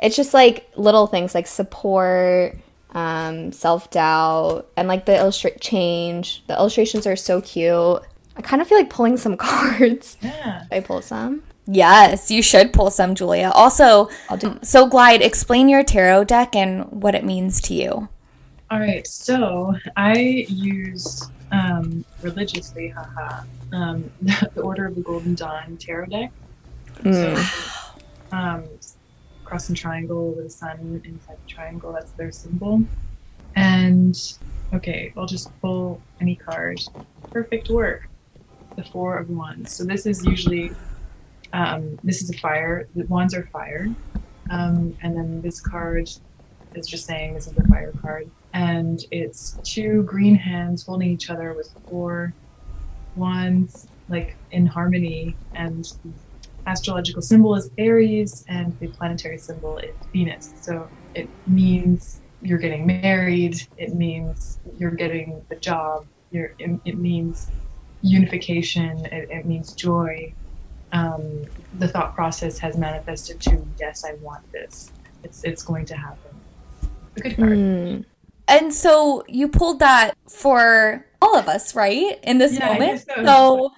It's 0.00 0.16
just 0.16 0.34
like 0.34 0.70
little 0.76 1.06
things 1.06 1.34
like 1.34 1.46
support, 1.46 2.56
um, 2.92 3.52
self 3.52 3.90
doubt, 3.90 4.68
and 4.76 4.88
like 4.88 5.06
the 5.06 5.16
illustrate 5.16 5.60
change. 5.60 6.44
The 6.46 6.54
illustrations 6.54 7.06
are 7.06 7.16
so 7.16 7.40
cute. 7.40 8.02
I 8.36 8.42
kind 8.42 8.62
of 8.62 8.68
feel 8.68 8.78
like 8.78 8.90
pulling 8.90 9.16
some 9.16 9.36
cards. 9.38 10.16
Yeah. 10.22 10.64
I 10.70 10.80
pull 10.80 11.02
some. 11.02 11.42
Yes, 11.70 12.30
you 12.30 12.40
should 12.42 12.72
pull 12.72 12.90
some, 12.90 13.14
Julia. 13.14 13.50
Also, 13.54 14.08
I'll 14.30 14.38
do. 14.38 14.58
so 14.62 14.86
Glide, 14.88 15.20
explain 15.20 15.68
your 15.68 15.84
tarot 15.84 16.24
deck 16.24 16.56
and 16.56 16.86
what 16.90 17.14
it 17.14 17.24
means 17.24 17.60
to 17.62 17.74
you. 17.74 18.08
All 18.70 18.80
right, 18.80 19.06
so 19.06 19.74
I 19.96 20.46
use 20.48 21.30
um, 21.52 22.04
religiously, 22.22 22.88
haha, 22.88 23.42
um, 23.72 24.10
the 24.22 24.60
Order 24.62 24.86
of 24.86 24.94
the 24.94 25.02
Golden 25.02 25.34
Dawn 25.34 25.76
tarot 25.76 26.06
deck. 26.06 26.32
Mm. 27.04 27.36
So, 27.38 28.36
um, 28.36 28.68
cross 29.44 29.68
and 29.68 29.76
triangle 29.76 30.34
with 30.34 30.46
a 30.46 30.50
sun 30.50 31.00
inside 31.04 31.38
the 31.40 31.46
triangle. 31.48 31.92
That's 31.92 32.12
their 32.12 32.30
symbol. 32.30 32.84
And 33.56 34.14
okay, 34.74 35.12
I'll 35.16 35.26
just 35.26 35.58
pull 35.60 36.02
any 36.20 36.36
card. 36.36 36.80
Perfect 37.32 37.68
work. 37.70 38.02
The 38.76 38.84
Four 38.84 39.18
of 39.18 39.28
Wands. 39.28 39.72
So 39.72 39.84
this 39.84 40.06
is 40.06 40.24
usually 40.24 40.70
um, 41.52 41.98
this 42.02 42.22
is 42.22 42.30
a 42.30 42.38
fire. 42.38 42.88
The 42.94 43.06
wands 43.06 43.34
are 43.34 43.46
fire, 43.46 43.88
um, 44.50 44.96
and 45.02 45.16
then 45.16 45.40
this 45.42 45.60
card 45.60 46.08
is 46.74 46.86
just 46.86 47.06
saying 47.06 47.34
this 47.34 47.46
is 47.46 47.56
a 47.56 47.68
fire 47.68 47.92
card, 48.00 48.30
and 48.52 49.00
it's 49.10 49.58
two 49.64 50.02
green 50.04 50.34
hands 50.34 50.84
holding 50.86 51.08
each 51.08 51.30
other 51.30 51.54
with 51.54 51.74
four 51.88 52.34
wands, 53.14 53.88
like 54.08 54.38
in 54.50 54.66
harmony, 54.66 55.36
and 55.54 55.84
the 56.04 56.14
astrological 56.68 57.22
symbol 57.22 57.54
is 57.54 57.70
Aries, 57.78 58.44
and 58.48 58.78
the 58.78 58.88
planetary 58.88 59.38
symbol 59.38 59.78
is 59.78 59.94
Venus. 60.12 60.52
So 60.60 60.88
it 61.14 61.28
means 61.46 62.20
you're 62.42 62.58
getting 62.58 62.86
married. 62.86 63.56
It 63.78 63.94
means 63.94 64.58
you're 64.78 64.90
getting 64.92 65.42
the 65.48 65.56
job. 65.56 66.06
You're, 66.30 66.52
it, 66.58 66.78
it 66.84 66.98
means 66.98 67.50
unification. 68.02 69.04
It, 69.06 69.28
it 69.30 69.46
means 69.46 69.72
joy. 69.72 70.32
Um, 70.92 71.44
the 71.78 71.88
thought 71.88 72.14
process 72.14 72.58
has 72.58 72.76
manifested 72.76 73.40
to 73.40 73.66
yes, 73.78 74.04
I 74.04 74.14
want 74.22 74.50
this. 74.52 74.90
It's 75.24 75.44
it's 75.44 75.62
going 75.62 75.84
to 75.86 75.96
happen. 75.96 76.30
A 77.16 77.20
good 77.20 77.36
card. 77.36 77.50
Mm. 77.50 78.04
And 78.46 78.72
so 78.72 79.24
you 79.28 79.48
pulled 79.48 79.80
that 79.80 80.14
for 80.28 81.04
all 81.20 81.36
of 81.36 81.48
us, 81.48 81.74
right? 81.74 82.18
In 82.22 82.38
this 82.38 82.54
Yeah, 82.54 82.72
moment. 82.72 83.04
guess 83.06 83.26
So, 83.26 83.70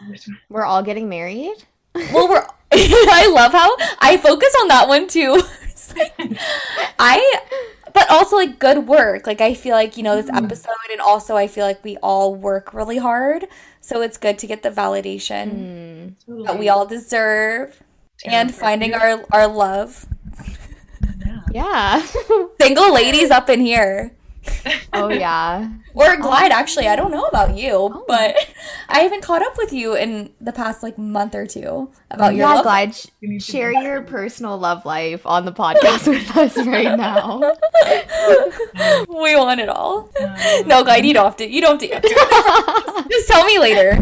We're 0.49 0.64
all 0.64 0.82
getting 0.82 1.09
married. 1.09 1.64
well, 2.12 2.28
we're. 2.28 2.47
I 3.12 3.31
love 3.35 3.53
how 3.53 3.77
I 4.01 4.16
focus 4.16 4.55
on 4.62 4.68
that 4.68 4.89
one 4.89 5.07
too. 5.09 5.43
Like, 5.97 6.14
I, 6.99 7.41
but 7.93 8.09
also 8.11 8.37
like 8.37 8.59
good 8.59 8.87
work. 8.87 9.27
Like 9.27 9.41
I 9.41 9.55
feel 9.55 9.75
like 9.75 9.97
you 9.97 10.03
know 10.05 10.14
this 10.21 10.31
episode, 10.31 10.89
and 10.93 11.01
also 11.01 11.37
I 11.37 11.47
feel 11.49 11.64
like 11.66 11.83
we 11.83 11.97
all 11.99 12.35
work 12.35 12.73
really 12.73 12.99
hard. 12.99 13.47
So 13.81 14.03
it's 14.03 14.16
good 14.18 14.39
to 14.39 14.47
get 14.47 14.62
the 14.62 14.71
validation 14.71 15.51
Mm. 15.51 16.14
Totally. 16.27 16.47
that 16.47 16.59
we 16.59 16.68
all 16.68 16.87
deserve, 16.87 17.83
and 18.25 18.55
finding 18.55 18.95
our 18.95 19.25
our 19.33 19.49
love. 19.49 20.07
Yeah. 21.27 21.41
Yeah. 21.53 22.07
Single 22.61 22.93
ladies 22.95 23.31
up 23.31 23.51
in 23.51 23.61
here. 23.61 24.12
Oh 24.93 25.09
yeah. 25.25 25.69
Or 25.95 26.17
Glide, 26.17 26.53
actually. 26.53 26.87
I 26.87 26.95
don't 26.97 27.11
know 27.11 27.25
about 27.25 27.57
you, 27.57 27.71
Oh. 27.73 28.05
but 28.07 28.35
I 28.89 29.01
haven't 29.01 29.23
caught 29.23 29.43
up 29.43 29.57
with 29.59 29.73
you 29.73 29.95
in 29.97 30.33
the 30.41 30.53
past 30.53 30.83
like 30.83 30.97
month 30.99 31.35
or 31.35 31.47
two 31.47 31.91
about 32.11 32.35
your 32.35 32.47
yeah, 32.49 32.55
love. 32.55 32.63
glad 32.65 32.95
sh- 32.95 33.07
We 33.21 33.29
need 33.29 33.41
to 33.41 33.53
share 33.53 33.73
your 33.73 34.03
personal 34.03 34.57
love 34.59 34.85
life 34.85 35.27
on 35.27 35.45
the 35.45 35.53
podcast 35.53 36.07
with 36.09 36.37
us 36.37 36.57
right 36.67 36.97
now. 36.97 37.39
We 39.09 39.37
want 39.37 39.61
it 39.61 39.69
all. 39.69 40.11
Um, 40.21 40.69
No, 40.69 40.85
Glide, 40.85 41.05
you 41.05 41.15
don't 41.15 41.25
have 41.25 41.37
to. 41.39 41.49
You 41.51 41.61
don't 41.61 41.81
have 41.83 42.03
to. 42.03 43.07
Just 43.11 43.29
tell 43.29 43.45
me 43.45 43.59
later. 43.59 44.01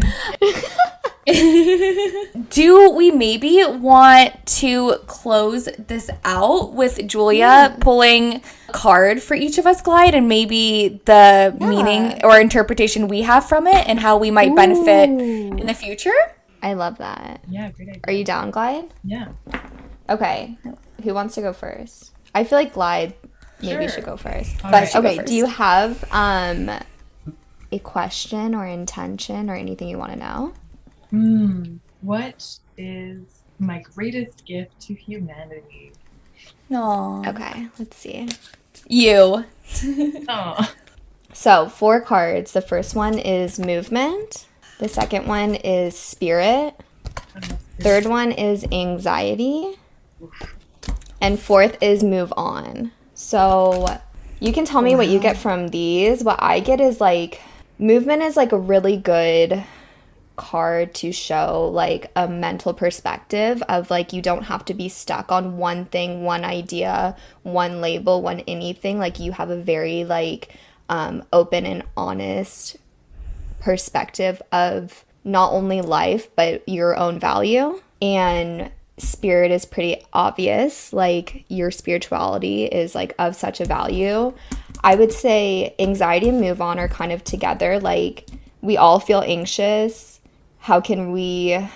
Do 2.51 2.91
we 2.91 3.11
maybe 3.11 3.63
want 3.67 4.47
to 4.47 4.97
close 5.07 5.67
this 5.77 6.11
out 6.25 6.73
with 6.73 7.07
Julia 7.07 7.39
yeah. 7.39 7.77
pulling 7.81 8.43
a 8.69 8.73
card 8.73 9.23
for 9.23 9.35
each 9.35 9.59
of 9.59 9.67
us, 9.67 9.83
Glide, 9.83 10.15
and 10.15 10.29
maybe 10.29 11.01
the 11.05 11.55
yeah. 11.59 11.69
meaning 11.69 12.25
or 12.25 12.41
interpretation 12.41 13.09
we 13.09 13.23
have 13.23 13.47
from 13.49 13.67
it 13.67 13.87
and 13.89 14.01
how 14.01 14.17
we 14.17 14.31
might 14.31 14.55
benefit 14.57 15.11
Ooh. 15.11 15.57
in 15.57 15.67
the 15.67 15.75
future? 15.75 16.15
I 16.63 16.73
love 16.73 16.99
that. 16.99 17.45
Yeah, 17.49 17.71
great 17.71 17.89
idea. 17.89 18.01
Are 18.05 18.13
you 18.13 18.25
down, 18.25 18.51
Glide? 18.51 18.93
Yeah. 19.05 19.29
Okay. 20.09 20.57
Who 21.05 21.15
wants 21.15 21.35
to 21.35 21.43
go 21.43 21.53
first? 21.53 22.13
I 22.35 22.45
feel 22.45 22.59
like 22.59 22.73
Glide 22.73 23.15
maybe 23.61 23.85
sure. 23.85 23.97
should 23.97 24.05
go 24.05 24.17
first. 24.17 24.65
All 24.65 24.71
but 24.71 24.95
okay, 24.95 25.23
do 25.25 25.35
you 25.35 25.47
have 25.47 26.05
um 26.13 26.71
a 27.71 27.79
question 27.81 28.55
or 28.55 28.67
intention 28.67 29.51
or 29.51 29.55
anything 29.55 29.89
you 29.89 29.99
want 29.99 30.13
to 30.13 30.19
know? 30.19 30.55
Hmm. 31.11 31.77
What 32.01 32.59
is 32.77 33.23
my 33.59 33.83
greatest 33.95 34.45
gift 34.45 34.81
to 34.83 34.95
humanity? 34.95 35.93
No. 36.69 37.23
Okay, 37.27 37.69
let's 37.79 37.97
see. 37.97 38.29
You. 38.87 39.45
oh. 40.29 40.75
So, 41.33 41.69
four 41.69 42.01
cards. 42.01 42.53
The 42.53 42.61
first 42.61 42.95
one 42.95 43.19
is 43.19 43.59
movement. 43.59 44.47
The 44.79 44.89
second 44.89 45.27
one 45.27 45.55
is 45.55 45.99
spirit. 45.99 46.75
Third 47.81 48.07
one 48.07 48.33
is 48.33 48.65
anxiety. 48.71 49.77
And 51.21 51.39
fourth 51.39 51.83
is 51.83 52.03
move 52.03 52.33
on. 52.37 52.93
So, 53.15 53.99
you 54.41 54.53
can 54.53 54.65
tell 54.65 54.83
me 54.83 54.93
wow. 54.93 54.99
what 54.99 55.09
you 55.09 55.19
get 55.19 55.37
from 55.37 55.69
these. 55.69 56.23
What 56.23 56.43
I 56.43 56.61
get 56.61 56.81
is 56.81 57.01
like 57.01 57.41
movement 57.79 58.23
is 58.23 58.37
like 58.37 58.53
a 58.53 58.59
really 58.59 58.97
good 58.97 59.65
card 60.39 60.95
to 60.95 61.13
show 61.13 61.69
like 61.75 62.11
a 62.17 62.27
mental 62.27 62.73
perspective 62.73 63.63
of 63.69 63.91
like 63.91 64.15
you 64.15 64.23
don't 64.23 64.45
have 64.45 64.65
to 64.65 64.73
be 64.73 64.89
stuck 64.89 65.31
on 65.31 65.59
one 65.59 65.85
thing, 65.85 66.23
one 66.23 66.45
idea, 66.45 67.15
one 67.43 67.83
label, 67.83 68.23
one 68.23 68.41
anything. 68.49 68.99
Like 68.99 69.19
you 69.19 69.33
have 69.33 69.51
a 69.51 69.57
very 69.57 70.05
like 70.05 70.55
um, 70.89 71.25
open 71.33 71.67
and 71.67 71.83
honest 71.97 72.77
perspective 73.61 74.41
of 74.53 75.05
not 75.25 75.53
only 75.53 75.83
life 75.83 76.29
but 76.37 76.67
your 76.67 76.97
own 76.97 77.19
value. 77.19 77.83
And 78.01 78.71
spirit 78.97 79.51
is 79.51 79.67
pretty 79.67 80.03
obvious. 80.13 80.93
Like 80.93 81.45
your 81.49 81.71
spirituality 81.71 82.65
is 82.65 82.95
like 82.95 83.15
of 83.19 83.37
such 83.37 83.61
a 83.61 83.65
value. 83.67 84.33
I 84.85 84.95
would 84.95 85.13
say 85.13 85.75
anxiety 85.79 86.29
and 86.29 86.41
move 86.41 86.63
on 86.63 86.79
are 86.79 86.89
kind 86.89 87.13
of 87.13 87.25
together. 87.25 87.81
Like 87.81 88.29
we 88.61 88.77
all 88.77 89.01
feel 89.01 89.23
anxious 89.27 90.18
how 90.59 90.81
can 90.81 91.13
we 91.13 91.69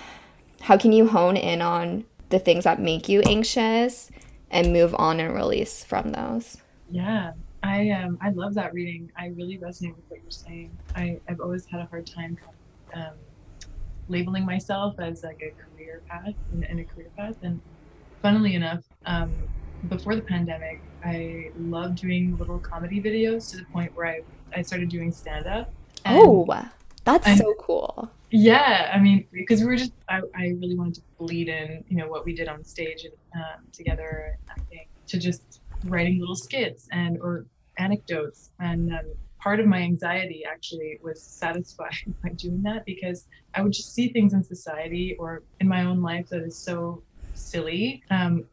how 0.61 0.77
can 0.77 0.91
you 0.91 1.07
hone 1.07 1.37
in 1.37 1.61
on 1.61 2.05
the 2.29 2.39
things 2.39 2.63
that 2.63 2.79
make 2.79 3.09
you 3.09 3.21
anxious 3.21 4.09
and 4.49 4.71
move 4.71 4.95
on 4.97 5.19
and 5.19 5.33
release 5.33 5.83
from 5.83 6.11
those? 6.11 6.57
Yeah 6.89 7.33
i 7.63 7.89
um 7.91 8.17
i 8.21 8.29
love 8.29 8.53
that 8.53 8.73
reading. 8.73 9.11
I 9.17 9.27
really 9.27 9.57
resonate 9.57 9.95
with 9.95 10.05
what 10.09 10.21
you're 10.21 10.31
saying. 10.31 10.77
I 10.95 11.19
i've 11.27 11.39
always 11.39 11.65
had 11.65 11.81
a 11.81 11.85
hard 11.85 12.05
time 12.05 12.37
um, 12.93 13.13
labeling 14.09 14.45
myself 14.45 14.99
as 14.99 15.23
like 15.23 15.41
a 15.41 15.51
career 15.51 16.01
path 16.07 16.33
and, 16.51 16.63
in 16.65 16.79
a 16.79 16.83
career 16.83 17.07
path 17.17 17.37
and 17.41 17.59
funnily 18.21 18.55
enough 18.55 18.83
um, 19.05 19.33
before 19.89 20.15
the 20.15 20.21
pandemic 20.21 20.81
i 21.03 21.49
loved 21.57 21.97
doing 21.97 22.37
little 22.37 22.59
comedy 22.59 23.01
videos 23.01 23.49
to 23.49 23.57
the 23.57 23.65
point 23.65 23.95
where 23.95 24.07
i 24.07 24.21
i 24.55 24.61
started 24.61 24.89
doing 24.89 25.11
stand 25.11 25.47
up 25.47 25.71
oh 26.05 26.47
that's 27.03 27.27
I, 27.27 27.35
so 27.35 27.53
cool 27.59 28.09
yeah 28.33 28.91
i 28.93 28.99
mean 28.99 29.27
because 29.31 29.61
we 29.61 29.67
were 29.67 29.77
just 29.77 29.93
I, 30.09 30.17
I 30.35 30.45
really 30.61 30.75
wanted 30.75 30.95
to 30.95 31.01
bleed 31.19 31.49
in 31.49 31.83
you 31.87 31.97
know 31.97 32.07
what 32.09 32.25
we 32.25 32.35
did 32.35 32.49
on 32.49 32.63
stage 32.65 33.05
and 33.05 33.13
um, 33.43 33.65
together 33.73 34.31
acting 34.51 34.87
to 35.09 35.19
just 35.19 35.61
writing 35.85 36.19
little 36.19 36.35
skits 36.35 36.87
and 36.91 37.17
or 37.21 37.47
anecdotes. 37.77 38.51
And 38.59 38.91
um, 38.91 39.13
part 39.41 39.59
of 39.59 39.67
my 39.67 39.79
anxiety 39.79 40.43
actually 40.49 40.99
was 41.03 41.23
satisfied 41.25 41.93
by 42.23 42.31
doing 42.37 42.61
that 42.63 42.83
because 42.85 43.27
i 43.55 43.61
would 43.61 43.73
just 43.73 43.93
see 43.95 44.09
things 44.13 44.33
in 44.33 44.43
society 44.43 45.15
or 45.19 45.43
in 45.61 45.67
my 45.69 45.83
own 45.85 46.01
life 46.01 46.27
that 46.31 46.43
is 46.43 46.63
so 46.63 47.03
silly 47.33 48.03
um, 48.11 48.45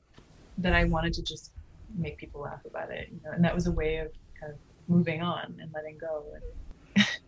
that 0.58 0.74
i 0.74 0.84
wanted 0.84 1.12
to 1.14 1.22
just 1.22 1.52
make 1.98 2.18
people 2.18 2.42
laugh 2.42 2.60
about 2.66 2.90
it 2.92 3.08
you 3.12 3.20
know 3.24 3.32
and 3.34 3.44
that 3.44 3.54
was 3.54 3.66
a 3.68 3.72
way 3.72 3.98
of 3.98 4.08
kind 4.40 4.52
of 4.52 4.60
moving 4.88 5.22
on 5.22 5.44
and 5.60 5.70
letting 5.74 5.98
go 6.00 6.24
and 6.34 6.42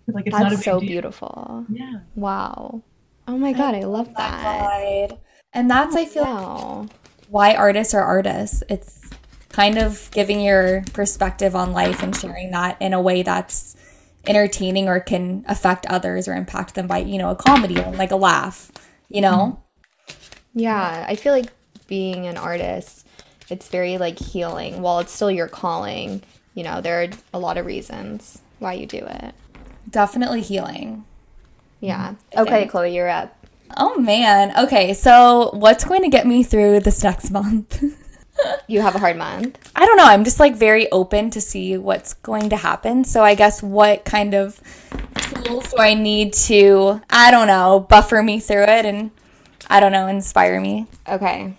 like 0.09 0.27
it's 0.27 0.37
That's 0.37 0.65
so 0.65 0.81
deal. 0.81 0.89
beautiful. 0.89 1.67
Yeah. 1.69 2.01
Wow. 2.15 2.83
Oh 3.29 3.39
my 3.39 3.53
god, 3.53 3.75
I, 3.75 3.81
I 3.81 3.85
love 3.85 4.09
that. 4.17 4.43
that. 4.43 5.19
And 5.53 5.71
that's 5.71 5.95
I 5.95 6.07
feel 6.07 6.25
wow. 6.25 6.87
why 7.29 7.55
artists 7.55 7.95
are 7.95 8.03
artists. 8.03 8.63
It's 8.69 9.11
kind 9.51 9.79
of 9.79 10.11
giving 10.13 10.41
your 10.41 10.83
perspective 10.93 11.55
on 11.55 11.73
life 11.73 12.03
and 12.03 12.17
sharing 12.17 12.51
that 12.53 12.81
in 12.81 12.95
a 12.95 13.01
way 13.01 13.23
that's 13.23 13.77
entertaining 14.27 14.89
or 14.89 15.01
can 15.01 15.45
affect 15.47 15.87
others 15.87 16.27
or 16.27 16.35
impact 16.35 16.75
them 16.75 16.87
by, 16.87 16.99
you 16.99 17.19
know, 17.19 17.31
a 17.31 17.37
comedy 17.37 17.79
or 17.79 17.93
like 17.93 18.11
a 18.11 18.17
laugh, 18.17 18.73
you 19.09 19.21
know? 19.21 19.61
Mm-hmm. 20.09 20.59
Yeah, 20.61 21.07
I 21.09 21.17
feel 21.17 21.33
like 21.33 21.51
being 21.87 22.27
an 22.27 22.37
artist, 22.37 23.07
it's 23.51 23.69
very 23.69 23.99
like 23.99 24.19
healing. 24.19 24.83
While 24.83 25.01
it's 25.01 25.13
still 25.13 25.31
your 25.31 25.49
calling, 25.49 26.23
you 26.55 26.65
know, 26.65 26.81
there 26.81 27.03
are 27.03 27.09
a 27.35 27.39
lot 27.39 27.59
of 27.59 27.67
reasons 27.67 28.41
why 28.59 28.75
you 28.75 28.87
do 28.87 28.99
it. 28.99 29.35
Definitely 29.89 30.41
healing. 30.41 31.05
Yeah. 31.81 32.15
Mm-hmm. 32.33 32.41
Okay, 32.41 32.67
Chloe, 32.67 32.95
you're 32.95 33.09
up. 33.09 33.37
Oh 33.77 33.99
man. 33.99 34.53
Okay, 34.65 34.95
so 34.95 35.51
what's 35.55 35.85
going 35.85 36.03
to 36.03 36.09
get 36.09 36.27
me 36.27 36.43
through 36.43 36.81
this 36.81 37.03
next 37.03 37.31
month? 37.31 37.83
you 38.67 38.81
have 38.81 38.95
a 38.95 38.99
hard 38.99 39.17
month. 39.17 39.59
I 39.75 39.87
don't 39.87 39.97
know. 39.97 40.05
I'm 40.05 40.25
just 40.25 40.41
like 40.41 40.55
very 40.55 40.91
open 40.91 41.31
to 41.31 41.41
see 41.41 41.77
what's 41.77 42.15
going 42.15 42.51
to 42.51 42.57
happen. 42.57 43.05
So 43.05 43.23
I 43.23 43.35
guess 43.35 43.63
what 43.63 44.05
kind 44.05 44.35
of 44.35 44.61
tools 45.17 45.71
do 45.71 45.79
I 45.79 45.95
need 45.95 46.33
to, 46.35 47.01
I 47.11 47.31
don't 47.31 47.47
know, 47.47 47.87
buffer 47.89 48.23
me 48.23 48.41
through 48.41 48.65
it 48.65 48.87
and 48.87 49.11
I 49.69 49.81
don't 49.81 49.93
know, 49.93 50.07
inspire 50.07 50.61
me. 50.61 50.87
Okay. 51.09 51.55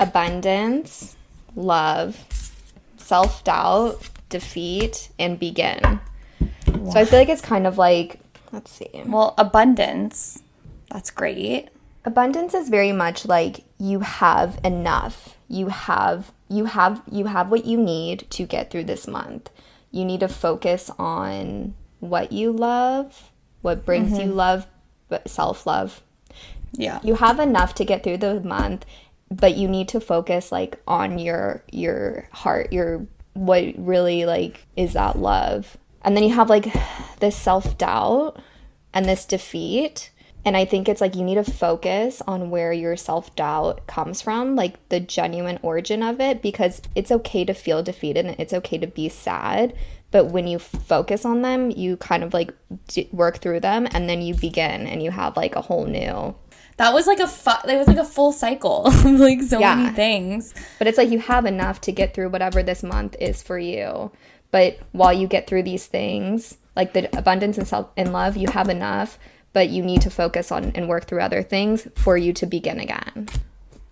Abundance, 0.00 1.16
love, 1.54 2.24
self 2.96 3.44
doubt, 3.44 4.08
defeat, 4.28 5.10
and 5.18 5.38
begin. 5.38 6.00
So 6.92 7.00
I 7.00 7.04
feel 7.04 7.18
like 7.18 7.28
it's 7.28 7.42
kind 7.42 7.66
of 7.66 7.78
like, 7.78 8.20
let's 8.52 8.70
see. 8.70 9.02
Well, 9.06 9.34
abundance. 9.38 10.42
That's 10.90 11.10
great. 11.10 11.68
Abundance 12.04 12.54
is 12.54 12.68
very 12.68 12.92
much 12.92 13.26
like 13.26 13.64
you 13.78 14.00
have 14.00 14.58
enough. 14.64 15.36
You 15.48 15.68
have 15.68 16.32
you 16.48 16.66
have 16.66 17.02
you 17.10 17.26
have 17.26 17.50
what 17.50 17.66
you 17.66 17.76
need 17.76 18.30
to 18.30 18.44
get 18.44 18.70
through 18.70 18.84
this 18.84 19.06
month. 19.06 19.50
You 19.90 20.04
need 20.04 20.20
to 20.20 20.28
focus 20.28 20.90
on 20.98 21.74
what 22.00 22.32
you 22.32 22.52
love, 22.52 23.30
what 23.62 23.84
brings 23.84 24.12
mm-hmm. 24.12 24.28
you 24.28 24.34
love, 24.34 24.66
but 25.08 25.28
self-love. 25.28 26.02
Yeah. 26.72 27.00
You 27.02 27.14
have 27.16 27.38
enough 27.38 27.74
to 27.76 27.84
get 27.84 28.02
through 28.02 28.18
the 28.18 28.40
month, 28.40 28.84
but 29.30 29.56
you 29.56 29.68
need 29.68 29.88
to 29.88 30.00
focus 30.00 30.52
like 30.52 30.80
on 30.86 31.18
your 31.18 31.62
your 31.70 32.28
heart, 32.32 32.72
your 32.72 33.06
what 33.34 33.74
really 33.76 34.24
like 34.24 34.66
is 34.76 34.94
that 34.94 35.18
love 35.18 35.76
and 36.02 36.16
then 36.16 36.24
you 36.24 36.34
have 36.34 36.48
like 36.50 36.72
this 37.20 37.36
self 37.36 37.76
doubt 37.78 38.40
and 38.92 39.06
this 39.06 39.24
defeat. 39.24 40.10
And 40.44 40.56
I 40.56 40.64
think 40.64 40.88
it's 40.88 41.00
like 41.00 41.14
you 41.14 41.24
need 41.24 41.34
to 41.34 41.44
focus 41.44 42.22
on 42.26 42.48
where 42.48 42.72
your 42.72 42.96
self 42.96 43.34
doubt 43.36 43.86
comes 43.86 44.22
from, 44.22 44.56
like 44.56 44.88
the 44.88 45.00
genuine 45.00 45.58
origin 45.62 46.02
of 46.02 46.20
it, 46.20 46.40
because 46.40 46.80
it's 46.94 47.10
okay 47.10 47.44
to 47.44 47.52
feel 47.52 47.82
defeated 47.82 48.24
and 48.24 48.38
it's 48.38 48.54
okay 48.54 48.78
to 48.78 48.86
be 48.86 49.08
sad. 49.08 49.74
But 50.10 50.26
when 50.26 50.46
you 50.46 50.58
focus 50.58 51.24
on 51.24 51.42
them, 51.42 51.70
you 51.70 51.96
kind 51.98 52.24
of 52.24 52.32
like 52.32 52.54
d- 52.86 53.10
work 53.12 53.38
through 53.38 53.60
them 53.60 53.86
and 53.90 54.08
then 54.08 54.22
you 54.22 54.34
begin 54.34 54.86
and 54.86 55.02
you 55.02 55.10
have 55.10 55.36
like 55.36 55.54
a 55.54 55.60
whole 55.60 55.84
new. 55.84 56.34
That 56.78 56.94
was 56.94 57.06
like 57.08 57.18
a 57.18 57.26
fu- 57.26 57.68
it 57.68 57.76
was 57.76 57.88
like 57.88 57.98
a 57.98 58.04
full 58.04 58.32
cycle 58.32 58.86
of 58.86 59.04
like 59.04 59.42
so 59.42 59.58
yeah. 59.58 59.74
many 59.74 59.94
things. 59.94 60.54
But 60.78 60.86
it's 60.86 60.96
like 60.96 61.10
you 61.10 61.18
have 61.18 61.44
enough 61.44 61.80
to 61.82 61.92
get 61.92 62.14
through 62.14 62.30
whatever 62.30 62.62
this 62.62 62.82
month 62.82 63.16
is 63.20 63.42
for 63.42 63.58
you. 63.58 64.12
But 64.50 64.78
while 64.92 65.12
you 65.12 65.26
get 65.26 65.46
through 65.46 65.64
these 65.64 65.86
things, 65.86 66.56
like 66.74 66.92
the 66.92 67.16
abundance 67.16 67.58
and 67.58 67.66
self 67.66 67.90
and 67.96 68.12
love, 68.12 68.36
you 68.36 68.48
have 68.48 68.68
enough, 68.68 69.18
but 69.52 69.68
you 69.68 69.82
need 69.82 70.02
to 70.02 70.10
focus 70.10 70.50
on 70.50 70.72
and 70.74 70.88
work 70.88 71.06
through 71.06 71.20
other 71.20 71.42
things 71.42 71.88
for 71.96 72.16
you 72.16 72.32
to 72.34 72.46
begin 72.46 72.80
again. 72.80 73.28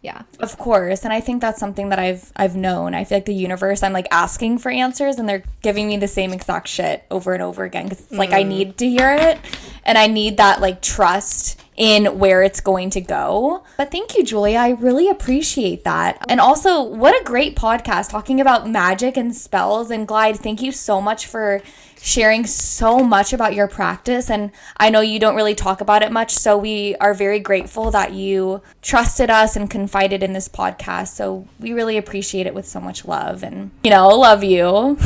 Yeah. 0.02 0.22
Of 0.38 0.56
course. 0.56 1.02
And 1.02 1.12
I 1.12 1.20
think 1.20 1.40
that's 1.40 1.58
something 1.58 1.88
that 1.88 1.98
I've 1.98 2.30
I've 2.36 2.54
known. 2.54 2.94
I 2.94 3.02
feel 3.02 3.16
like 3.18 3.24
the 3.24 3.34
universe, 3.34 3.82
I'm 3.82 3.92
like 3.92 4.06
asking 4.12 4.58
for 4.58 4.70
answers 4.70 5.16
and 5.16 5.28
they're 5.28 5.42
giving 5.62 5.88
me 5.88 5.96
the 5.96 6.06
same 6.06 6.32
exact 6.32 6.68
shit 6.68 7.04
over 7.10 7.34
and 7.34 7.42
over 7.42 7.64
again. 7.64 7.88
Cause 7.88 8.00
it's 8.00 8.12
mm. 8.12 8.18
like 8.18 8.30
I 8.30 8.44
mm. 8.44 8.48
need 8.48 8.78
to 8.78 8.88
hear 8.88 9.12
it 9.12 9.40
and 9.84 9.98
I 9.98 10.06
need 10.06 10.36
that 10.36 10.60
like 10.60 10.80
trust 10.80 11.60
in 11.76 12.18
where 12.18 12.42
it's 12.42 12.60
going 12.60 12.90
to 12.90 13.00
go. 13.00 13.62
But 13.76 13.90
thank 13.90 14.16
you, 14.16 14.24
Julia. 14.24 14.58
I 14.58 14.70
really 14.70 15.08
appreciate 15.08 15.84
that. 15.84 16.24
And 16.28 16.40
also, 16.40 16.82
what 16.82 17.20
a 17.20 17.24
great 17.24 17.56
podcast 17.56 18.10
talking 18.10 18.40
about 18.40 18.68
magic 18.68 19.16
and 19.16 19.34
spells. 19.34 19.90
And 19.90 20.08
Glide, 20.08 20.38
thank 20.38 20.62
you 20.62 20.72
so 20.72 21.00
much 21.00 21.26
for 21.26 21.62
sharing 22.00 22.46
so 22.46 23.00
much 23.00 23.32
about 23.32 23.54
your 23.54 23.66
practice. 23.66 24.30
And 24.30 24.52
I 24.76 24.90
know 24.90 25.00
you 25.00 25.18
don't 25.18 25.34
really 25.34 25.54
talk 25.54 25.80
about 25.80 26.02
it 26.02 26.12
much. 26.12 26.32
So 26.32 26.56
we 26.56 26.94
are 26.96 27.14
very 27.14 27.40
grateful 27.40 27.90
that 27.90 28.12
you 28.12 28.62
trusted 28.80 29.28
us 29.28 29.56
and 29.56 29.68
confided 29.68 30.22
in 30.22 30.32
this 30.32 30.48
podcast. 30.48 31.08
So 31.08 31.48
we 31.58 31.72
really 31.72 31.96
appreciate 31.96 32.46
it 32.46 32.54
with 32.54 32.66
so 32.66 32.80
much 32.80 33.04
love. 33.06 33.42
And, 33.42 33.70
you 33.82 33.90
know, 33.90 34.08
love 34.08 34.44
you. 34.44 34.98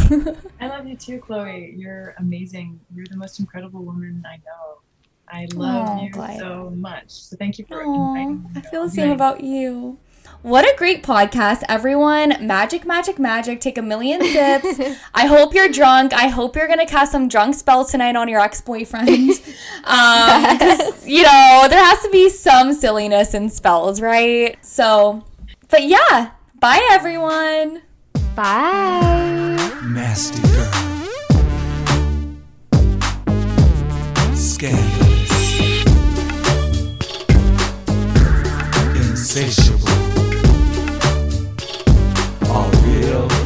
I 0.60 0.68
love 0.68 0.86
you 0.86 0.96
too, 0.96 1.18
Chloe. 1.20 1.74
You're 1.76 2.14
amazing. 2.18 2.78
You're 2.94 3.06
the 3.08 3.16
most 3.16 3.40
incredible 3.40 3.82
woman 3.82 4.22
I 4.28 4.36
know. 4.36 4.80
I 5.32 5.46
love 5.54 5.88
oh, 5.88 6.02
you 6.02 6.10
Glide. 6.10 6.38
so 6.38 6.72
much. 6.76 7.10
So 7.10 7.36
thank 7.36 7.58
you 7.58 7.64
for 7.66 7.82
oh, 7.84 8.14
inviting 8.14 8.42
me. 8.42 8.50
I 8.56 8.60
feel 8.62 8.84
the 8.84 8.90
same 8.90 9.10
about 9.10 9.42
you. 9.42 9.98
What 10.42 10.64
a 10.64 10.74
great 10.76 11.02
podcast, 11.02 11.62
everyone. 11.68 12.46
Magic, 12.46 12.86
magic, 12.86 13.18
magic. 13.18 13.60
Take 13.60 13.76
a 13.76 13.82
million 13.82 14.22
sips. 14.22 14.98
I 15.14 15.26
hope 15.26 15.54
you're 15.54 15.68
drunk. 15.68 16.14
I 16.14 16.28
hope 16.28 16.56
you're 16.56 16.66
going 16.66 16.78
to 16.78 16.86
cast 16.86 17.12
some 17.12 17.28
drunk 17.28 17.54
spells 17.54 17.90
tonight 17.90 18.16
on 18.16 18.28
your 18.28 18.40
ex 18.40 18.60
boyfriend. 18.60 19.30
Um, 19.82 20.58
you 21.04 21.22
know, 21.22 21.66
there 21.70 21.82
has 21.82 22.02
to 22.02 22.10
be 22.12 22.28
some 22.28 22.74
silliness 22.74 23.32
in 23.32 23.48
spells, 23.48 24.02
right? 24.02 24.62
So, 24.64 25.24
but 25.68 25.84
yeah. 25.84 26.32
Bye, 26.60 26.86
everyone. 26.90 27.80
Bye. 28.34 29.80
Nasty 29.86 30.42
girl. 30.42 30.90
Scandalous. 34.34 35.09
insatiable. 39.32 39.86
All 42.50 42.68
real. 42.82 43.39